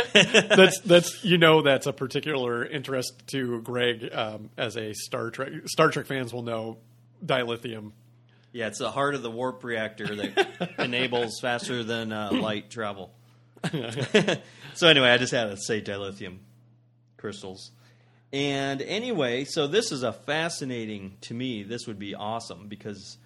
that's 0.55 0.81
that's 0.81 1.25
you 1.25 1.39
know 1.39 1.63
that's 1.63 1.87
a 1.87 1.95
particular 1.95 2.65
interest 2.65 3.27
to 3.29 3.63
Greg 3.63 4.11
um, 4.13 4.51
as 4.59 4.77
a 4.77 4.93
Star 4.93 5.31
Trek 5.31 5.51
Star 5.67 5.91
Trek 5.91 6.07
fans 6.07 6.33
will 6.33 6.43
know 6.43 6.77
dilithium. 7.25 7.93
Yeah, 8.53 8.67
it's 8.67 8.79
the 8.79 8.91
heart 8.91 9.15
of 9.15 9.23
the 9.23 9.31
warp 9.31 9.65
reactor 9.65 10.15
that 10.15 10.75
enables 10.79 11.41
faster 11.41 11.83
than 11.83 12.13
uh, 12.13 12.33
light 12.33 12.71
travel. 12.71 13.15
so 14.75 14.89
anyway, 14.89 15.09
I 15.09 15.17
just 15.17 15.33
had 15.33 15.47
to 15.47 15.57
say 15.57 15.81
dilithium 15.81 16.39
crystals. 17.17 17.71
And 18.33 18.81
anyway, 18.81 19.45
so 19.45 19.67
this 19.67 19.93
is 19.93 20.03
a 20.03 20.13
fascinating 20.13 21.19
to 21.23 21.35
me. 21.35 21.65
This 21.65 21.87
would 21.87 21.99
be 21.99 22.15
awesome 22.15 22.67
because 22.67 23.19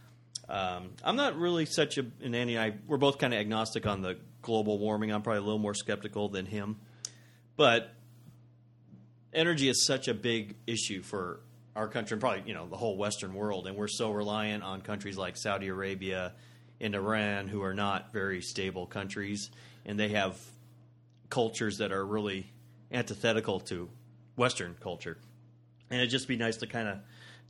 um, 0.48 0.90
I'm 1.04 1.14
not 1.14 1.36
really 1.36 1.64
such 1.64 1.96
a 1.98 2.06
Andy 2.22 2.56
and 2.56 2.58
I 2.58 2.76
we're 2.86 2.96
both 2.96 3.18
kind 3.18 3.32
of 3.32 3.38
agnostic 3.38 3.86
on 3.86 4.02
the 4.02 4.18
global 4.42 4.78
warming. 4.78 5.12
I'm 5.12 5.22
probably 5.22 5.38
a 5.38 5.44
little 5.44 5.60
more 5.60 5.74
skeptical 5.74 6.28
than 6.28 6.46
him, 6.46 6.78
but 7.56 7.92
energy 9.32 9.68
is 9.68 9.86
such 9.86 10.08
a 10.08 10.14
big 10.14 10.56
issue 10.66 11.02
for 11.02 11.40
our 11.76 11.88
country 11.88 12.14
and 12.14 12.20
probably 12.20 12.42
you 12.46 12.54
know 12.54 12.66
the 12.66 12.76
whole 12.76 12.96
Western 12.96 13.34
world, 13.34 13.68
and 13.68 13.76
we're 13.76 13.86
so 13.86 14.10
reliant 14.10 14.64
on 14.64 14.80
countries 14.80 15.16
like 15.16 15.36
Saudi 15.36 15.68
Arabia 15.68 16.32
and 16.80 16.94
Iran, 16.96 17.46
who 17.46 17.62
are 17.62 17.74
not 17.74 18.12
very 18.12 18.40
stable 18.40 18.86
countries, 18.86 19.50
and 19.84 19.98
they 19.98 20.08
have 20.08 20.36
cultures 21.30 21.78
that 21.78 21.92
are 21.92 22.04
really 22.04 22.50
antithetical 22.90 23.60
to 23.60 23.88
Western 24.36 24.76
culture, 24.80 25.16
and 25.90 26.00
it'd 26.00 26.10
just 26.10 26.28
be 26.28 26.36
nice 26.36 26.58
to 26.58 26.66
kind 26.66 26.88
of 26.88 26.98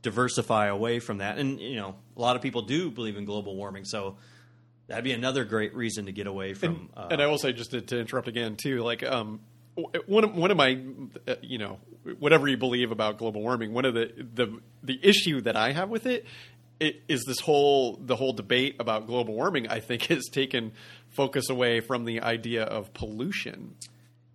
diversify 0.01 0.67
away 0.67 0.99
from 0.99 1.19
that. 1.19 1.37
And 1.37 1.59
you 1.59 1.75
know, 1.75 1.95
a 2.15 2.21
lot 2.21 2.35
of 2.35 2.41
people 2.41 2.61
do 2.63 2.89
believe 2.89 3.17
in 3.17 3.25
global 3.25 3.55
warming, 3.55 3.85
so 3.85 4.17
that'd 4.87 5.03
be 5.03 5.11
another 5.11 5.45
great 5.45 5.75
reason 5.75 6.05
to 6.05 6.11
get 6.11 6.27
away 6.27 6.53
from. 6.53 6.69
And, 6.69 6.89
uh, 6.95 7.07
and 7.11 7.21
I 7.21 7.27
will 7.27 7.37
say, 7.37 7.53
just 7.53 7.71
to, 7.71 7.81
to 7.81 7.99
interrupt 7.99 8.27
again, 8.27 8.55
too, 8.55 8.83
like 8.83 9.03
um, 9.03 9.41
one 10.05 10.23
of, 10.23 10.35
one 10.35 10.51
of 10.51 10.57
my, 10.57 10.79
uh, 11.27 11.35
you 11.41 11.57
know, 11.57 11.79
whatever 12.19 12.47
you 12.47 12.57
believe 12.57 12.91
about 12.91 13.17
global 13.17 13.41
warming, 13.41 13.73
one 13.73 13.85
of 13.85 13.93
the 13.93 14.11
the 14.33 14.59
the 14.83 14.99
issue 15.03 15.41
that 15.41 15.55
I 15.55 15.71
have 15.71 15.89
with 15.89 16.05
it, 16.05 16.25
it 16.79 17.01
is 17.07 17.23
this 17.25 17.39
whole 17.39 17.97
the 18.01 18.15
whole 18.15 18.33
debate 18.33 18.77
about 18.79 19.07
global 19.07 19.33
warming. 19.33 19.67
I 19.67 19.79
think 19.79 20.03
has 20.07 20.25
taken 20.31 20.71
focus 21.09 21.49
away 21.49 21.79
from 21.79 22.05
the 22.05 22.21
idea 22.21 22.63
of 22.63 22.93
pollution. 22.93 23.75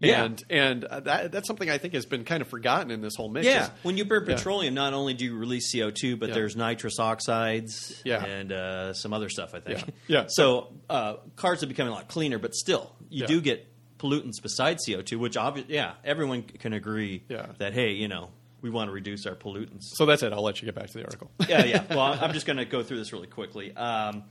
Yeah. 0.03 0.25
And 0.25 0.43
and 0.51 0.85
uh, 0.85 1.01
that, 1.01 1.33
that's 1.33 1.47
something 1.47 1.71
I 1.71 1.79
think 1.79 1.95
has 1.95 2.07
been 2.07 2.25
kind 2.25 2.43
of 2.43 2.49
forgotten 2.49 2.91
in 2.91 3.01
this 3.01 3.15
whole 3.17 3.29
mix. 3.29 3.47
yeah, 3.47 3.65
is- 3.65 3.71
when 3.83 3.97
you 3.97 4.05
burn 4.05 4.25
Yeah. 4.29 4.35
petroleum, 4.37 4.75
not 4.75 4.93
only 4.95 5.15
do 5.15 5.25
you 5.25 5.37
release 5.37 5.73
CO 5.73 5.91
two, 5.91 6.17
but 6.17 6.29
Yeah. 6.31 6.35
there's 6.35 6.57
nitrous 6.57 6.99
oxides 6.99 8.03
Yeah. 8.05 8.25
and 8.25 8.53
uh, 8.53 8.93
some 8.95 9.13
other 9.13 9.29
stuff. 9.29 9.55
I 9.55 9.61
think. 9.61 9.79
Yeah. 10.07 10.21
Yeah. 10.23 10.25
So 10.29 10.73
uh, 10.91 11.15
cars 11.37 11.63
are 11.63 11.67
becoming 11.67 11.93
a 11.93 11.97
lot 11.97 12.09
cleaner, 12.09 12.39
but 12.39 12.55
still, 12.55 12.93
you 13.09 13.23
Yeah. 13.23 13.27
do 13.27 13.41
get 13.41 13.67
pollutants 13.99 14.43
besides 14.43 14.85
CO 14.87 15.03
two, 15.03 15.19
which 15.19 15.37
obviously, 15.37 15.75
yeah, 15.75 15.93
everyone 16.05 16.43
can 16.43 16.73
agree 16.73 17.23
Yeah. 17.29 17.47
that 17.59 17.73
hey, 17.73 17.93
you 17.93 18.09
know, 18.09 18.31
we 18.61 18.71
want 18.71 18.89
to 18.89 18.93
reduce 18.93 19.27
our 19.27 19.35
pollutants. 19.35 19.83
So 19.95 20.07
that's 20.07 20.23
it. 20.23 20.33
I'll 20.33 20.43
let 20.43 20.61
you 20.61 20.67
get 20.67 20.75
back 20.75 20.87
to 20.89 20.93
the 20.99 21.05
article. 21.05 21.31
yeah, 21.49 21.65
yeah. 21.65 21.83
Well, 21.91 22.01
I'm 22.21 22.33
just 22.33 22.47
going 22.47 22.57
to 22.59 22.65
go 22.65 22.83
through 22.83 22.99
this 22.99 23.13
really 23.13 23.27
quickly. 23.29 23.75
Um, 23.77 24.25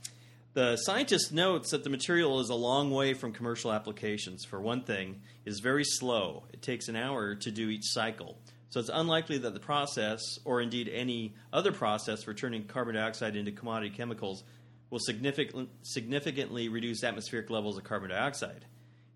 the 0.54 0.76
scientist 0.76 1.32
notes 1.32 1.70
that 1.70 1.82
the 1.82 1.90
material 1.90 2.40
is 2.40 2.50
a 2.50 2.54
long 2.54 2.90
way 2.90 3.14
from 3.14 3.32
commercial 3.32 3.72
applications. 3.72 4.44
For 4.44 4.60
one 4.60 4.82
thing, 4.82 5.22
it 5.44 5.50
is 5.50 5.60
very 5.60 5.84
slow. 5.84 6.44
It 6.52 6.60
takes 6.60 6.88
an 6.88 6.96
hour 6.96 7.34
to 7.34 7.50
do 7.50 7.70
each 7.70 7.86
cycle. 7.86 8.36
So 8.68 8.80
it's 8.80 8.90
unlikely 8.92 9.38
that 9.38 9.54
the 9.54 9.60
process, 9.60 10.20
or 10.44 10.60
indeed 10.60 10.90
any 10.92 11.34
other 11.52 11.72
process 11.72 12.22
for 12.22 12.34
turning 12.34 12.64
carbon 12.64 12.94
dioxide 12.94 13.34
into 13.34 13.52
commodity 13.52 13.94
chemicals, 13.94 14.44
will 14.90 14.98
significant, 14.98 15.70
significantly 15.82 16.68
reduce 16.68 17.02
atmospheric 17.02 17.48
levels 17.48 17.78
of 17.78 17.84
carbon 17.84 18.10
dioxide. 18.10 18.66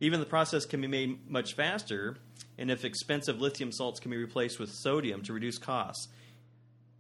Even 0.01 0.21
the 0.21 0.27
process 0.27 0.65
can 0.65 0.81
be 0.81 0.87
made 0.87 1.31
much 1.31 1.55
faster, 1.55 2.17
and 2.59 2.71
if 2.71 2.85
expensive 2.85 3.41
lithium 3.41 3.73
salts 3.73 4.01
can 4.01 4.11
be 4.11 4.17
replaced 4.17 4.59
with 4.59 4.71
sodium 4.71 5.23
to 5.23 5.35
reduce 5.35 5.59
costs, 5.59 6.09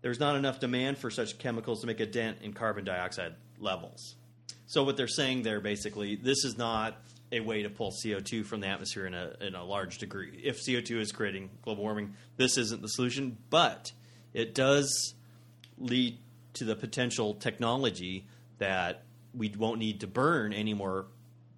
there's 0.02 0.20
not 0.20 0.36
enough 0.36 0.60
demand 0.60 0.98
for 0.98 1.10
such 1.10 1.38
chemicals 1.38 1.80
to 1.80 1.86
make 1.86 2.00
a 2.00 2.06
dent 2.06 2.38
in 2.42 2.52
carbon 2.52 2.84
dioxide 2.84 3.34
levels. 3.58 4.16
So 4.66 4.82
what 4.82 4.96
they're 4.96 5.08
saying 5.08 5.42
there 5.42 5.60
basically, 5.60 6.16
this 6.16 6.44
is 6.44 6.58
not 6.58 7.00
a 7.32 7.40
way 7.40 7.62
to 7.62 7.70
pull 7.70 7.92
CO2 8.04 8.44
from 8.44 8.60
the 8.60 8.68
atmosphere 8.68 9.06
in 9.06 9.14
a, 9.14 9.32
in 9.40 9.54
a 9.54 9.64
large 9.64 9.98
degree. 9.98 10.40
If 10.44 10.64
CO2 10.64 11.00
is 11.00 11.12
creating 11.12 11.50
global 11.62 11.82
warming, 11.82 12.14
this 12.36 12.56
isn't 12.56 12.82
the 12.82 12.88
solution, 12.88 13.36
but 13.50 13.92
it 14.32 14.54
does 14.54 15.14
lead 15.78 16.18
to 16.54 16.64
the 16.64 16.76
potential 16.76 17.34
technology 17.34 18.26
that 18.58 19.04
we 19.34 19.52
won't 19.56 19.78
need 19.78 20.00
to 20.00 20.06
burn 20.06 20.52
any 20.52 20.74
more 20.74 21.06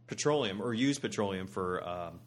petroleum 0.06 0.60
or 0.60 0.74
use 0.74 0.98
petroleum 0.98 1.46
for 1.46 1.86
um, 1.86 2.20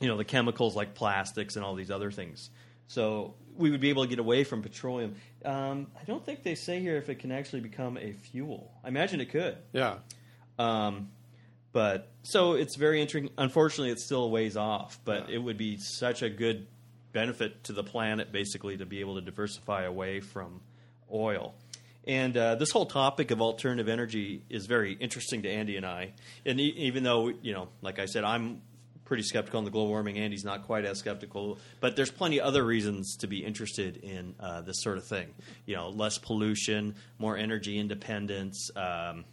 you 0.00 0.08
know 0.08 0.16
the 0.16 0.24
chemicals 0.24 0.74
like 0.74 0.94
plastics 0.94 1.56
and 1.56 1.64
all 1.64 1.74
these 1.74 1.90
other 1.90 2.10
things. 2.10 2.50
So 2.88 3.34
we 3.58 3.70
would 3.70 3.80
be 3.80 3.90
able 3.90 4.04
to 4.04 4.08
get 4.08 4.18
away 4.18 4.44
from 4.44 4.62
petroleum. 4.62 5.16
Um, 5.44 5.88
I 6.00 6.04
don't 6.04 6.24
think 6.24 6.42
they 6.44 6.54
say 6.54 6.80
here 6.80 6.96
if 6.96 7.08
it 7.08 7.16
can 7.18 7.32
actually 7.32 7.60
become 7.60 7.98
a 7.98 8.12
fuel. 8.12 8.72
I 8.84 8.88
imagine 8.88 9.20
it 9.20 9.30
could. 9.30 9.58
Yeah. 9.72 9.96
Um, 10.58 11.08
but 11.72 12.10
so 12.22 12.52
it's 12.54 12.76
very 12.76 13.00
interesting. 13.00 13.30
Unfortunately, 13.36 13.90
it's 13.90 14.04
still 14.04 14.24
a 14.24 14.28
ways 14.28 14.56
off, 14.56 14.98
but 15.04 15.28
Yeah. 15.28 15.36
it 15.36 15.38
would 15.38 15.58
be 15.58 15.76
such 15.78 16.22
a 16.22 16.30
good 16.30 16.66
benefit 17.12 17.64
to 17.64 17.72
the 17.72 17.82
planet, 17.84 18.32
basically, 18.32 18.76
to 18.76 18.86
be 18.86 19.00
able 19.00 19.16
to 19.16 19.20
diversify 19.20 19.82
away 19.84 20.20
from 20.20 20.60
oil. 21.12 21.54
And 22.06 22.36
uh, 22.36 22.54
this 22.54 22.70
whole 22.70 22.86
topic 22.86 23.30
of 23.30 23.42
alternative 23.42 23.88
energy 23.88 24.42
is 24.48 24.64
very 24.66 24.92
interesting 24.94 25.42
to 25.42 25.50
Andy 25.50 25.76
and 25.76 25.84
I. 25.84 26.12
And 26.46 26.58
e- 26.58 26.74
even 26.78 27.02
though, 27.02 27.28
you 27.28 27.52
know, 27.52 27.68
like 27.82 27.98
I 27.98 28.06
said, 28.06 28.24
I'm 28.24 28.62
pretty 29.08 29.24
skeptical 29.24 29.58
on 29.58 29.64
the 29.64 29.70
global 29.70 29.88
warming, 29.88 30.18
Andy's 30.18 30.44
not 30.44 30.64
quite 30.64 30.84
as 30.84 30.98
skeptical. 30.98 31.58
But 31.80 31.96
there's 31.96 32.10
plenty 32.10 32.38
of 32.38 32.46
other 32.46 32.64
reasons 32.64 33.16
to 33.16 33.26
be 33.26 33.44
interested 33.44 33.96
in 33.96 34.34
uh, 34.38 34.60
this 34.60 34.82
sort 34.82 34.98
of 34.98 35.06
thing. 35.06 35.34
You 35.66 35.74
know, 35.74 35.88
less 35.88 36.18
pollution, 36.18 36.94
more 37.18 37.36
energy 37.36 37.78
independence. 37.78 38.70
Um, 38.76 39.24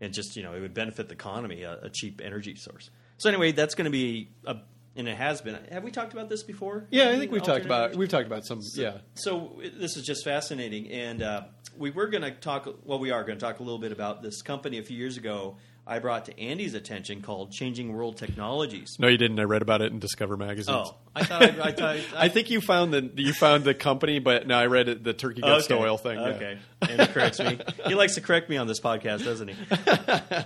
and 0.00 0.12
just 0.14 0.36
you 0.36 0.42
know 0.42 0.54
it 0.54 0.60
would 0.60 0.74
benefit 0.74 1.08
the 1.08 1.14
economy 1.14 1.62
a, 1.62 1.78
a 1.84 1.88
cheap 1.88 2.20
energy 2.22 2.54
source 2.54 2.90
so 3.16 3.30
anyway 3.30 3.50
that's 3.50 3.74
going 3.74 3.86
to 3.86 3.90
be 3.90 4.28
a 4.44 4.54
and 4.94 5.08
it 5.08 5.16
has 5.16 5.40
been 5.40 5.58
have 5.70 5.82
we 5.82 5.90
talked 5.90 6.12
about 6.12 6.28
this 6.28 6.42
before 6.42 6.86
Yeah, 6.90 7.10
I 7.10 7.18
think 7.18 7.32
we've 7.32 7.42
talked 7.42 7.64
about 7.64 7.96
we've 7.96 8.08
talked 8.08 8.26
about 8.26 8.44
some. 8.44 8.60
yeah. 8.74 8.98
so 9.14 9.60
this 9.78 9.96
is 9.96 10.04
just 10.04 10.22
fascinating 10.24 10.90
and 10.90 11.22
uh, 11.22 11.42
we 11.78 11.90
were 11.90 12.06
going 12.06 12.22
to 12.22 12.30
talk. 12.30 12.68
Well, 12.84 12.98
we 12.98 13.10
are 13.10 13.22
going 13.22 13.38
to 13.38 13.44
talk 13.44 13.60
a 13.60 13.62
little 13.62 13.78
bit 13.78 13.92
about 13.92 14.22
this 14.22 14.42
company 14.42 14.78
a 14.78 14.82
few 14.82 14.96
years 14.96 15.16
ago. 15.16 15.56
I 15.86 16.00
brought 16.00 16.24
to 16.24 16.38
Andy's 16.40 16.74
attention 16.74 17.22
called 17.22 17.52
Changing 17.52 17.92
World 17.92 18.16
Technologies. 18.16 18.96
No, 18.98 19.06
you 19.06 19.16
didn't. 19.16 19.38
I 19.38 19.44
read 19.44 19.62
about 19.62 19.82
it 19.82 19.92
in 19.92 20.00
Discover 20.00 20.36
magazine. 20.36 20.74
Oh, 20.74 20.96
I 21.14 21.22
thought 21.24 21.42
I, 21.42 21.46
I, 21.46 21.72
thought, 21.72 21.96
I 22.16 22.28
think 22.28 22.50
you 22.50 22.60
found 22.60 22.92
the 22.92 23.10
you 23.16 23.32
found 23.32 23.62
the 23.64 23.72
company, 23.74 24.18
but 24.18 24.46
no, 24.48 24.56
I 24.58 24.66
read 24.66 24.88
it, 24.88 25.04
the 25.04 25.12
turkey 25.12 25.42
guts 25.42 25.66
Okay. 25.70 25.80
oil 25.80 25.96
thing. 25.96 26.18
yeah. 26.18 26.26
Okay, 26.26 26.58
and 26.82 27.00
he 27.00 27.06
corrects 27.06 27.38
me. 27.38 27.58
He 27.86 27.94
likes 27.94 28.16
to 28.16 28.20
correct 28.20 28.50
me 28.50 28.56
on 28.56 28.66
this 28.66 28.80
podcast, 28.80 29.24
doesn't 29.24 29.48
he? 29.48 29.56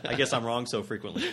I 0.04 0.14
guess 0.14 0.32
I'm 0.32 0.44
wrong 0.44 0.66
so 0.66 0.82
frequently. 0.82 1.24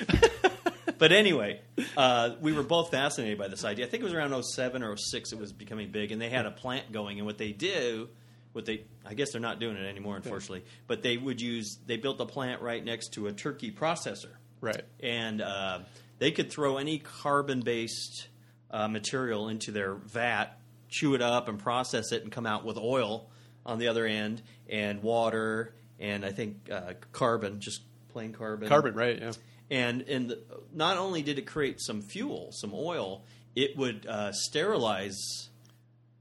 But 0.99 1.12
anyway, 1.12 1.62
uh, 1.95 2.32
we 2.41 2.53
were 2.53 2.64
both 2.64 2.89
fascinated 2.89 3.38
by 3.38 3.49
this 3.49 3.64
idea. 3.64 3.86
I 3.86 3.89
think 3.89 4.01
it 4.01 4.05
was 4.05 4.14
around 4.14 4.41
07 4.41 4.82
or 4.82 4.97
06 4.97 5.32
it 5.32 5.38
was 5.38 5.53
becoming 5.53 5.91
big, 5.91 6.12
and 6.12 6.20
they 6.20 6.30
had 6.30 6.47
a 6.47 6.51
plant 6.51 6.91
going. 6.91 7.20
And 7.20 7.28
what 7.28 7.38
they 7.38 7.51
do, 7.51 8.10
what 8.53 8.65
they, 8.65 8.85
I 9.05 9.13
guess 9.13 9.31
they're 9.31 9.41
not 9.41 9.59
doing 9.59 9.77
it 9.77 9.85
anymore, 9.85 10.15
unfortunately. 10.15 10.63
But 10.87 11.03
they 11.03 11.17
would 11.17 11.39
use, 11.41 11.77
they 11.85 11.97
built 11.97 12.19
a 12.21 12.25
plant 12.25 12.61
right 12.61 12.83
next 12.83 13.13
to 13.13 13.27
a 13.27 13.33
turkey 13.33 13.71
processor 13.71 14.31
Right. 14.59 14.81
and 14.99 15.41
uh, 15.41 15.79
they 16.17 16.31
could 16.31 16.49
throw 16.51 16.77
any 16.77 16.97
carbon-based 16.97 18.27
uh, 18.71 18.87
material 18.87 19.49
into 19.49 19.71
their 19.71 19.93
vat, 19.93 20.57
chew 20.89 21.13
it 21.13 21.21
up, 21.21 21.47
and 21.47 21.59
process 21.59 22.11
it, 22.11 22.23
and 22.23 22.31
come 22.31 22.45
out 22.45 22.65
with 22.65 22.77
oil 22.77 23.29
on 23.65 23.77
the 23.79 23.87
other 23.87 24.05
end, 24.05 24.41
and 24.69 25.03
water, 25.03 25.73
and 25.99 26.25
I 26.25 26.31
think 26.31 26.69
uh, 26.71 26.93
carbon, 27.11 27.59
just 27.59 27.81
plain 28.09 28.33
carbon. 28.33 28.67
Carbon, 28.67 28.95
right? 28.95 29.19
Yeah. 29.19 29.31
And 29.69 30.01
and 30.03 30.29
the, 30.29 30.39
not 30.73 30.97
only 30.97 31.21
did 31.21 31.37
it 31.37 31.45
create 31.45 31.81
some 31.81 32.01
fuel, 32.01 32.49
some 32.51 32.71
oil, 32.73 33.23
it 33.55 33.77
would 33.77 34.05
uh, 34.07 34.31
sterilize 34.31 35.49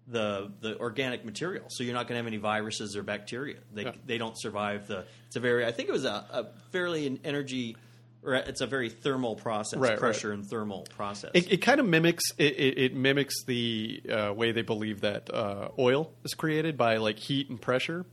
the 0.08 0.50
the 0.60 0.78
organic 0.78 1.24
material, 1.24 1.64
so 1.68 1.82
you're 1.84 1.94
not 1.94 2.06
going 2.08 2.14
to 2.14 2.18
have 2.18 2.26
any 2.26 2.36
viruses 2.36 2.96
or 2.96 3.02
bacteria. 3.02 3.58
They 3.74 3.84
Yeah. 3.84 3.92
they 4.06 4.18
don't 4.18 4.38
survive 4.38 4.86
the. 4.86 5.04
It's 5.26 5.36
a 5.36 5.40
very. 5.40 5.64
I 5.66 5.72
think 5.72 5.88
it 5.88 5.92
was 5.92 6.04
a, 6.04 6.24
a 6.32 6.46
fairly 6.72 7.06
an 7.06 7.20
energy. 7.24 7.76
Or 8.22 8.34
it's 8.34 8.60
a 8.60 8.66
very 8.66 8.88
thermal 8.90 9.36
process, 9.36 9.78
Right, 9.78 9.90
right. 9.90 9.98
pressure 10.00 10.32
and 10.32 10.44
thermal 10.44 10.82
process. 10.96 11.30
It, 11.32 11.52
it 11.52 11.56
kind 11.58 11.78
of 11.78 11.86
mimics 11.86 12.24
it, 12.38 12.54
it, 12.58 12.78
it 12.78 12.94
mimics 12.96 13.44
the 13.44 14.02
uh, 14.10 14.32
way 14.34 14.50
they 14.50 14.62
believe 14.62 15.02
that 15.02 15.32
uh, 15.32 15.68
oil 15.78 16.12
is 16.24 16.34
created 16.34 16.76
by 16.76 16.96
like 16.96 17.20
heat 17.20 17.48
and 17.50 17.60
pressure. 17.60 18.04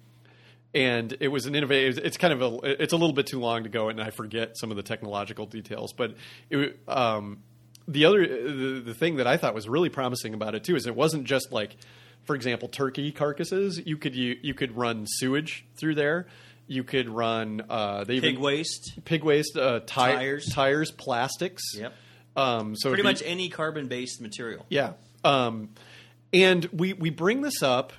And 0.76 1.16
it 1.20 1.30
was 1.30 1.48
an 1.48 1.56
innovative. 1.56 1.98
It's 2.04 2.18
kind 2.18 2.32
of 2.34 2.42
a. 2.44 2.82
It's 2.84 2.94
a 2.94 2.98
little 2.98 3.14
bit 3.16 3.26
too 3.26 3.40
long 3.40 3.64
to 3.64 3.70
go, 3.70 3.90
and 3.90 4.00
I 4.00 4.12
forget 4.12 4.56
some 4.58 4.70
of 4.70 4.78
the 4.78 4.84
technological 4.84 5.48
details. 5.48 5.94
But 5.94 6.16
it, 6.52 6.80
um, 6.88 7.42
the 7.88 8.06
other 8.06 8.26
the, 8.28 8.82
the 8.86 8.94
thing 8.94 9.18
that 9.18 9.28
I 9.28 9.38
thought 9.38 9.54
was 9.54 9.68
really 9.68 9.90
promising 9.90 10.34
about 10.34 10.56
it 10.56 10.64
too 10.64 10.76
is 10.76 10.88
it 10.88 10.96
wasn't 10.96 11.26
just 11.26 11.52
like, 11.52 11.76
for 12.24 12.36
example, 12.36 12.68
turkey 12.70 13.12
carcasses. 13.12 13.82
You 13.86 13.98
could 13.98 14.16
you, 14.16 14.38
you 14.42 14.54
could 14.54 14.76
run 14.78 15.06
sewage 15.08 15.66
through 15.76 15.96
there. 15.96 16.28
You 16.66 16.84
could 16.86 17.10
run 17.10 17.64
uh, 17.70 18.06
they 18.06 18.22
Pig 18.22 18.32
even, 18.32 18.42
waste, 18.42 19.00
pig 19.04 19.24
waste, 19.24 19.58
uh, 19.58 19.82
ti- 19.82 19.86
Tires. 19.88 20.46
tires, 20.52 20.92
plastics. 20.92 21.62
Yep. 21.76 21.94
Um, 22.38 22.76
so 22.76 22.90
pretty 22.90 23.02
if 23.02 23.06
you- 23.06 23.12
much 23.12 23.24
any 23.26 23.50
carbon-based 23.50 24.22
material. 24.22 24.66
yeah. 24.70 24.94
Um, 25.26 25.70
and 26.34 26.66
we, 26.74 26.94
we 26.94 27.10
bring 27.12 27.42
this 27.42 27.62
up 27.62 27.94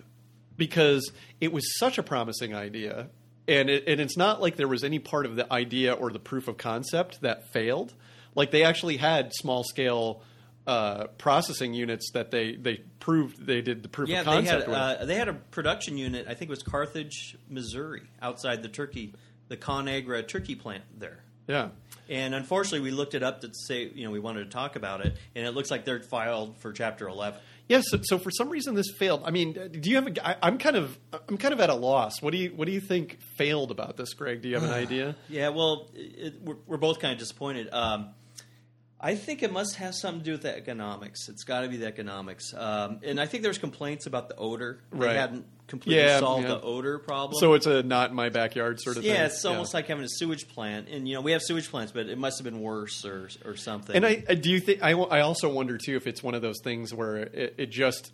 because 0.57 1.13
it 1.41 1.53
was 1.53 1.79
such 1.79 1.99
a 1.99 2.03
promising 2.03 2.55
idea. 2.55 3.09
And, 3.47 3.69
it, 3.71 3.85
and 3.87 4.01
it's 4.01 4.17
not 4.17 4.41
like 4.41 4.57
there 4.57 4.67
was 4.69 4.83
any 4.83 4.99
part 4.99 5.27
of 5.27 5.37
the 5.37 5.51
idea 5.53 5.93
or 5.93 6.11
the 6.11 6.19
proof 6.19 6.49
of 6.49 6.57
concept 6.57 7.21
that 7.21 7.53
failed. 7.53 7.93
Like 8.35 8.51
they 8.51 8.65
actually 8.65 8.97
had 8.97 9.33
small 9.35 9.63
scale 9.65 10.23
uh, 10.67 11.09
processing 11.19 11.75
units 11.75 12.11
that 12.15 12.31
they, 12.31 12.57
they 12.57 12.77
proved 12.99 13.45
they 13.47 13.61
did 13.61 13.83
the 13.83 13.89
proof 13.89 14.09
Yeah, 14.09 14.21
of 14.21 14.27
they 14.27 14.33
had 14.33 14.45
concept 14.47 14.69
with. 14.69 14.77
uh, 14.77 15.05
they 15.05 15.15
had 15.17 15.29
a 15.29 15.35
production 15.35 15.99
unit. 15.99 16.27
I 16.27 16.35
think 16.35 16.49
it 16.49 16.51
was 16.51 16.63
Carthage, 16.63 17.37
Missouri, 17.49 18.03
outside 18.23 18.63
the 18.63 18.69
turkey, 18.69 19.15
the 19.49 19.57
Conagra 19.59 20.27
turkey 20.27 20.55
plant 20.55 20.85
there. 20.99 21.23
yeah. 21.47 21.69
And 22.07 22.35
unfortunately, 22.35 22.81
we 22.81 22.91
looked 22.91 23.15
it 23.15 23.23
up 23.23 23.41
to 23.41 23.51
say 23.67 23.85
you 23.95 24.05
know 24.05 24.11
we 24.11 24.21
wanted 24.21 24.45
to 24.45 24.51
talk 24.51 24.77
about 24.77 25.07
it, 25.07 25.17
and 25.35 25.47
it 25.47 25.53
looks 25.53 25.71
like 25.71 25.87
they're 25.87 26.03
filed 26.03 26.59
for 26.61 26.71
Chapter 26.71 27.09
Eleven. 27.09 27.41
Yes. 27.67 27.85
so, 27.89 27.99
so 28.03 28.19
for 28.19 28.31
some 28.31 28.51
reason 28.51 28.75
this 28.75 28.91
failed. 28.99 29.23
I 29.25 29.31
mean, 29.31 29.55
do 29.55 29.89
you 29.89 29.97
have? 29.97 30.09
A, 30.09 30.29
I, 30.29 30.37
I'm 30.43 30.59
kind 30.59 30.77
of 30.77 30.99
I'm 31.31 31.39
kind 31.39 31.55
of 31.55 31.61
at 31.61 31.71
a 31.71 31.75
loss. 31.75 32.21
What 32.21 32.33
do 32.33 32.37
you 32.37 32.51
what 32.55 32.67
do 32.67 32.73
you 32.73 32.81
think 32.83 33.17
failed 33.39 33.71
about 33.71 33.97
this, 33.97 34.13
Greg? 34.13 34.43
Do 34.43 34.51
you 34.51 34.57
have 34.57 34.65
an 34.65 34.71
idea? 34.75 35.17
Yeah, 35.31 35.49
well, 35.49 35.89
it, 35.95 36.43
we're, 36.43 36.57
we're 36.67 36.77
both 36.77 36.99
kind 37.01 37.15
of 37.15 37.19
disappointed. 37.19 37.71
Um, 37.73 38.11
I 39.01 39.17
think 39.17 39.43
it 39.43 39.53
must 39.53 39.77
have 39.77 39.95
something 39.95 40.21
to 40.21 40.25
do 40.25 40.33
with 40.33 40.43
the 40.43 40.57
economics. 40.57 41.29
It's 41.29 41.45
got 41.45 41.61
to 41.61 41.69
be 41.69 41.77
the 41.77 41.87
economics, 41.87 42.55
um, 42.55 43.01
and 43.05 43.21
I 43.21 43.27
think 43.27 43.43
there's 43.43 43.59
complaints 43.59 44.07
about 44.07 44.29
the 44.29 44.37
odor. 44.37 44.81
They 44.93 44.99
Right. 44.99 45.17
hadn't 45.17 45.45
completely 45.67 46.03
Yeah, 46.03 46.21
solved 46.21 46.45
yeah. 46.45 46.55
the 46.55 46.61
odor 46.63 46.99
problem. 46.99 47.39
So 47.39 47.53
it's 47.55 47.67
a 47.67 47.83
not 47.83 48.11
in 48.11 48.17
my 48.17 48.29
backyard 48.31 48.81
sort 48.81 48.97
of 48.97 49.03
thing. 49.03 49.13
yeah, 49.13 49.27
it's 49.27 49.45
almost 49.45 49.75
like 49.75 49.89
having 49.89 50.05
a 50.05 50.09
sewage 50.09 50.49
plant, 50.49 50.89
and 50.89 51.07
you 51.07 51.15
know 51.15 51.21
we 51.21 51.33
have 51.33 51.43
sewage 51.43 51.69
plants, 51.71 51.93
but 51.93 52.07
it 52.09 52.17
must 52.17 52.39
have 52.39 52.45
been 52.45 52.61
worse 52.61 53.05
or 53.05 53.29
or 53.45 53.57
something. 53.57 53.95
And 53.95 54.07
I, 54.07 54.25
I 54.29 54.35
do 54.37 54.51
you 54.51 54.61
think 54.61 54.83
I, 54.83 54.93
I 54.93 55.21
also 55.21 55.53
wonder 55.53 55.77
too 55.77 55.97
if 55.97 56.07
it's 56.07 56.23
one 56.23 56.35
of 56.35 56.41
those 56.41 56.61
things 56.63 56.95
where 56.95 57.17
it, 57.17 57.55
it 57.59 57.67
just 57.71 58.13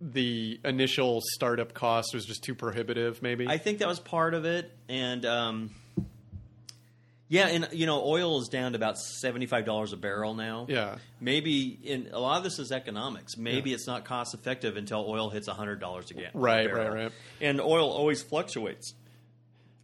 the 0.00 0.60
initial 0.64 1.22
startup 1.32 1.72
cost 1.72 2.12
was 2.12 2.26
just 2.26 2.44
too 2.44 2.54
prohibitive. 2.54 3.22
Maybe 3.22 3.48
I 3.48 3.56
think 3.56 3.78
that 3.78 3.88
was 3.88 4.00
part 4.00 4.34
of 4.34 4.44
it, 4.44 4.70
and 4.90 5.24
um, 5.24 5.70
yeah, 7.28 7.48
and 7.48 7.68
you 7.72 7.86
know, 7.86 8.02
oil 8.04 8.40
is 8.40 8.48
down 8.48 8.72
to 8.72 8.76
about 8.76 8.98
seventy-five 8.98 9.64
dollars 9.64 9.92
a 9.92 9.96
barrel 9.96 10.34
now. 10.34 10.66
yeah, 10.68 10.98
maybe 11.20 11.78
in 11.82 12.08
a 12.12 12.18
lot 12.20 12.38
of 12.38 12.44
this 12.44 12.58
is 12.58 12.70
economics. 12.72 13.36
Maybe 13.36 13.72
it's 13.72 13.86
not 13.86 14.04
cost 14.04 14.34
effective 14.34 14.76
until 14.76 15.04
oil 15.08 15.30
hits 15.30 15.48
hundred 15.48 15.80
dollars 15.80 16.10
again. 16.10 16.30
Right, 16.34 16.72
right, 16.72 16.92
right. 16.92 17.12
And 17.40 17.60
oil 17.60 17.88
always 17.90 18.22
fluctuates. 18.22 18.94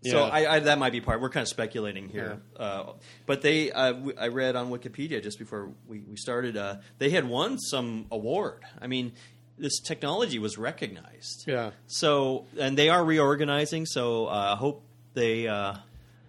So 0.05 0.17
Yeah. 0.27 0.33
I, 0.33 0.55
I, 0.57 0.59
that 0.61 0.79
might 0.81 0.91
be 0.91 1.01
part. 1.01 1.21
We're 1.21 1.31
kind 1.31 1.43
of 1.43 1.49
speculating 1.49 2.09
here, 2.09 2.41
uh, 2.57 2.95
but 3.27 3.41
they. 3.43 3.71
Uh, 3.71 3.93
w- 3.93 4.17
I 4.19 4.29
read 4.29 4.57
on 4.57 4.69
Wikipedia 4.71 5.23
just 5.23 5.39
before 5.39 5.71
we, 5.87 6.01
we 6.01 6.17
started. 6.17 6.57
Uh, 6.57 6.77
they 6.99 7.11
had 7.11 7.25
won 7.29 7.57
some 7.59 8.07
award. 8.11 8.63
I 8.81 8.89
mean, 8.89 9.13
this 9.59 9.79
technology 9.81 10.41
was 10.41 10.59
recognized. 10.59 11.45
yeah. 11.47 11.71
So 11.87 12.47
and 12.59 12.77
they 12.77 12.89
are 12.89 13.05
reorganizing. 13.05 13.87
So 13.87 14.27
I 14.27 14.53
uh, 14.53 14.57
hope 14.57 14.83
they, 15.15 15.47
uh, 15.47 15.75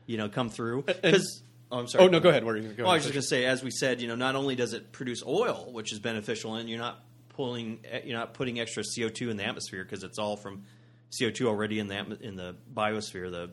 you 0.05 0.17
know, 0.17 0.29
come 0.29 0.49
through. 0.49 0.83
Because 0.83 1.43
oh, 1.71 1.79
I'm 1.79 1.87
sorry. 1.87 2.05
Oh 2.05 2.07
no, 2.07 2.19
go 2.19 2.29
ahead. 2.29 2.43
Where 2.43 2.55
are 2.55 2.57
you 2.57 2.63
going? 2.69 2.77
Well, 2.83 2.91
I 2.91 2.95
was 2.95 3.03
just 3.03 3.13
going 3.13 3.21
to 3.21 3.27
say, 3.27 3.45
as 3.45 3.63
we 3.63 3.71
said, 3.71 4.01
you 4.01 4.07
know, 4.07 4.15
not 4.15 4.35
only 4.35 4.55
does 4.55 4.73
it 4.73 4.91
produce 4.91 5.23
oil, 5.25 5.69
which 5.71 5.91
is 5.93 5.99
beneficial, 5.99 6.55
and 6.55 6.69
you're 6.69 6.79
not 6.79 7.03
pulling, 7.29 7.79
eh, 7.89 8.01
you're 8.05 8.17
not 8.17 8.33
putting 8.33 8.59
extra 8.59 8.83
CO2 8.83 9.29
in 9.31 9.37
the 9.37 9.45
atmosphere 9.45 9.83
because 9.83 10.03
it's 10.03 10.19
all 10.19 10.37
from 10.37 10.63
CO2 11.19 11.45
already 11.45 11.79
in 11.79 11.87
the 11.87 11.95
atmo- 11.95 12.21
in 12.21 12.35
the 12.35 12.55
biosphere, 12.73 13.29
the 13.31 13.51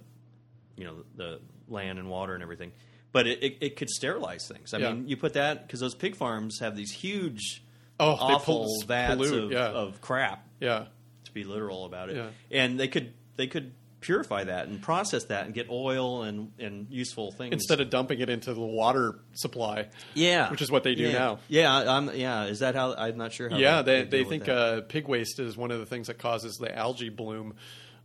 you 0.76 0.84
know 0.84 1.04
the 1.16 1.40
land 1.68 1.98
and 1.98 2.08
water 2.08 2.34
and 2.34 2.42
everything. 2.42 2.72
But 3.12 3.26
it, 3.26 3.42
it, 3.42 3.56
it 3.60 3.76
could 3.76 3.90
sterilize 3.90 4.46
things. 4.46 4.72
I 4.72 4.78
Yeah. 4.78 4.92
mean, 4.92 5.08
you 5.08 5.16
put 5.16 5.32
that 5.34 5.66
because 5.66 5.80
those 5.80 5.94
pig 5.96 6.14
farms 6.14 6.58
have 6.60 6.76
these 6.76 6.92
huge, 6.92 7.62
Oh, 7.98 8.14
they 8.14 8.34
awful 8.34 8.64
pull- 8.64 8.82
vats 8.86 9.14
pollute, 9.16 9.44
of, 9.44 9.50
yeah. 9.52 9.66
of 9.66 10.00
crap. 10.00 10.46
yeah. 10.60 10.84
To 11.24 11.32
be 11.32 11.44
literal 11.44 11.84
about 11.86 12.08
it, 12.10 12.16
Yeah. 12.16 12.28
and 12.50 12.78
they 12.78 12.88
could 12.88 13.12
they 13.36 13.46
could 13.46 13.72
purify 14.00 14.44
that 14.44 14.68
and 14.68 14.80
process 14.80 15.24
that 15.24 15.44
and 15.44 15.54
get 15.54 15.68
oil 15.70 16.22
and 16.22 16.52
and 16.58 16.86
useful 16.90 17.32
things 17.32 17.52
Instead 17.52 17.80
of 17.80 17.90
dumping 17.90 18.20
it 18.20 18.28
into 18.28 18.54
the 18.54 18.60
water 18.60 19.18
supply. 19.34 19.88
Yeah, 20.14 20.50
Which 20.50 20.62
is 20.62 20.70
what 20.70 20.84
they 20.84 20.94
do 20.94 21.04
yeah. 21.04 21.12
now. 21.12 21.38
Yeah, 21.48 21.96
I'm, 21.96 22.14
yeah. 22.14 22.44
Is 22.44 22.60
that 22.60 22.74
how? 22.74 22.94
I'm 22.94 23.16
not 23.16 23.32
sure. 23.32 23.48
how 23.50 23.56
Yeah, 23.56 23.82
they 23.82 24.02
deal 24.02 24.10
they 24.10 24.24
think 24.24 24.48
uh, 24.48 24.82
pig 24.82 25.08
waste 25.08 25.38
is 25.38 25.56
one 25.56 25.70
of 25.70 25.78
the 25.78 25.86
things 25.86 26.06
that 26.06 26.18
causes 26.18 26.56
the 26.56 26.74
algae 26.76 27.10
bloom 27.10 27.54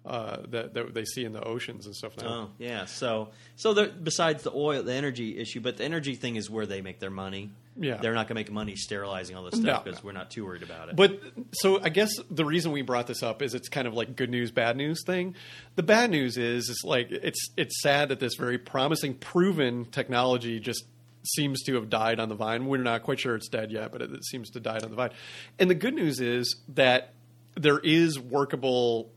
uh, 0.06 0.38
that 0.50 0.74
that 0.74 0.94
they 0.94 1.06
see 1.06 1.24
in 1.24 1.34
the 1.34 1.44
oceans 1.44 1.86
and 1.86 1.96
stuff 1.96 2.16
now. 2.18 2.28
Oh, 2.28 2.50
yeah. 2.58 2.86
So, 2.86 3.30
so 3.56 3.88
besides 3.88 4.44
the 4.44 4.52
oil, 4.54 4.84
the 4.84 4.94
energy 4.94 5.38
issue, 5.38 5.62
but 5.62 5.78
the 5.78 5.84
energy 5.84 6.16
thing 6.16 6.36
is 6.36 6.50
where 6.50 6.66
they 6.66 6.82
make 6.82 7.00
their 7.00 7.10
money. 7.10 7.52
Yeah. 7.78 7.98
they're 7.98 8.14
not 8.14 8.28
going 8.28 8.36
to 8.36 8.36
make 8.36 8.52
money 8.52 8.76
sterilizing 8.76 9.36
all 9.36 9.44
this 9.44 9.60
stuff 9.60 9.84
because 9.84 10.02
no. 10.02 10.08
we're 10.08 10.14
not 10.14 10.32
too 10.32 10.46
worried 10.46 10.64
about 10.64 10.90
it. 10.90 10.96
But 10.96 11.20
so 11.52 11.82
I 11.82 11.90
guess 11.90 12.10
the 12.30 12.46
reason 12.46 12.72
we 12.72 12.82
brought 12.82 13.08
this 13.08 13.22
up 13.22 13.42
is 13.42 13.54
it's 13.54 13.68
kind 13.68 13.88
of 13.88 13.94
like 13.94 14.16
good 14.16 14.30
news, 14.30 14.52
bad 14.52 14.78
news 14.78 15.04
thing. 15.06 15.36
The 15.76 15.84
bad 15.84 16.10
news 16.10 16.38
is 16.38 16.70
is 16.70 16.82
like 16.86 17.12
it's 17.12 17.50
it's 17.58 17.82
sad 17.82 18.10
that 18.10 18.20
this 18.20 18.36
very 18.36 18.58
promising, 18.58 19.16
proven 19.16 19.86
technology 19.86 20.60
just 20.60 20.86
seems 21.26 21.64
to 21.64 21.76
have 21.76 21.90
died 21.90 22.20
on 22.20 22.30
the 22.30 22.36
vine. 22.36 22.66
We're 22.66 22.78
not 22.78 23.04
quite 23.04 23.20
sure 23.20 23.36
it's 23.36 23.50
dead 23.50 23.72
yet, 23.72 23.92
but 23.92 24.02
it, 24.02 24.12
it 24.12 24.26
seems 24.26 24.52
to 24.52 24.60
died 24.60 24.84
on 24.84 24.90
the 24.90 24.96
vine. 24.96 25.12
And 25.60 25.70
the 25.70 25.76
good 25.76 25.96
news 25.96 26.20
is 26.20 26.56
that 26.70 27.14
there 27.56 27.80
is 27.80 28.20
workable 28.20 29.12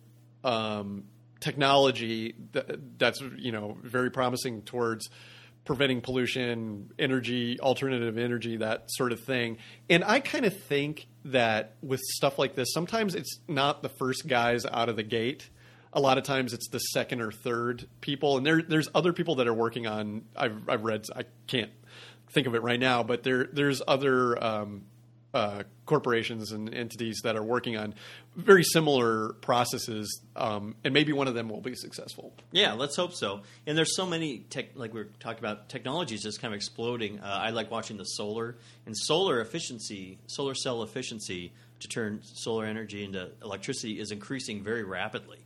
um, 0.45 1.05
technology 1.41 2.35
that, 2.53 2.99
that's 2.99 3.21
you 3.37 3.53
know 3.53 3.77
very 3.83 4.11
promising 4.11 4.63
towards 4.63 5.09
preventing 5.69 6.01
pollution, 6.01 6.91
energy, 6.99 7.61
alternative 7.61 8.17
energy, 8.17 8.57
that 8.57 8.85
sort 8.89 9.13
of 9.13 9.21
thing. 9.21 9.59
And 9.91 10.03
I 10.03 10.19
kind 10.21 10.47
of 10.47 10.59
think 10.59 11.09
that 11.27 11.75
with 11.83 12.01
stuff 12.01 12.39
like 12.39 12.55
this, 12.55 12.73
sometimes 12.73 13.15
it's 13.15 13.39
not 13.47 13.83
the 13.83 13.91
first 13.91 14.27
guys 14.27 14.65
out 14.65 14.89
of 14.89 14.97
the 14.97 15.03
gate. 15.03 15.51
A 15.93 16.01
lot 16.01 16.17
of 16.17 16.25
times 16.25 16.55
it's 16.55 16.71
the 16.71 16.79
second 16.79 17.21
or 17.21 17.31
third 17.31 17.87
people, 18.01 18.39
and 18.39 18.47
there, 18.47 18.63
there's 18.63 18.89
other 18.95 19.13
people 19.13 19.35
that 19.35 19.47
are 19.47 19.53
working 19.53 19.87
on. 19.87 20.23
I've, 20.35 20.67
I've 20.71 20.85
read. 20.85 21.05
I 21.15 21.25
can't 21.47 21.71
think 22.31 22.47
of 22.47 22.55
it 22.55 22.63
right 22.63 22.81
now, 22.81 23.03
but 23.03 23.23
there 23.23 23.51
there's 23.53 23.83
other 23.87 24.43
um, 24.43 24.87
uh, 25.35 25.63
corporations 25.85 26.53
and 26.53 26.73
entities 26.73 27.21
that 27.25 27.37
are 27.37 27.43
working 27.43 27.77
on 27.77 27.95
very 28.35 28.65
similar 28.65 29.35
processes, 29.35 30.23
um, 30.37 30.75
and 30.85 30.95
maybe 30.95 31.13
one 31.13 31.29
of 31.29 31.35
them 31.35 31.49
will 31.49 31.61
be 31.61 31.75
successful. 31.75 32.33
Yeah, 32.53 32.73
let's 32.73 32.97
hope 32.97 33.13
so. 33.13 33.43
And 33.67 33.77
there's 33.77 33.95
so 33.95 34.07
many 34.07 34.39
tech, 34.39 34.71
like 34.75 34.95
we 34.95 35.01
are 35.01 35.11
talking 35.21 35.41
about, 35.41 35.69
technologies 35.69 36.23
just 36.23 36.41
kind 36.41 36.55
of 36.55 36.57
exploding. 36.57 37.21
Uh, 37.21 37.41
I 37.43 37.51
like 37.51 37.71
watching 37.71 37.99
the 37.99 38.05
solar 38.05 38.57
and 38.87 38.97
solar 38.97 39.41
efficiency, 39.41 40.19
solar 40.27 40.55
cell 40.55 40.83
efficiency 40.83 41.53
to 41.81 41.89
turn 41.89 42.21
solar 42.23 42.65
energy 42.65 43.05
into 43.05 43.31
electricity 43.43 44.01
is 44.01 44.11
increasing 44.11 44.63
very 44.63 44.83
rapidly. 44.83 45.39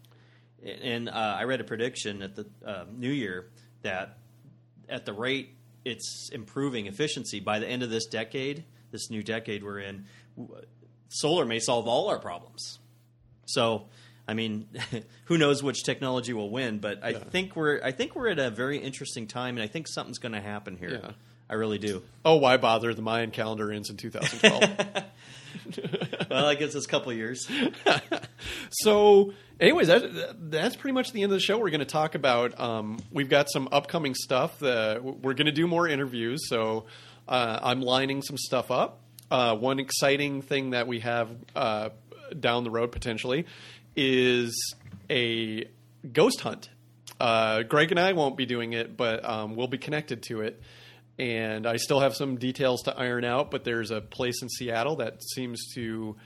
And 0.64 1.08
uh, 1.08 1.12
I 1.12 1.44
read 1.44 1.60
a 1.60 1.64
prediction 1.64 2.22
at 2.22 2.36
the 2.36 2.46
uh, 2.64 2.84
New 2.90 3.10
Year 3.10 3.48
that 3.82 4.18
at 4.88 5.06
the 5.06 5.12
rate 5.12 5.56
it's 5.84 6.30
improving 6.32 6.86
efficiency 6.86 7.40
by 7.40 7.58
the 7.58 7.66
end 7.66 7.82
of 7.82 7.90
this 7.90 8.06
decade, 8.06 8.64
this 8.92 9.10
new 9.10 9.22
decade 9.22 9.64
we're 9.64 9.80
in, 9.80 10.04
solar 11.08 11.44
may 11.44 11.58
solve 11.58 11.88
all 11.88 12.08
our 12.08 12.18
problems. 12.18 12.78
So, 13.46 13.86
I 14.28 14.34
mean, 14.34 14.68
who 15.24 15.36
knows 15.38 15.62
which 15.62 15.82
technology 15.82 16.32
will 16.32 16.50
win? 16.50 16.78
But 16.78 17.00
I 17.02 17.10
Yeah. 17.10 17.18
think 17.18 17.56
we're 17.56 17.82
I 17.82 17.90
think 17.90 18.14
we're 18.14 18.28
at 18.28 18.38
a 18.38 18.50
very 18.50 18.78
interesting 18.78 19.26
time, 19.26 19.56
and 19.56 19.64
I 19.64 19.66
think 19.66 19.88
something's 19.88 20.18
going 20.18 20.32
to 20.32 20.40
happen 20.40 20.76
here. 20.76 21.00
Yeah. 21.02 21.10
I 21.50 21.54
really 21.54 21.78
do. 21.78 22.02
Oh, 22.24 22.36
why 22.36 22.56
bother? 22.56 22.94
The 22.94 23.02
Mayan 23.02 23.30
calendar 23.30 23.70
ends 23.72 23.90
in 23.90 23.96
2012. 23.98 25.04
well, 26.30 26.46
I 26.46 26.54
guess 26.54 26.74
it's 26.74 26.86
a 26.86 26.88
couple 26.88 27.12
years. 27.12 27.46
so, 28.70 29.32
anyways, 29.60 29.88
that, 29.88 30.50
that's 30.50 30.76
pretty 30.76 30.94
much 30.94 31.12
the 31.12 31.22
end 31.22 31.32
of 31.32 31.36
the 31.36 31.40
show. 31.40 31.58
We're 31.58 31.68
going 31.70 31.80
to 31.80 31.84
talk 31.86 32.14
about. 32.14 32.58
Um, 32.58 32.98
we've 33.10 33.28
got 33.28 33.50
some 33.50 33.68
upcoming 33.70 34.14
stuff. 34.14 34.58
That 34.60 35.02
we're 35.04 35.34
going 35.34 35.46
to 35.46 35.52
do 35.52 35.66
more 35.66 35.86
interviews. 35.86 36.40
So, 36.48 36.84
uh, 37.32 37.58
I'm 37.62 37.80
lining 37.80 38.20
some 38.20 38.36
stuff 38.36 38.70
up. 38.70 39.00
Uh, 39.30 39.56
one 39.56 39.80
exciting 39.80 40.42
thing 40.42 40.70
that 40.70 40.86
we 40.86 41.00
have 41.00 41.30
uh, 41.56 41.88
down 42.38 42.64
the 42.64 42.70
road 42.70 42.92
potentially 42.92 43.46
is 43.96 44.74
a 45.08 45.64
ghost 46.12 46.42
hunt. 46.42 46.68
Uh, 47.18 47.62
Greg 47.62 47.90
and 47.90 47.98
I 47.98 48.12
won't 48.12 48.36
be 48.36 48.44
doing 48.44 48.74
it, 48.74 48.98
but 48.98 49.24
um, 49.24 49.56
we'll 49.56 49.66
be 49.66 49.78
connected 49.78 50.22
to 50.24 50.42
it. 50.42 50.60
And 51.18 51.66
I 51.66 51.76
still 51.76 52.00
have 52.00 52.14
some 52.14 52.36
details 52.36 52.82
to 52.82 52.98
iron 52.98 53.24
out, 53.24 53.50
but 53.50 53.64
there's 53.64 53.90
a 53.90 54.02
place 54.02 54.42
in 54.42 54.50
Seattle 54.50 54.96
that 54.96 55.22
seems 55.22 55.72
to. 55.74 56.16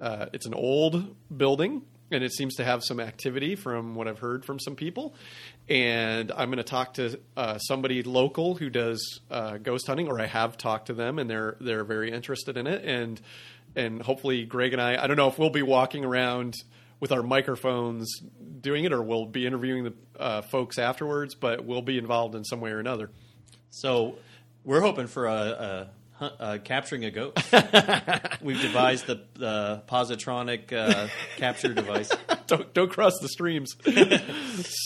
Uh, 0.00 0.26
it's 0.32 0.46
an 0.46 0.54
old 0.54 1.16
building, 1.34 1.82
and 2.10 2.22
it 2.22 2.32
seems 2.32 2.54
to 2.56 2.64
have 2.64 2.84
some 2.84 3.00
activity 3.00 3.56
from 3.56 3.94
what 3.94 4.06
I've 4.06 4.18
heard 4.18 4.44
from 4.44 4.58
some 4.58 4.76
people. 4.76 5.14
And 5.68 6.30
I'm 6.30 6.48
going 6.48 6.58
to 6.58 6.64
talk 6.64 6.94
to 6.94 7.18
uh, 7.36 7.58
somebody 7.58 8.02
local 8.02 8.54
who 8.54 8.70
does 8.70 9.20
uh, 9.30 9.58
ghost 9.58 9.86
hunting, 9.86 10.08
or 10.08 10.20
I 10.20 10.26
have 10.26 10.56
talked 10.56 10.86
to 10.86 10.94
them, 10.94 11.18
and 11.18 11.28
they're 11.28 11.56
they're 11.60 11.84
very 11.84 12.12
interested 12.12 12.56
in 12.56 12.66
it. 12.66 12.84
And 12.84 13.20
and 13.74 14.00
hopefully, 14.02 14.44
Greg 14.44 14.72
and 14.72 14.80
I. 14.80 15.02
I 15.02 15.06
don't 15.06 15.16
know 15.16 15.28
if 15.28 15.38
we'll 15.38 15.50
be 15.50 15.62
walking 15.62 16.04
around 16.04 16.54
with 17.00 17.12
our 17.12 17.22
microphones 17.22 18.10
doing 18.60 18.84
it, 18.84 18.92
or 18.92 19.02
we'll 19.02 19.26
be 19.26 19.46
interviewing 19.46 19.84
the 19.84 19.94
uh, 20.18 20.42
folks 20.42 20.78
afterwards. 20.78 21.34
But 21.34 21.64
we'll 21.64 21.82
be 21.82 21.98
involved 21.98 22.34
in 22.34 22.44
some 22.44 22.60
way 22.60 22.70
or 22.70 22.78
another. 22.78 23.10
So 23.70 24.16
we're 24.64 24.80
hoping 24.80 25.06
for 25.06 25.26
a, 25.26 25.32
a, 25.32 25.90
uh 26.20 26.58
capturing 26.64 27.04
a 27.04 27.10
ghost. 27.10 27.36
We've 28.42 28.60
devised 28.60 29.06
the, 29.06 29.22
the 29.34 29.82
positronic 29.88 30.72
uh, 30.72 31.08
capture 31.36 31.72
device. 31.74 32.10
don't 32.46 32.72
don't 32.74 32.90
cross 32.90 33.18
the 33.20 33.28
streams. 33.28 33.74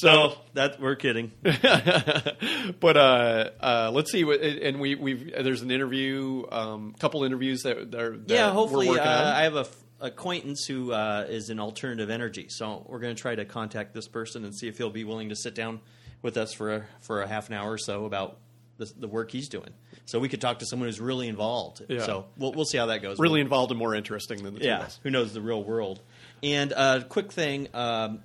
So 0.00 0.34
that 0.54 0.80
we're 0.80 0.96
kidding. 0.96 1.30
but 1.42 2.96
uh, 2.96 3.50
uh, 3.60 3.90
let's 3.94 4.10
see. 4.10 4.22
And 4.22 4.80
we 4.80 4.94
we've 4.96 5.32
there's 5.44 5.62
an 5.62 5.70
interview, 5.70 6.44
um, 6.50 6.94
couple 6.98 7.22
interviews 7.24 7.62
that, 7.62 7.90
that, 7.92 8.00
are- 8.00 8.16
that 8.16 8.30
yeah, 8.34 8.50
hopefully, 8.50 8.88
uh. 8.98 9.32
I 9.32 9.42
have 9.42 9.54
a 9.56 9.60
f- 9.60 9.76
acquaintance 10.00 10.64
who 10.66 10.92
uh, 10.92 11.26
is 11.28 11.50
in 11.50 11.60
alternative 11.60 12.10
energy, 12.10 12.46
so 12.48 12.84
we're 12.88 12.98
going 12.98 13.14
to 13.14 13.20
try 13.20 13.34
to 13.34 13.44
contact 13.44 13.94
this 13.94 14.08
person 14.08 14.44
and 14.44 14.54
see 14.54 14.66
if 14.68 14.78
he'll 14.78 14.90
be 14.90 15.04
willing 15.04 15.28
to 15.28 15.36
sit 15.36 15.54
down 15.54 15.80
with 16.22 16.36
us 16.36 16.52
for 16.52 16.74
a, 16.74 16.86
for 17.02 17.22
a 17.22 17.28
half 17.28 17.48
an 17.48 17.54
hour 17.54 17.70
or 17.70 17.78
so 17.78 18.04
about 18.06 18.38
the, 18.80 18.92
the 18.98 19.08
work 19.08 19.30
he's 19.30 19.48
doing. 19.48 19.70
So 20.06 20.18
we 20.18 20.28
could 20.28 20.40
talk 20.40 20.58
to 20.60 20.66
someone 20.66 20.88
who's 20.88 21.00
really 21.00 21.28
involved. 21.28 21.82
Yeah. 21.88 22.04
So 22.04 22.26
we'll 22.36 22.52
we'll 22.52 22.64
see 22.64 22.78
how 22.78 22.86
that 22.86 23.02
goes. 23.02 23.18
really 23.18 23.40
involved 23.40 23.70
and 23.70 23.78
more 23.78 23.94
interesting 23.94 24.42
than 24.42 24.54
the 24.54 24.60
two 24.60 24.66
yeah, 24.66 24.78
of 24.78 24.86
us. 24.86 25.00
who 25.02 25.10
knows 25.10 25.32
the 25.32 25.40
real 25.40 25.62
world? 25.62 26.00
And 26.42 26.72
uh, 26.72 27.02
quick 27.08 27.30
thing, 27.30 27.68
um, 27.74 28.22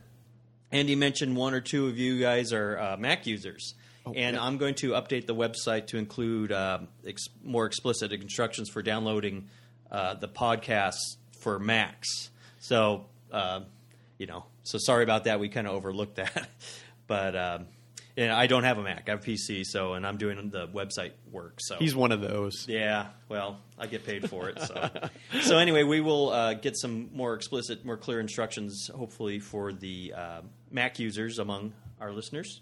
Andy 0.71 0.95
mentioned 0.95 1.35
one 1.35 1.53
or 1.53 1.61
two 1.61 1.87
of 1.87 1.97
you 1.97 2.19
guys 2.19 2.53
are 2.53 2.79
uh, 2.79 2.97
Mac 2.97 3.27
users, 3.27 3.75
and 4.05 4.35
yeah. 4.35 4.43
I'm 4.43 4.57
going 4.57 4.75
to 4.75 4.91
update 4.91 5.27
the 5.27 5.35
website 5.35 5.87
to 5.87 5.97
include 5.97 6.51
um, 6.53 6.87
ex- 7.05 7.27
more 7.43 7.65
explicit 7.65 8.13
instructions 8.13 8.69
for 8.69 8.81
downloading 8.81 9.49
uh, 9.91 10.15
the 10.15 10.29
podcast 10.29 11.17
for 11.41 11.59
Macs. 11.59 12.29
So, 12.59 13.05
uh, 13.31 13.61
you 14.17 14.25
know, 14.25 14.45
so 14.63 14.77
sorry 14.79 15.03
about 15.03 15.25
that. 15.25 15.39
We 15.39 15.49
kind 15.49 15.67
of 15.67 15.73
overlooked 15.73 16.15
that, 16.15 16.49
but. 17.07 17.35
Um, 17.35 17.67
and 18.17 18.31
I 18.31 18.47
don't 18.47 18.63
have 18.63 18.77
a 18.77 18.83
Mac. 18.83 19.03
I 19.07 19.11
have 19.11 19.21
a 19.21 19.25
PC, 19.27 19.63
so 19.65 19.93
and 19.93 20.05
I'm 20.07 20.17
doing 20.17 20.49
the 20.49 20.67
website 20.67 21.11
work. 21.31 21.55
So 21.59 21.75
He's 21.77 21.95
one 21.95 22.11
of 22.11 22.21
those. 22.21 22.65
yeah, 22.67 23.07
well, 23.29 23.59
I 23.77 23.87
get 23.87 24.05
paid 24.05 24.29
for 24.29 24.49
it. 24.49 24.59
So, 24.61 24.89
so 25.41 25.57
anyway, 25.57 25.83
we 25.83 26.01
will 26.01 26.29
uh, 26.29 26.53
get 26.53 26.77
some 26.77 27.09
more 27.13 27.33
explicit, 27.33 27.83
more 27.85 27.97
clear 27.97 28.19
instructions, 28.19 28.89
hopefully 28.95 29.39
for 29.39 29.73
the 29.73 30.13
uh, 30.15 30.41
Mac 30.71 30.99
users 30.99 31.39
among 31.39 31.73
our 31.99 32.11
listeners. 32.11 32.61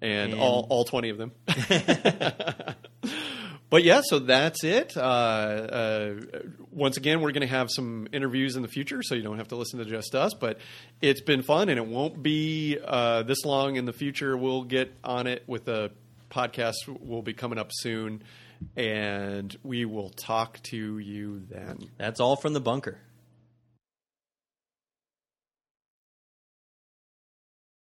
and, 0.00 0.32
And- 0.32 0.40
all 0.40 0.66
all 0.70 0.84
twenty 0.84 1.08
of 1.10 1.18
them. 1.18 1.32
but 3.68 3.82
yeah, 3.82 4.00
so 4.04 4.20
that's 4.20 4.62
it. 4.64 4.96
Uh, 4.96 5.00
uh, 5.00 6.14
once 6.70 6.96
again, 6.96 7.20
we're 7.20 7.32
going 7.32 7.46
to 7.46 7.46
have 7.48 7.68
some 7.70 8.06
interviews 8.12 8.56
in 8.56 8.62
the 8.62 8.68
future, 8.68 9.02
so 9.02 9.14
you 9.14 9.22
don't 9.22 9.38
have 9.38 9.48
to 9.48 9.56
listen 9.56 9.78
to 9.80 9.84
just 9.84 10.14
us. 10.14 10.34
But 10.34 10.58
it's 11.00 11.20
been 11.20 11.42
fun, 11.42 11.68
and 11.68 11.78
it 11.78 11.86
won't 11.86 12.22
be 12.22 12.78
uh, 12.84 13.22
this 13.22 13.44
long 13.44 13.76
in 13.76 13.84
the 13.84 13.92
future. 13.92 14.36
We'll 14.36 14.64
get 14.64 14.94
on 15.02 15.26
it 15.26 15.42
with 15.46 15.68
a 15.68 15.90
podcast. 16.30 16.74
Will 16.86 17.22
be 17.22 17.34
coming 17.34 17.58
up 17.58 17.70
soon, 17.72 18.22
and 18.76 19.56
we 19.64 19.84
will 19.84 20.10
talk 20.10 20.62
to 20.64 20.98
you 20.98 21.42
then. 21.50 21.90
That's 21.98 22.20
all 22.20 22.36
from 22.36 22.52
the 22.52 22.60
bunker. 22.60 22.98